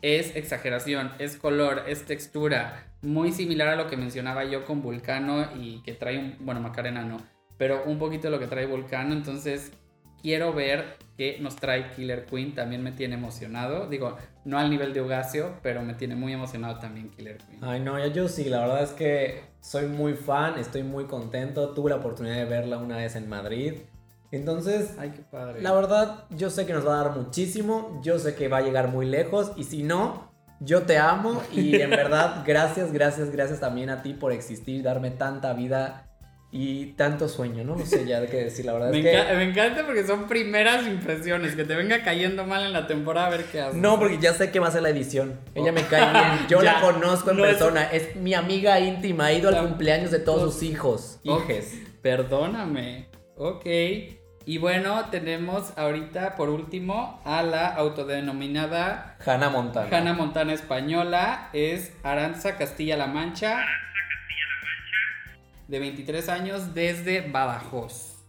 es 0.01 0.35
exageración, 0.35 1.11
es 1.19 1.37
color, 1.37 1.83
es 1.87 2.05
textura. 2.05 2.93
Muy 3.01 3.31
similar 3.31 3.69
a 3.69 3.75
lo 3.75 3.87
que 3.87 3.97
mencionaba 3.97 4.43
yo 4.45 4.65
con 4.65 4.81
Vulcano 4.81 5.49
y 5.55 5.81
que 5.83 5.93
trae 5.93 6.17
un. 6.17 6.37
Bueno, 6.39 6.61
Macarena 6.61 7.03
no, 7.03 7.17
pero 7.57 7.83
un 7.85 7.99
poquito 7.99 8.27
de 8.27 8.31
lo 8.31 8.39
que 8.39 8.47
trae 8.47 8.65
Vulcano. 8.65 9.13
Entonces, 9.13 9.71
quiero 10.25 10.53
ver 10.53 10.97
qué 11.17 11.37
nos 11.39 11.55
trae 11.55 11.91
Killer 11.91 12.25
Queen. 12.25 12.55
También 12.55 12.81
me 12.81 12.91
tiene 12.91 13.13
emocionado. 13.13 13.87
Digo, 13.87 14.17
no 14.43 14.57
al 14.57 14.71
nivel 14.71 14.91
de 14.91 15.03
Ugacio, 15.03 15.53
pero 15.61 15.83
me 15.83 15.93
tiene 15.93 16.15
muy 16.15 16.33
emocionado 16.33 16.79
también 16.79 17.11
Killer 17.11 17.37
Queen. 17.37 17.63
Ay, 17.63 17.79
no, 17.79 18.03
yo 18.07 18.27
sí, 18.27 18.45
la 18.45 18.61
verdad 18.61 18.81
es 18.81 18.89
que 18.89 19.43
soy 19.61 19.85
muy 19.85 20.15
fan, 20.15 20.57
estoy 20.57 20.81
muy 20.81 21.05
contento. 21.05 21.75
Tuve 21.75 21.91
la 21.91 21.97
oportunidad 21.97 22.37
de 22.37 22.45
verla 22.45 22.79
una 22.79 22.97
vez 22.97 23.15
en 23.15 23.29
Madrid. 23.29 23.73
Entonces, 24.31 24.95
Ay, 24.97 25.11
qué 25.15 25.21
padre. 25.21 25.61
la 25.61 25.73
verdad, 25.73 26.23
yo 26.31 26.49
sé 26.49 26.65
que 26.65 26.73
nos 26.73 26.87
va 26.87 26.99
a 26.99 27.03
dar 27.03 27.15
muchísimo. 27.15 28.01
Yo 28.03 28.17
sé 28.17 28.33
que 28.33 28.47
va 28.47 28.57
a 28.57 28.61
llegar 28.61 28.87
muy 28.87 29.05
lejos. 29.05 29.51
Y 29.57 29.65
si 29.65 29.83
no, 29.83 30.31
yo 30.59 30.87
te 30.87 30.97
amo. 30.97 31.43
Y 31.51 31.75
en 31.75 31.89
verdad, 31.91 32.43
gracias, 32.47 32.91
gracias, 32.91 33.29
gracias 33.29 33.59
también 33.59 33.91
a 33.91 34.01
ti 34.01 34.15
por 34.15 34.31
existir, 34.31 34.81
darme 34.81 35.11
tanta 35.11 35.53
vida 35.53 36.04
y 36.57 36.93
tanto 36.93 37.27
sueño. 37.27 37.65
No, 37.65 37.75
no 37.75 37.85
sé 37.85 38.05
ya 38.07 38.21
de 38.21 38.27
qué 38.27 38.37
decir, 38.37 38.65
la 38.65 38.71
verdad 38.73 38.91
Me, 38.91 38.99
es 38.99 39.03
que. 39.03 39.11
enca- 39.17 39.35
me 39.35 39.43
encanta 39.43 39.85
porque 39.85 40.05
son 40.07 40.25
primeras 40.27 40.87
impresiones. 40.87 41.53
Que 41.55 41.65
te 41.65 41.75
venga 41.75 42.01
cayendo 42.03 42.45
mal 42.45 42.63
en 42.63 42.71
la 42.71 42.87
temporada 42.87 43.27
a 43.27 43.29
ver 43.31 43.43
qué 43.45 43.59
haces. 43.59 43.75
No, 43.75 43.99
porque 43.99 44.17
ya 44.19 44.33
sé 44.33 44.51
que 44.51 44.59
va 44.61 44.69
a 44.69 44.71
ser 44.71 44.83
la 44.83 44.89
edición. 44.89 45.37
Ella 45.53 45.71
me 45.73 45.81
cae 45.83 46.11
bien. 46.13 46.45
Yo 46.49 46.61
la 46.61 46.79
conozco 46.79 47.31
en 47.31 47.37
No 47.37 47.43
persona. 47.43 47.83
Es... 47.91 48.15
mi 48.15 48.33
amiga 48.33 48.79
íntima. 48.79 49.25
Ha 49.25 49.33
ido 49.33 49.49
al 49.49 49.57
cumpleaños 49.67 50.11
de 50.11 50.19
todos 50.19 50.53
sus 50.53 50.63
hijos. 50.63 51.19
Hijes. 51.23 51.73
Perdóname. 52.01 53.09
Ok. 53.35 53.65
Y 54.47 54.59
bueno, 54.59 55.05
tenemos 55.11 55.73
ahorita 55.75 56.35
por 56.35 56.49
último 56.49 57.19
a 57.25 57.41
la 57.43 57.67
autodenominada 57.67 59.17
Hannah 59.25 59.49
Montana. 59.49 59.87
Hannah 59.97 60.13
Montana 60.13 60.53
española. 60.53 61.49
Es 61.53 61.91
Aranza 62.03 62.55
Castilla-La 62.57 63.07
Mancha. 63.07 63.65
De 65.67 65.79
23 65.79 66.29
años 66.29 66.73
desde 66.75 67.21
Badajoz. 67.31 68.23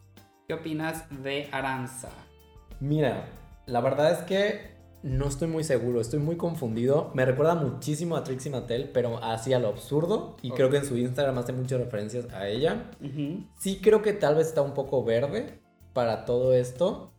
¿Qué 0.49 0.55
opinas 0.55 1.05
de 1.23 1.49
Aranza? 1.53 2.09
Mira, 2.81 3.29
la 3.67 3.81
verdad 3.83 4.13
es 4.13 4.19
que 4.21 4.77
no 5.03 5.29
estoy 5.29 5.49
muy 5.49 5.63
seguro. 5.63 6.01
Estoy 6.01 6.19
muy 6.19 6.37
confundido. 6.37 7.11
Me 7.15 7.27
recuerda 7.27 7.55
muchísimo 7.55 8.17
a 8.17 8.25
Trixie 8.25 8.51
Mattel, 8.51 8.91
pero 8.93 9.23
así 9.23 9.53
a 9.53 9.59
lo 9.59 9.69
absurdo. 9.69 10.37
Y 10.41 10.51
creo 10.51 10.71
que 10.71 10.79
en 10.79 10.87
su 10.87 10.97
Instagram 10.97 11.37
hace 11.37 11.53
muchas 11.53 11.79
referencias 11.79 12.33
a 12.33 12.49
ella. 12.49 12.91
Sí 13.59 13.81
creo 13.83 14.01
que 14.01 14.15
tal 14.15 14.37
vez 14.37 14.49
está 14.49 14.63
un 14.63 14.73
poco 14.73 15.05
verde 15.05 15.61
para 15.93 16.25
todo 16.25 16.55
esto. 16.55 17.13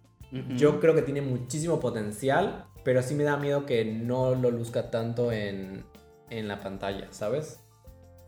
Yo 0.57 0.79
creo 0.79 0.95
que 0.95 1.03
tiene 1.03 1.21
muchísimo 1.21 1.79
potencial, 1.79 2.65
pero 2.83 3.03
sí 3.03 3.13
me 3.13 3.23
da 3.23 3.37
miedo 3.37 3.65
que 3.65 3.85
no 3.85 4.35
lo 4.35 4.51
luzca 4.51 4.89
tanto 4.89 5.31
en, 5.31 5.85
en 6.29 6.47
la 6.47 6.59
pantalla, 6.59 7.07
¿sabes? 7.11 7.61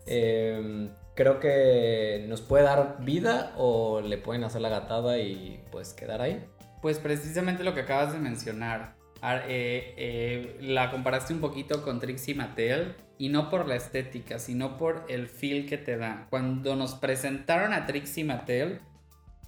Eh, 0.06 0.89
creo 1.19 1.41
que 1.41 2.23
nos 2.29 2.39
puede 2.39 2.63
dar 2.63 2.95
vida 3.01 3.51
o 3.58 3.99
le 3.99 4.17
pueden 4.17 4.45
hacer 4.45 4.62
la 4.62 4.69
gatada 4.69 5.17
y 5.17 5.62
pues 5.69 5.91
quedar 5.93 6.21
ahí. 6.21 6.41
Pues 6.82 6.97
precisamente 6.97 7.65
lo 7.65 7.73
que 7.73 7.82
acabas 7.82 8.13
de 8.13 8.19
mencionar. 8.19 8.95
Ar- 9.21 9.43
eh, 9.49 9.95
eh, 9.97 10.58
la 10.62 10.91
comparaste 10.91 11.34
un 11.34 11.41
poquito 11.41 11.84
con 11.84 11.99
Trixie 11.99 12.36
Mattel 12.36 12.95
y 13.17 13.27
no 13.27 13.49
por 13.49 13.67
la 13.67 13.75
estética, 13.75 14.39
sino 14.39 14.77
por 14.77 15.03
el 15.10 15.27
feel 15.27 15.65
que 15.67 15.77
te 15.77 15.97
da. 15.97 16.27
Cuando 16.29 16.77
nos 16.77 16.93
presentaron 16.95 17.73
a 17.73 17.86
Trixie 17.86 18.23
Mattel, 18.23 18.79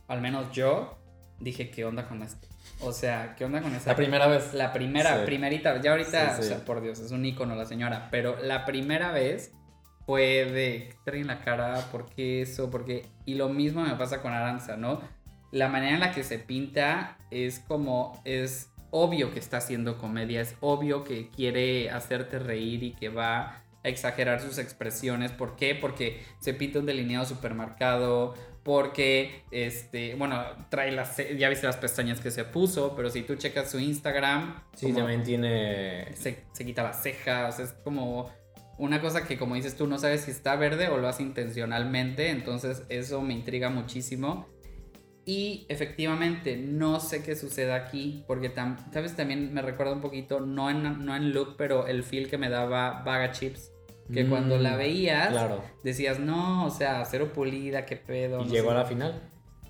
al 0.09 0.19
menos 0.19 0.51
yo, 0.51 0.97
dije, 1.39 1.69
¿qué 1.71 1.85
onda 1.85 2.05
con 2.09 2.21
esto? 2.21 2.49
O 2.81 2.91
sea, 2.91 3.33
¿qué 3.37 3.45
onda 3.45 3.61
con 3.61 3.73
esa? 3.73 3.91
La 3.91 3.95
primera 3.95 4.27
vez. 4.27 4.53
La 4.53 4.73
primera, 4.73 5.19
Sí. 5.19 5.25
primerita, 5.25 5.79
ya 5.81 5.91
ahorita, 5.91 6.33
Sí, 6.35 6.39
o 6.41 6.43
sí. 6.43 6.49
sea, 6.49 6.65
por 6.65 6.81
Dios, 6.81 6.99
es 6.99 7.11
un 7.11 7.23
icono 7.23 7.55
la 7.55 7.65
señora, 7.65 8.09
pero 8.11 8.35
la 8.43 8.65
primera 8.65 9.13
vez 9.13 9.53
fue 10.05 10.45
de, 10.45 10.89
¿qué 10.89 10.95
trae 11.03 11.21
en 11.21 11.27
la 11.27 11.39
cara? 11.39 11.87
¿Por 11.91 12.09
qué 12.09 12.41
eso? 12.41 12.69
¿Por 12.69 12.85
qué? 12.85 13.05
Y 13.25 13.35
lo 13.35 13.49
mismo 13.49 13.81
me 13.81 13.95
pasa 13.95 14.21
con 14.21 14.33
Aranza, 14.33 14.77
¿no? 14.77 15.01
La 15.51 15.67
manera 15.67 15.93
en 15.93 15.99
la 15.99 16.11
que 16.11 16.23
se 16.23 16.39
pinta 16.39 17.17
es 17.29 17.59
como, 17.59 18.21
es 18.25 18.69
obvio 18.89 19.33
que 19.33 19.39
está 19.39 19.57
haciendo 19.57 19.97
comedia, 19.97 20.41
es 20.41 20.55
obvio 20.59 21.03
que 21.03 21.29
quiere 21.29 21.89
hacerte 21.89 22.39
reír 22.39 22.83
y 22.83 22.91
que 22.93 23.09
va 23.09 23.63
a 23.83 23.87
exagerar 23.89 24.41
sus 24.41 24.57
expresiones. 24.57 25.31
¿Por 25.31 25.55
qué? 25.55 25.75
Porque 25.75 26.21
se 26.39 26.53
pinta 26.53 26.79
un 26.79 26.85
delineado 26.85 27.25
supermercado, 27.25 28.33
porque, 28.63 29.43
este, 29.49 30.15
bueno, 30.15 30.43
trae 30.69 30.91
las, 30.91 31.17
ya 31.37 31.49
viste 31.49 31.65
las 31.65 31.77
pestañas 31.77 32.19
que 32.19 32.29
se 32.29 32.45
puso, 32.45 32.95
pero 32.95 33.09
si 33.09 33.23
tú 33.23 33.35
checas 33.35 33.71
su 33.71 33.79
Instagram, 33.79 34.61
Sí, 34.75 34.87
como 34.87 34.99
también 34.99 35.23
tiene... 35.23 36.15
se, 36.15 36.43
se 36.51 36.65
quita 36.65 36.83
la 36.83 36.93
ceja, 36.93 37.47
o 37.47 37.51
sea, 37.51 37.65
es 37.65 37.73
como 37.83 38.31
una 38.81 38.99
cosa 38.99 39.27
que 39.27 39.37
como 39.37 39.53
dices 39.55 39.75
tú 39.77 39.85
no 39.85 39.99
sabes 39.99 40.21
si 40.21 40.31
está 40.31 40.55
verde 40.55 40.87
o 40.89 40.97
lo 40.97 41.07
hace 41.07 41.21
intencionalmente, 41.21 42.29
entonces 42.31 42.83
eso 42.89 43.21
me 43.21 43.33
intriga 43.33 43.69
muchísimo. 43.69 44.47
Y 45.23 45.67
efectivamente, 45.69 46.57
no 46.57 46.99
sé 46.99 47.21
qué 47.23 47.35
sucede 47.35 47.73
aquí, 47.73 48.23
porque 48.27 48.53
tam- 48.53 48.77
sabes, 48.91 49.15
también 49.15 49.53
me 49.53 49.61
recuerda 49.61 49.93
un 49.93 50.01
poquito, 50.01 50.39
no 50.39 50.69
en, 50.71 51.05
no 51.05 51.15
en 51.15 51.31
look, 51.31 51.55
pero 51.57 51.85
el 51.85 52.03
feel 52.03 52.27
que 52.27 52.39
me 52.39 52.49
daba 52.49 53.03
Vaga 53.03 53.31
Chips, 53.31 53.71
que 54.11 54.23
Mm, 54.23 54.29
cuando 54.29 54.57
la 54.57 54.75
veías, 54.77 55.29
Claro. 55.29 55.63
decías, 55.83 56.19
no, 56.19 56.65
o 56.65 56.71
sea, 56.71 57.05
cero 57.05 57.31
pulida, 57.33 57.85
qué 57.85 57.97
pedo. 57.97 58.41
Y 58.41 58.45
no 58.45 58.49
llegó 58.51 58.69
sé". 58.69 58.75
a 58.75 58.77
la 58.79 58.85
final. 58.85 59.21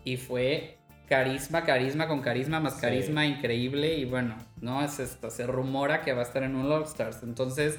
Y 0.06 0.15
fue 0.15 0.78
carisma, 1.10 1.65
carisma 1.65 2.08
con 2.08 2.21
carisma 2.21 2.62
más 2.62 2.76
Sí. 2.76 2.82
carisma 2.82 3.26
increíble. 3.26 3.97
Y 3.97 4.06
bueno, 4.06 4.38
no 4.62 4.82
es 4.82 5.00
esto. 5.00 5.30
Se 5.30 5.45
rumora 5.45 6.02
que 6.02 6.13
va 6.13 6.21
a 6.21 6.24
estar 6.24 6.43
en 6.43 6.56
un 6.56 6.71
All 6.71 6.84
Stars. 6.84 7.24
Entonces, 7.24 7.78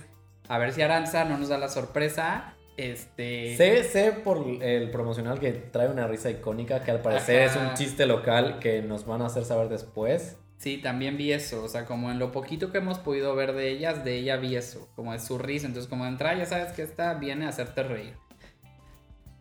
a 0.49 0.59
ver 0.59 0.73
si 0.73 0.83
Aranza 0.83 1.25
no 1.25 1.39
nos 1.39 1.49
da 1.49 1.59
la 1.59 1.69
sorpresa. 1.69 2.55
Este. 2.77 3.57
Sé, 3.57 3.85
sé 3.85 4.13
por 4.13 4.45
el 4.63 4.91
promocional 4.91 5.39
que 5.39 5.53
trae 5.53 5.89
una 5.89 6.07
risa 6.07 6.31
icónica 6.31 6.83
que 6.83 6.91
al 6.91 7.01
parecer 7.01 7.49
Ajá. 7.49 7.61
es 7.61 7.69
un 7.69 7.75
chiste 7.75 8.07
local 8.07 8.59
que 8.59 8.83
nos 8.83 9.07
van 9.07 9.23
a 9.23 9.27
hacer 9.27 9.45
saber 9.45 9.69
después. 9.69 10.39
Sí, 10.63 10.79
también 10.79 11.17
vi 11.17 11.33
eso. 11.33 11.65
O 11.65 11.69
sea, 11.69 11.87
como 11.87 12.11
en 12.11 12.19
lo 12.19 12.31
poquito 12.31 12.71
que 12.71 12.79
hemos 12.79 12.99
podido 12.99 13.35
ver 13.35 13.53
de 13.53 13.69
ellas, 13.71 14.05
de 14.05 14.17
ella 14.17 14.37
vi 14.37 14.55
eso. 14.55 14.89
Como 14.95 15.13
es 15.13 15.25
su 15.25 15.37
risa. 15.37 15.67
Entonces, 15.67 15.91
como 15.91 16.05
de 16.05 16.11
entrada, 16.11 16.39
ya 16.39 16.47
sabes 16.47 16.73
que 16.73 16.83
esta 16.83 17.15
viene 17.15 17.47
a 17.47 17.49
hacerte 17.49 17.83
reír. 17.83 18.15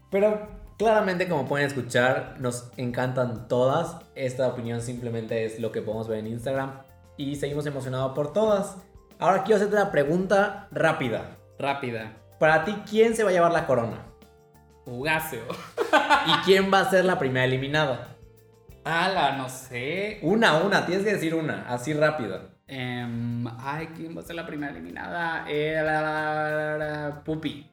Pero 0.09 0.49
claramente, 0.77 1.29
como 1.29 1.47
pueden 1.47 1.67
escuchar, 1.67 2.37
nos 2.39 2.71
encantan 2.75 3.47
todas. 3.47 3.97
Esta 4.15 4.47
opinión 4.47 4.81
simplemente 4.81 5.45
es 5.45 5.59
lo 5.59 5.71
que 5.71 5.83
podemos 5.83 6.07
ver 6.07 6.19
en 6.19 6.27
Instagram. 6.27 6.81
Y 7.17 7.35
seguimos 7.35 7.67
emocionados 7.67 8.13
por 8.13 8.33
todas. 8.33 8.77
Ahora 9.21 9.43
quiero 9.43 9.57
hacerte 9.57 9.75
una 9.75 9.91
pregunta 9.91 10.67
rápida. 10.71 11.37
Rápida. 11.59 12.11
Para 12.39 12.65
ti, 12.65 12.75
¿quién 12.89 13.15
se 13.15 13.23
va 13.23 13.29
a 13.29 13.33
llevar 13.33 13.51
la 13.51 13.67
corona? 13.67 14.03
Ugáceo. 14.87 15.43
¿Y 16.25 16.31
quién 16.43 16.73
va 16.73 16.79
a 16.79 16.89
ser 16.89 17.05
la 17.05 17.19
primera 17.19 17.45
eliminada? 17.45 18.17
Ala, 18.83 19.37
no 19.37 19.47
sé. 19.47 20.17
Una, 20.23 20.57
una, 20.63 20.87
tienes 20.87 21.05
que 21.05 21.13
decir 21.13 21.35
una, 21.35 21.67
así 21.69 21.93
rápido. 21.93 22.49
Em, 22.65 23.45
ay, 23.59 23.89
¿quién 23.95 24.17
va 24.17 24.21
a 24.21 24.25
ser 24.25 24.37
la 24.37 24.47
primera 24.47 24.71
eliminada? 24.71 25.45
Eh, 25.47 25.75
la, 25.75 26.01
la, 26.01 26.49
la, 26.49 26.77
la, 26.77 27.23
Pupi. 27.23 27.69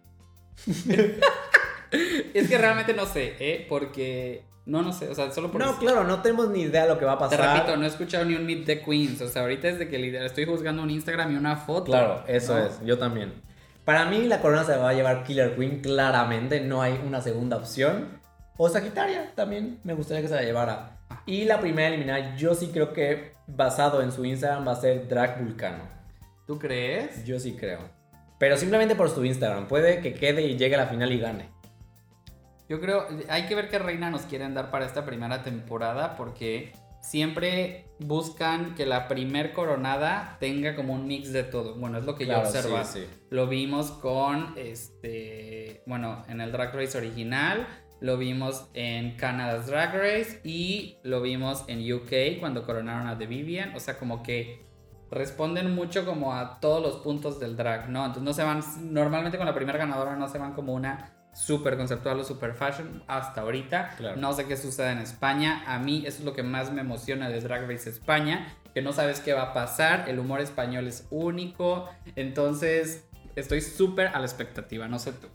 es 2.34 2.46
que 2.46 2.58
realmente 2.58 2.92
no 2.92 3.06
sé, 3.06 3.36
¿eh? 3.40 3.64
Porque. 3.70 4.44
No, 4.68 4.82
no 4.82 4.92
sé, 4.92 5.08
o 5.08 5.14
sea, 5.14 5.30
solo 5.30 5.50
por. 5.50 5.62
No, 5.62 5.78
claro, 5.78 6.04
no 6.04 6.20
tenemos 6.20 6.50
ni 6.50 6.60
idea 6.60 6.82
de 6.82 6.88
lo 6.90 6.98
que 6.98 7.06
va 7.06 7.12
a 7.14 7.18
Te 7.28 7.36
pasar. 7.36 7.56
repito, 7.56 7.76
no 7.78 7.84
he 7.84 7.88
escuchado 7.88 8.26
ni 8.26 8.34
un 8.34 8.44
Meet 8.44 8.66
the 8.66 8.82
Queens. 8.82 9.20
O 9.22 9.28
sea, 9.28 9.40
ahorita 9.42 9.66
es 9.66 9.78
de 9.78 9.88
que 9.88 9.96
literal 9.98 10.26
estoy 10.26 10.44
juzgando 10.44 10.82
un 10.82 10.90
Instagram 10.90 11.32
y 11.32 11.36
una 11.36 11.56
foto. 11.56 11.86
Claro, 11.86 12.22
eso 12.26 12.58
¿no? 12.58 12.66
es, 12.66 12.78
yo 12.84 12.98
también. 12.98 13.32
Para 13.86 14.04
mí 14.04 14.26
la 14.26 14.42
corona 14.42 14.64
se 14.64 14.76
va 14.76 14.90
a 14.90 14.92
llevar 14.92 15.24
Killer 15.24 15.56
Queen, 15.56 15.80
claramente, 15.80 16.60
no 16.60 16.82
hay 16.82 17.00
una 17.02 17.22
segunda 17.22 17.56
opción. 17.56 18.20
O 18.58 18.68
Sagitaria, 18.68 19.32
también 19.34 19.80
me 19.84 19.94
gustaría 19.94 20.20
que 20.20 20.28
se 20.28 20.34
la 20.34 20.42
llevara. 20.42 20.98
Y 21.24 21.46
la 21.46 21.60
primera 21.60 21.88
eliminada, 21.88 22.36
yo 22.36 22.54
sí 22.54 22.68
creo 22.70 22.92
que 22.92 23.32
basado 23.46 24.02
en 24.02 24.12
su 24.12 24.26
Instagram 24.26 24.68
va 24.68 24.72
a 24.72 24.76
ser 24.76 25.08
Drag 25.08 25.42
Vulcano. 25.42 25.84
¿Tú 26.46 26.58
crees? 26.58 27.24
Yo 27.24 27.40
sí 27.40 27.56
creo. 27.58 27.78
Pero 28.38 28.58
simplemente 28.58 28.94
por 28.94 29.08
su 29.08 29.24
Instagram, 29.24 29.66
puede 29.66 30.00
que 30.02 30.12
quede 30.12 30.42
y 30.42 30.58
llegue 30.58 30.74
a 30.74 30.78
la 30.78 30.86
final 30.88 31.10
y 31.10 31.18
gane. 31.18 31.48
Yo 32.68 32.80
creo, 32.80 33.06
hay 33.28 33.46
que 33.46 33.54
ver 33.54 33.68
qué 33.68 33.78
reina 33.78 34.10
nos 34.10 34.22
quieren 34.22 34.54
dar 34.54 34.70
para 34.70 34.84
esta 34.84 35.04
primera 35.04 35.42
temporada 35.42 36.16
porque 36.16 36.72
siempre 37.00 37.86
buscan 37.98 38.74
que 38.74 38.84
la 38.84 39.08
primer 39.08 39.52
coronada 39.52 40.36
tenga 40.40 40.76
como 40.76 40.92
un 40.92 41.06
mix 41.06 41.32
de 41.32 41.44
todo. 41.44 41.76
Bueno, 41.76 41.98
es 41.98 42.04
lo 42.04 42.14
que 42.14 42.26
yo 42.26 42.38
observo. 42.38 42.78
sí, 42.84 43.00
sí. 43.00 43.06
Lo 43.30 43.46
vimos 43.46 43.90
con 43.90 44.54
este, 44.56 45.82
bueno, 45.86 46.24
en 46.28 46.40
el 46.40 46.52
Drag 46.52 46.74
Race 46.74 46.98
original, 46.98 47.66
lo 48.00 48.18
vimos 48.18 48.68
en 48.74 49.16
Canada's 49.16 49.66
Drag 49.66 49.94
Race 49.94 50.40
y 50.44 50.98
lo 51.02 51.22
vimos 51.22 51.64
en 51.68 51.90
UK 51.92 52.38
cuando 52.38 52.64
coronaron 52.64 53.08
a 53.08 53.16
The 53.16 53.26
Vivian, 53.26 53.74
o 53.74 53.80
sea, 53.80 53.98
como 53.98 54.22
que 54.22 54.66
responden 55.10 55.74
mucho 55.74 56.04
como 56.04 56.34
a 56.34 56.60
todos 56.60 56.82
los 56.82 56.96
puntos 56.96 57.40
del 57.40 57.56
drag, 57.56 57.88
¿no? 57.88 58.04
Entonces 58.04 58.22
no 58.22 58.32
se 58.34 58.42
van, 58.42 58.62
normalmente 58.92 59.38
con 59.38 59.46
la 59.46 59.54
primera 59.54 59.78
ganadora 59.78 60.16
no 60.16 60.28
se 60.28 60.38
van 60.38 60.52
como 60.52 60.74
una 60.74 61.17
super 61.38 61.76
conceptual 61.76 62.18
o 62.18 62.24
super 62.24 62.52
fashion 62.54 63.02
hasta 63.06 63.42
ahorita. 63.42 63.94
Claro. 63.96 64.16
No 64.16 64.32
sé 64.32 64.46
qué 64.46 64.56
sucede 64.56 64.90
en 64.90 64.98
España. 64.98 65.62
A 65.66 65.78
mí 65.78 66.02
eso 66.04 66.18
es 66.18 66.24
lo 66.24 66.32
que 66.32 66.42
más 66.42 66.72
me 66.72 66.80
emociona 66.80 67.28
de 67.28 67.40
Drag 67.40 67.68
Race 67.70 67.88
España, 67.88 68.54
que 68.74 68.82
no 68.82 68.92
sabes 68.92 69.20
qué 69.20 69.32
va 69.34 69.42
a 69.42 69.52
pasar, 69.54 70.08
el 70.08 70.18
humor 70.18 70.40
español 70.40 70.86
es 70.88 71.06
único, 71.10 71.88
entonces 72.16 73.04
estoy 73.36 73.60
súper 73.60 74.08
a 74.08 74.18
la 74.18 74.26
expectativa, 74.26 74.88
no 74.88 74.98
sé 74.98 75.12
tú. 75.12 75.28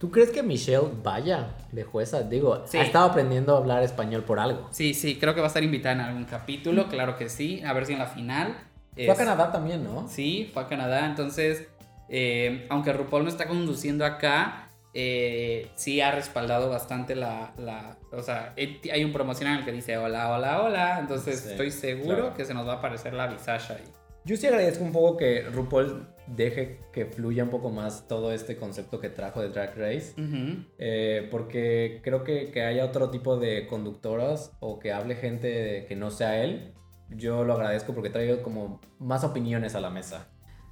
¿Tú 0.00 0.10
crees 0.10 0.30
que 0.30 0.42
Michelle 0.42 0.88
vaya 1.02 1.54
de 1.72 1.82
jueza? 1.82 2.22
Digo, 2.22 2.64
Sí. 2.66 2.78
ha 2.78 2.82
estado 2.82 3.06
aprendiendo 3.10 3.54
a 3.54 3.58
hablar 3.58 3.82
español 3.82 4.22
por 4.22 4.38
algo. 4.38 4.68
Sí, 4.70 4.94
sí, 4.94 5.18
creo 5.18 5.34
que 5.34 5.40
va 5.40 5.46
a 5.46 5.48
estar 5.48 5.62
invitada 5.62 5.94
en 5.94 6.00
algún 6.02 6.24
capítulo, 6.24 6.88
claro 6.88 7.16
que 7.16 7.28
sí, 7.28 7.62
a 7.64 7.72
ver 7.72 7.86
si 7.86 7.92
en 7.94 7.98
la 8.00 8.06
final. 8.06 8.56
Fue 8.94 9.10
a 9.10 9.14
Canadá 9.16 9.52
también, 9.52 9.84
¿no? 9.84 10.08
Sí, 10.08 10.50
fue 10.52 10.62
a 10.62 10.66
Canadá. 10.66 11.06
Entonces, 11.06 11.68
eh, 12.08 12.66
aunque 12.70 12.92
RuPaul 12.92 13.22
no 13.24 13.28
está 13.28 13.46
conduciendo 13.46 14.04
acá, 14.04 14.67
eh, 14.94 15.68
sí 15.74 16.00
ha 16.00 16.10
respaldado 16.10 16.68
bastante 16.70 17.14
la, 17.14 17.52
la- 17.58 17.98
O 18.12 18.22
sea, 18.22 18.52
eh, 18.56 18.80
hay 18.92 19.04
un 19.04 19.12
promocional 19.12 19.64
que 19.64 19.72
dice 19.72 19.96
hola, 19.98 20.30
hola, 20.32 20.62
hola. 20.62 20.98
Entonces, 21.00 21.40
Sí, 21.40 21.50
estoy 21.50 21.70
seguro 21.70 22.16
claro. 22.16 22.34
que 22.34 22.44
se 22.44 22.54
nos 22.54 22.66
va 22.66 22.74
a 22.74 22.76
aparecer 22.76 23.14
la 23.14 23.26
visage 23.26 23.72
ahí. 23.74 23.84
Yo 24.24 24.36
sí 24.36 24.46
agradezco 24.46 24.84
un 24.84 24.92
poco 24.92 25.16
que 25.16 25.42
RuPaul 25.42 26.06
deje 26.26 26.80
que 26.92 27.06
fluya 27.06 27.44
un 27.44 27.50
poco 27.50 27.70
más 27.70 28.06
todo 28.08 28.32
este 28.32 28.56
concepto 28.56 29.00
que 29.00 29.08
trajo 29.08 29.40
de 29.40 29.48
Drag 29.48 29.74
Race. 29.78 30.12
Ujú. 30.20 30.64
Eh, 30.78 31.26
porque 31.30 32.00
creo 32.02 32.24
que, 32.24 32.50
que 32.50 32.62
haya 32.62 32.84
otro 32.84 33.10
tipo 33.10 33.38
de 33.38 33.66
conductoras 33.66 34.52
o 34.60 34.78
que 34.78 34.92
hable 34.92 35.14
gente 35.16 35.86
que 35.88 35.96
no 35.96 36.10
sea 36.10 36.42
él. 36.42 36.74
Yo 37.10 37.44
lo 37.44 37.54
agradezco 37.54 37.94
porque 37.94 38.10
traigo 38.10 38.42
como 38.42 38.80
más 38.98 39.24
opiniones 39.24 39.74
a 39.74 39.80
la 39.80 39.88
mesa. 39.88 40.28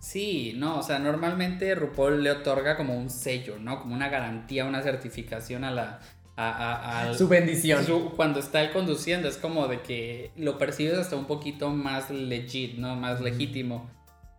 Sí, 0.06 0.54
no, 0.56 0.78
o 0.78 0.82
sea, 0.84 1.00
normalmente 1.00 1.74
RuPaul 1.74 2.22
le 2.22 2.30
otorga 2.30 2.76
como 2.76 2.96
un 2.96 3.10
sello, 3.10 3.58
¿no? 3.58 3.80
Como 3.80 3.92
una 3.92 4.08
garantía, 4.08 4.64
una 4.64 4.80
certificación 4.80 5.64
a 5.64 5.72
la. 5.72 6.00
A, 6.36 7.12
Su 7.18 7.26
bendición. 7.26 7.84
Su- 7.84 8.12
cuando 8.14 8.38
está 8.38 8.62
él 8.62 8.70
conduciendo 8.70 9.26
es 9.26 9.36
como 9.36 9.66
de 9.66 9.80
que 9.80 10.30
lo 10.36 10.58
percibes 10.58 10.96
hasta 10.96 11.16
un 11.16 11.24
poquito 11.24 11.70
más 11.70 12.08
legit, 12.10 12.78
¿no? 12.78 12.94
Más 12.94 13.20
legítimo. 13.20 13.90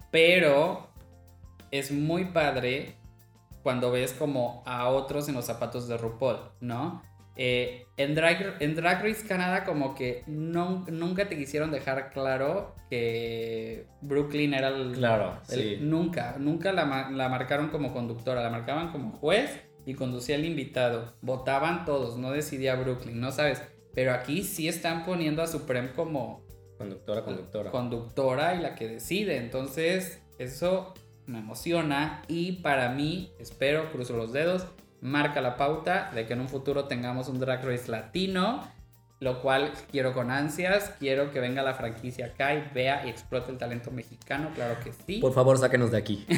Pero 0.09 0.87
es 1.71 1.91
muy 1.91 2.25
padre 2.25 2.95
cuando 3.61 3.91
ves 3.91 4.13
como 4.13 4.63
a 4.65 4.87
otros 4.87 5.27
en 5.27 5.35
los 5.35 5.43
zapatos 5.43 5.89
de 5.89 5.97
RuPaul, 5.97 6.37
¿no? 6.61 7.01
Eh, 7.37 7.85
en, 7.97 8.15
Drag, 8.15 8.55
en 8.59 8.75
Drag 8.75 9.03
Race 9.03 9.25
Canadá 9.27 9.63
como 9.63 9.93
que 9.95 10.23
no- 10.27 10.85
nunca 10.89 11.29
te 11.29 11.37
quisieron 11.37 11.71
dejar 11.71 12.09
claro 12.11 12.75
que 12.89 13.85
Brooklyn 14.01 14.53
era 14.53 14.69
el... 14.69 14.93
Claro, 14.93 15.39
el- 15.49 15.59
sí. 15.59 15.77
Nunca, 15.81 16.35
nunca 16.39 16.71
la, 16.73 17.09
la 17.11 17.29
marcaron 17.29 17.69
como 17.69 17.93
conductora, 17.93 18.41
la 18.41 18.49
marcaban 18.49 18.91
como 18.91 19.11
juez 19.11 19.61
y 19.85 19.93
conducía 19.93 20.35
el 20.35 20.45
invitado. 20.45 21.13
Votaban 21.21 21.85
todos, 21.85 22.17
no 22.17 22.31
decidía 22.31 22.75
Brooklyn, 22.75 23.19
no 23.19 23.31
sabes. 23.31 23.61
Pero 23.93 24.13
aquí 24.13 24.43
sí 24.43 24.67
están 24.67 25.05
poniendo 25.05 25.41
a 25.41 25.47
Supreme 25.47 25.91
como 25.93 26.45
Conductora, 26.77 27.23
conductora. 27.23 27.71
conductora 27.71 28.55
y 28.55 28.61
la 28.61 28.75
que 28.75 28.87
decide. 28.87 29.37
Entonces, 29.37 30.21
eso 30.37 30.93
me 31.25 31.39
emociona 31.39 32.21
y 32.27 32.53
para 32.61 32.89
mí, 32.89 33.31
espero, 33.39 33.91
cruzo 33.91 34.15
los 34.15 34.31
dedos, 34.33 34.67
marca 35.01 35.41
la 35.41 35.57
pauta 35.57 36.11
de 36.13 36.25
que 36.25 36.33
en 36.33 36.41
un 36.41 36.49
futuro 36.49 36.85
tengamos 36.85 37.27
un 37.27 37.39
Drag 37.39 37.63
Race 37.63 37.89
latino, 37.89 38.63
lo 39.19 39.41
cual 39.41 39.71
quiero 39.91 40.13
con 40.13 40.29
ansias, 40.29 40.93
quiero 40.99 41.31
que 41.31 41.39
venga 41.39 41.63
la 41.63 41.73
franquicia 41.73 42.27
acá 42.27 42.53
y 42.53 42.69
vea 42.73 43.05
y 43.05 43.09
explote 43.09 43.51
el 43.51 43.57
talento 43.57 43.89
mexicano, 43.89 44.51
claro 44.53 44.75
que 44.83 44.93
sí. 44.93 45.19
Por 45.19 45.33
favor, 45.33 45.57
sáquenos 45.57 45.91
de 45.91 45.97
aquí. 45.97 46.25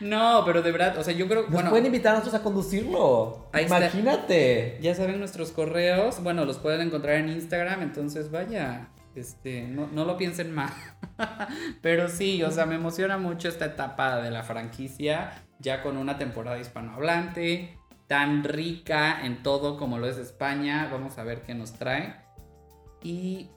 No, 0.00 0.42
pero 0.44 0.62
de 0.62 0.72
verdad, 0.72 0.96
o 0.98 1.04
sea, 1.04 1.14
yo 1.14 1.26
creo, 1.26 1.42
Nos 1.42 1.50
bueno, 1.50 1.70
pueden 1.70 1.86
invitar 1.86 2.14
a 2.14 2.18
nosotros 2.18 2.40
a 2.40 2.44
conducirlo. 2.44 3.48
Ahí 3.52 3.64
está. 3.64 3.78
Imagínate. 3.78 4.78
ya 4.80 4.94
saben 4.94 5.18
nuestros 5.18 5.52
correos, 5.52 6.22
bueno, 6.22 6.44
los 6.44 6.58
pueden 6.58 6.82
encontrar 6.82 7.16
en 7.16 7.30
Instagram, 7.30 7.82
entonces 7.82 8.30
vaya, 8.30 8.88
este, 9.14 9.62
no, 9.62 9.88
no 9.92 10.04
lo 10.04 10.16
piensen 10.16 10.54
más. 10.54 10.72
Pero 11.82 12.08
sí, 12.08 12.42
o 12.42 12.50
sea, 12.50 12.66
me 12.66 12.74
emociona 12.74 13.16
mucho 13.16 13.48
esta 13.48 13.66
etapa 13.66 14.20
de 14.20 14.30
la 14.30 14.42
franquicia, 14.42 15.45
ya 15.58 15.82
con 15.82 15.96
una 15.96 16.18
temporada 16.18 16.58
hispanohablante, 16.58 17.78
tan 18.06 18.44
rica 18.44 19.24
en 19.24 19.42
todo 19.42 19.76
como 19.78 19.98
lo 19.98 20.08
es 20.08 20.16
España, 20.18 20.88
vamos 20.92 21.18
a 21.18 21.24
ver 21.24 21.42
qué 21.42 21.54
nos 21.54 21.72
trae. 21.72 22.16
Y, 23.02 23.50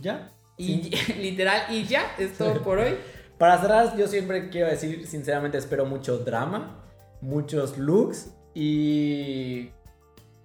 Ya. 0.00 0.30
y 0.56 0.90
literal, 1.20 1.62
y 1.70 1.84
ya, 1.84 2.14
es 2.18 2.36
todo 2.36 2.62
por 2.62 2.78
hoy. 2.78 2.96
Para 3.38 3.60
cerrar, 3.60 3.96
yo 3.96 4.06
siempre 4.06 4.50
quiero 4.50 4.68
decir, 4.68 5.06
sinceramente, 5.06 5.58
espero 5.58 5.84
mucho 5.86 6.18
drama, 6.18 6.84
muchos 7.20 7.76
looks 7.78 8.34
y 8.54 9.70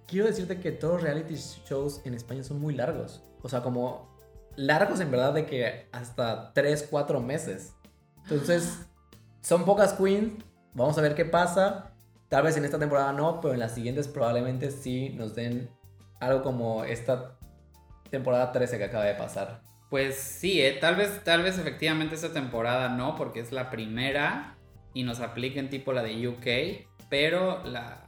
quiero 0.06 0.26
decirte 0.26 0.58
que 0.58 0.72
todos 0.72 0.94
los 0.94 1.02
reality 1.02 1.34
shows 1.34 2.00
en 2.04 2.14
España 2.14 2.42
son 2.42 2.60
muy 2.60 2.74
largos. 2.74 3.22
O 3.42 3.48
sea, 3.48 3.62
como 3.62 4.18
largos 4.56 5.00
en 5.00 5.10
verdad 5.10 5.34
de 5.34 5.46
que 5.46 5.86
hasta 5.92 6.52
3, 6.54 6.88
4 6.90 7.20
meses. 7.20 7.74
Entonces, 8.24 8.86
son 9.42 9.64
pocas 9.64 9.92
queens, 9.92 10.42
vamos 10.78 10.96
a 10.98 11.02
ver 11.02 11.14
qué 11.14 11.24
pasa. 11.24 11.92
Tal 12.28 12.42
vez 12.42 12.56
en 12.56 12.64
esta 12.64 12.78
temporada 12.78 13.12
no, 13.12 13.40
pero 13.40 13.54
en 13.54 13.60
las 13.60 13.74
siguientes 13.74 14.06
probablemente 14.08 14.70
sí 14.70 15.10
nos 15.10 15.34
den 15.34 15.68
algo 16.20 16.42
como 16.42 16.84
esta 16.84 17.36
temporada 18.10 18.52
13 18.52 18.78
que 18.78 18.84
acaba 18.84 19.04
de 19.04 19.14
pasar. 19.14 19.62
Pues 19.90 20.16
sí, 20.16 20.60
eh, 20.60 20.76
tal 20.80 20.96
vez, 20.96 21.22
tal 21.24 21.42
vez 21.42 21.58
efectivamente 21.58 22.14
esta 22.14 22.32
temporada 22.32 22.90
no, 22.90 23.16
porque 23.16 23.40
es 23.40 23.52
la 23.52 23.70
primera 23.70 24.56
y 24.92 25.02
nos 25.04 25.20
apliquen 25.20 25.70
tipo 25.70 25.92
la 25.92 26.02
de 26.02 26.28
UK, 26.28 26.86
pero 27.08 27.64
la 27.64 28.04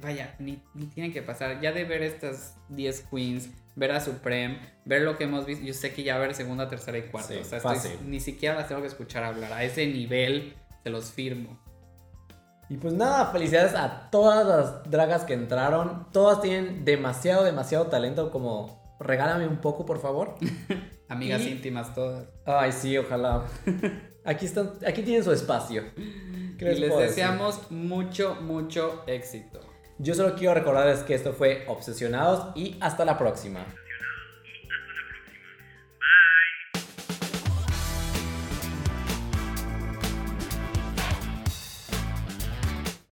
vaya, 0.00 0.34
ni, 0.38 0.62
ni 0.74 0.86
tiene 0.86 1.12
que 1.12 1.22
pasar. 1.22 1.60
Ya 1.60 1.72
de 1.72 1.84
ver 1.84 2.02
estas 2.02 2.56
10 2.70 3.06
queens, 3.10 3.50
ver 3.76 3.92
a 3.92 4.00
Supreme, 4.00 4.58
ver 4.84 5.02
lo 5.02 5.16
que 5.18 5.24
hemos 5.24 5.46
visto, 5.46 5.64
yo 5.64 5.74
sé 5.74 5.92
que 5.92 6.02
ya 6.02 6.14
va 6.14 6.20
a 6.20 6.24
haber 6.24 6.34
segunda, 6.34 6.68
tercera 6.68 6.98
y 6.98 7.02
cuarta. 7.02 7.28
Sí, 7.34 7.38
o 7.40 7.44
sea, 7.44 7.58
estoy- 7.58 7.98
ni 8.06 8.18
siquiera 8.20 8.54
las 8.56 8.66
tengo 8.68 8.80
que 8.80 8.88
escuchar 8.88 9.22
hablar. 9.24 9.52
A 9.52 9.62
ese 9.62 9.86
nivel 9.86 10.54
se 10.82 10.90
los 10.90 11.12
firmo. 11.12 11.60
Y 12.68 12.76
pues 12.78 12.94
nada, 12.94 13.26
felicidades 13.26 13.74
a 13.74 14.08
todas 14.10 14.46
las 14.46 14.90
dragas 14.90 15.24
que 15.24 15.34
entraron. 15.34 16.06
Todas 16.12 16.40
tienen 16.40 16.84
demasiado, 16.84 17.44
demasiado 17.44 17.86
talento. 17.88 18.30
Como 18.30 18.96
regálame 19.00 19.46
un 19.46 19.58
poco, 19.58 19.84
por 19.84 20.00
favor. 20.00 20.36
Amigas 21.08 21.42
Y- 21.42 21.48
íntimas 21.50 21.94
todas. 21.94 22.26
Ay, 22.46 22.72
sí, 22.72 22.96
ojalá. 22.96 23.44
Aquí 24.26 24.46
están, 24.46 24.70
aquí 24.86 25.02
tienen 25.02 25.22
su 25.22 25.32
espacio. 25.32 25.82
¿Qué 26.58 26.72
Y 26.72 26.78
les 26.78 26.88
decir? 26.88 26.96
deseamos 27.08 27.70
mucho, 27.70 28.36
mucho 28.40 29.02
éxito. 29.06 29.60
Yo 29.98 30.14
solo 30.14 30.34
quiero 30.34 30.54
recordarles 30.54 31.00
que 31.00 31.14
esto 31.14 31.34
fue 31.34 31.66
Obsesionados 31.68 32.56
y 32.56 32.78
hasta 32.80 33.04
la 33.04 33.18
próxima. 33.18 33.66